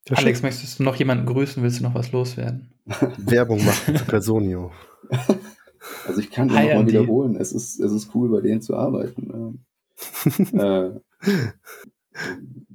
Ja, 0.07 0.17
Alex, 0.17 0.39
schön. 0.39 0.47
möchtest 0.47 0.79
du 0.79 0.83
noch 0.83 0.95
jemanden 0.95 1.25
grüßen? 1.25 1.61
Willst 1.61 1.79
du 1.79 1.83
noch 1.83 1.95
was 1.95 2.11
loswerden? 2.11 2.73
Werbung 3.17 3.63
machen 3.63 3.97
für 3.97 4.05
Personio. 4.05 4.71
Also 6.07 6.19
ich 6.19 6.31
kann 6.31 6.47
nur 6.47 6.55
mal 6.55 6.87
wiederholen, 6.87 7.35
es 7.35 7.51
ist, 7.51 7.79
es 7.79 7.91
ist 7.91 8.15
cool, 8.15 8.29
bei 8.29 8.41
denen 8.41 8.61
zu 8.61 8.75
arbeiten. 8.75 9.59
äh, 10.53 10.91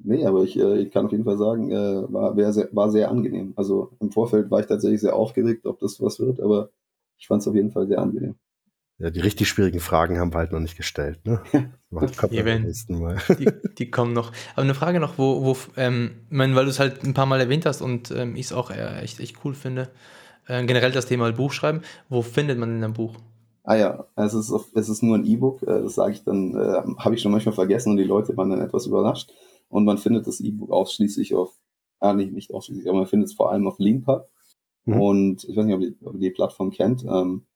nee, 0.04 0.24
aber 0.26 0.44
ich, 0.44 0.58
äh, 0.58 0.78
ich 0.78 0.90
kann 0.90 1.06
auf 1.06 1.12
jeden 1.12 1.24
Fall 1.24 1.38
sagen, 1.38 1.70
äh, 1.70 2.12
war, 2.12 2.52
sehr, 2.52 2.68
war 2.72 2.90
sehr 2.90 3.10
angenehm. 3.10 3.52
Also 3.56 3.92
im 4.00 4.10
Vorfeld 4.10 4.50
war 4.50 4.60
ich 4.60 4.66
tatsächlich 4.66 5.00
sehr 5.00 5.16
aufgeregt, 5.16 5.66
ob 5.66 5.78
das 5.80 6.00
was 6.00 6.20
wird, 6.20 6.40
aber 6.40 6.70
ich 7.18 7.26
fand 7.26 7.42
es 7.42 7.48
auf 7.48 7.54
jeden 7.54 7.70
Fall 7.70 7.86
sehr 7.86 7.98
angenehm. 7.98 8.36
Ja, 8.98 9.10
die 9.10 9.20
richtig 9.20 9.48
schwierigen 9.48 9.80
Fragen 9.80 10.18
haben 10.18 10.32
wir 10.32 10.38
halt 10.38 10.52
noch 10.52 10.60
nicht 10.60 10.76
gestellt. 10.76 11.26
Ne? 11.26 11.42
kommt 11.90 12.16
beim 12.16 12.62
nächsten 12.62 12.98
Mal. 12.98 13.18
Die, 13.38 13.50
die, 13.78 13.90
kommen 13.90 14.14
noch. 14.14 14.32
Aber 14.54 14.62
eine 14.62 14.74
Frage 14.74 15.00
noch, 15.00 15.18
wo, 15.18 15.44
wo 15.44 15.56
ähm, 15.76 16.12
weil 16.30 16.64
du 16.64 16.70
es 16.70 16.80
halt 16.80 17.04
ein 17.04 17.12
paar 17.12 17.26
Mal 17.26 17.40
erwähnt 17.40 17.66
hast 17.66 17.82
und 17.82 18.10
ähm, 18.10 18.36
ich 18.36 18.46
es 18.46 18.52
auch 18.54 18.70
äh, 18.70 19.00
echt, 19.00 19.20
echt 19.20 19.44
cool 19.44 19.54
finde, 19.54 19.90
äh, 20.46 20.64
generell 20.64 20.92
das 20.92 21.06
Thema 21.06 21.30
Buchschreiben, 21.32 21.82
wo 22.08 22.22
findet 22.22 22.58
man 22.58 22.70
denn 22.70 22.84
ein 22.84 22.92
Buch? 22.92 23.14
Ah 23.64 23.76
ja, 23.76 24.06
es 24.14 24.32
ist, 24.32 24.52
es 24.74 24.88
ist 24.88 25.02
nur 25.02 25.16
ein 25.16 25.26
E-Book, 25.26 25.62
äh, 25.62 25.82
das 25.82 25.96
sage 25.96 26.12
ich 26.12 26.22
dann, 26.22 26.54
äh, 26.54 26.82
habe 26.98 27.14
ich 27.14 27.20
schon 27.20 27.32
manchmal 27.32 27.54
vergessen 27.54 27.90
und 27.90 27.96
die 27.96 28.04
Leute 28.04 28.36
waren 28.36 28.50
dann 28.50 28.60
etwas 28.60 28.86
überrascht. 28.86 29.32
und 29.68 29.84
man 29.84 29.98
findet 29.98 30.26
das 30.28 30.40
E-Book 30.40 30.70
ausschließlich 30.70 31.34
auf, 31.34 31.58
ah, 31.98 32.12
nicht, 32.12 32.32
nicht 32.32 32.54
ausschließlich, 32.54 32.88
aber 32.88 32.98
man 32.98 33.06
findet 33.08 33.30
es 33.30 33.34
vor 33.34 33.50
allem 33.50 33.66
auf 33.66 33.80
Leanpub. 33.80 34.28
Mhm. 34.84 35.00
Und 35.00 35.44
ich 35.44 35.56
weiß 35.56 35.64
nicht, 35.64 35.74
ob 35.74 35.82
ihr, 35.82 35.94
ob 36.04 36.14
ihr 36.14 36.20
die 36.20 36.30
Plattform 36.30 36.70
kennt. 36.70 37.04
Ähm, 37.04 37.46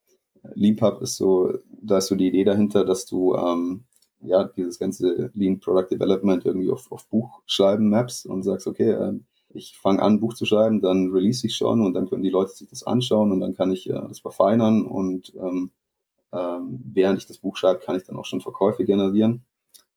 Leanpub 0.55 1.01
ist 1.01 1.17
so, 1.17 1.53
da 1.81 1.99
ist 1.99 2.07
so 2.07 2.15
die 2.15 2.27
Idee 2.27 2.43
dahinter, 2.43 2.83
dass 2.83 3.05
du 3.05 3.35
ähm, 3.35 3.85
ja 4.19 4.43
dieses 4.43 4.79
ganze 4.79 5.31
Lean 5.33 5.59
Product 5.59 5.87
Development 5.91 6.45
irgendwie 6.45 6.69
auf, 6.69 6.91
auf 6.91 7.07
Buchschreiben 7.07 7.89
maps 7.89 8.25
und 8.25 8.43
sagst, 8.43 8.67
okay, 8.67 8.91
ähm, 8.91 9.25
ich 9.53 9.77
fange 9.77 10.01
an, 10.01 10.13
ein 10.13 10.19
Buch 10.19 10.33
zu 10.33 10.45
schreiben, 10.45 10.81
dann 10.81 11.11
release 11.11 11.45
ich 11.45 11.55
schon 11.55 11.81
und 11.81 11.93
dann 11.93 12.09
können 12.09 12.23
die 12.23 12.29
Leute 12.29 12.51
sich 12.51 12.67
das 12.69 12.83
anschauen 12.83 13.31
und 13.31 13.39
dann 13.39 13.55
kann 13.55 13.71
ich 13.71 13.89
äh, 13.89 13.93
das 13.93 14.19
verfeinern 14.19 14.85
und 14.85 15.33
ähm, 15.35 15.71
ähm, 16.33 16.79
während 16.93 17.19
ich 17.19 17.27
das 17.27 17.39
Buch 17.39 17.57
schreibe, 17.57 17.79
kann 17.79 17.95
ich 17.95 18.03
dann 18.03 18.15
auch 18.17 18.25
schon 18.25 18.41
Verkäufe 18.41 18.85
generieren. 18.85 19.43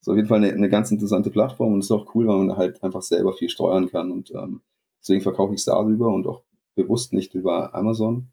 So 0.00 0.12
auf 0.12 0.16
jeden 0.16 0.28
Fall 0.28 0.38
eine, 0.38 0.52
eine 0.52 0.68
ganz 0.68 0.90
interessante 0.90 1.30
Plattform 1.30 1.72
und 1.72 1.80
ist 1.80 1.90
auch 1.90 2.14
cool, 2.14 2.26
weil 2.26 2.38
man 2.38 2.56
halt 2.56 2.82
einfach 2.82 3.02
selber 3.02 3.32
viel 3.32 3.48
steuern 3.48 3.88
kann 3.88 4.10
und 4.10 4.32
ähm, 4.32 4.60
deswegen 5.00 5.22
verkaufe 5.22 5.54
ich 5.54 5.60
es 5.60 5.66
darüber 5.66 6.08
und 6.08 6.26
auch 6.26 6.42
bewusst 6.74 7.12
nicht 7.12 7.34
über 7.34 7.74
Amazon. 7.74 8.28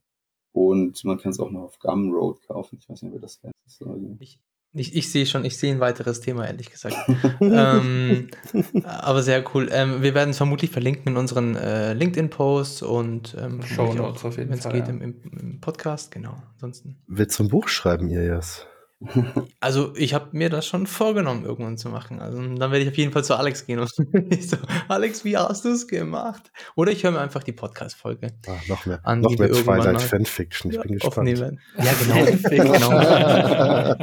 Und 0.54 1.04
man 1.06 1.18
kann 1.18 1.32
es 1.32 1.40
auch 1.40 1.50
noch 1.50 1.62
auf 1.64 1.80
Gumroad 1.80 2.42
kaufen. 2.44 2.78
Ich 2.82 2.90
weiß 2.90 3.04
nicht, 3.04 3.14
wer 3.14 3.22
das 3.22 3.40
kennt. 3.40 3.54
Ich, 4.20 4.38
ich, 4.74 4.96
ich 4.96 5.12
sehe 5.12 5.26
schon, 5.26 5.44
ich 5.44 5.58
sehe 5.58 5.74
ein 5.74 5.82
weiteres 5.82 6.22
Thema, 6.22 6.48
ehrlich 6.48 6.72
gesagt. 6.72 6.96
ähm, 7.42 8.30
aber 8.84 9.22
sehr 9.22 9.44
cool. 9.54 9.70
Ähm, 9.72 10.02
wir 10.02 10.14
werden 10.14 10.30
es 10.30 10.38
vermutlich 10.38 10.72
verlinken 10.72 11.12
in 11.12 11.18
unseren 11.18 11.56
äh, 11.56 11.94
LinkedIn-Posts 11.94 12.84
und 12.84 13.36
ähm, 13.40 13.62
Show 13.64 13.94
Notes 13.94 14.24
auf 14.24 14.38
jeden 14.38 14.56
Fall. 14.56 14.72
Wenn 14.72 14.82
es 14.82 14.88
geht 14.88 14.88
ja. 14.88 15.06
im, 15.06 15.16
im, 15.40 15.60
Podcast, 15.60 16.12
genau. 16.12 16.42
Ansonsten. 16.54 16.98
Willst 17.08 17.38
du 17.38 17.44
ein 17.44 17.50
Buch 17.50 17.68
schreiben, 17.68 18.10
Ilias? 18.10 18.66
Also 19.60 19.94
ich 19.96 20.14
habe 20.14 20.28
mir 20.32 20.50
das 20.50 20.66
schon 20.66 20.86
vorgenommen, 20.86 21.44
irgendwann 21.46 21.78
zu 21.78 21.90
machen. 21.90 22.20
Also 22.20 22.40
dann 22.40 22.60
werde 22.60 22.80
ich 22.80 22.90
auf 22.90 22.98
jeden 22.98 23.12
Fall 23.12 23.24
zu 23.24 23.36
Alex 23.36 23.66
gehen 23.66 23.80
und 23.80 23.92
ich 24.30 24.50
so, 24.50 24.58
Alex, 24.88 25.26
wie 25.26 25.38
hast 25.38 25.66
du 25.66 25.70
es 25.70 25.88
gemacht? 25.88 26.52
Oder 26.76 26.92
ich 26.92 27.04
höre 27.04 27.12
mir 27.12 27.20
einfach 27.20 27.44
die 27.44 27.52
Podcast-Folge 27.52 28.28
ah, 28.48 28.52
noch 28.68 28.86
mehr, 28.86 29.00
an, 29.04 29.22
noch 29.22 29.38
mehr 29.38 29.52
Twilight 29.52 30.02
Fanfiction. 30.02 30.72
Ich 30.72 30.80
bin 30.80 30.94
gespannt. 30.94 31.30
Ja, 31.30 31.50
genau. 32.00 32.26
genau. 32.50 33.96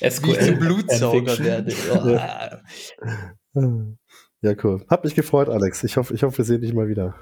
es 0.00 0.22
wie 0.22 0.32
ich 0.32 0.40
zum 0.40 0.58
Blutsauger 0.58 1.38
werde. 1.38 1.72
Ja. 1.88 2.60
ja, 4.42 4.54
cool. 4.64 4.84
Hat 4.88 5.04
mich 5.04 5.14
gefreut, 5.14 5.48
Alex. 5.48 5.84
Ich 5.84 5.96
hoffe, 5.96 6.14
ich 6.14 6.22
hoffe, 6.22 6.38
wir 6.38 6.44
sehen 6.44 6.62
dich 6.62 6.72
mal 6.72 6.88
wieder. 6.88 7.14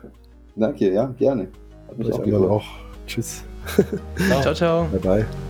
Danke, 0.57 0.93
ja, 0.93 1.07
gerne. 1.07 1.49
Hat 1.88 1.99
mich 1.99 2.12
auch, 2.12 2.51
auch 2.51 2.64
Tschüss. 3.07 3.43
ciao, 4.43 4.55
ciao. 4.55 4.84
Bye, 4.84 5.01
bye. 5.01 5.49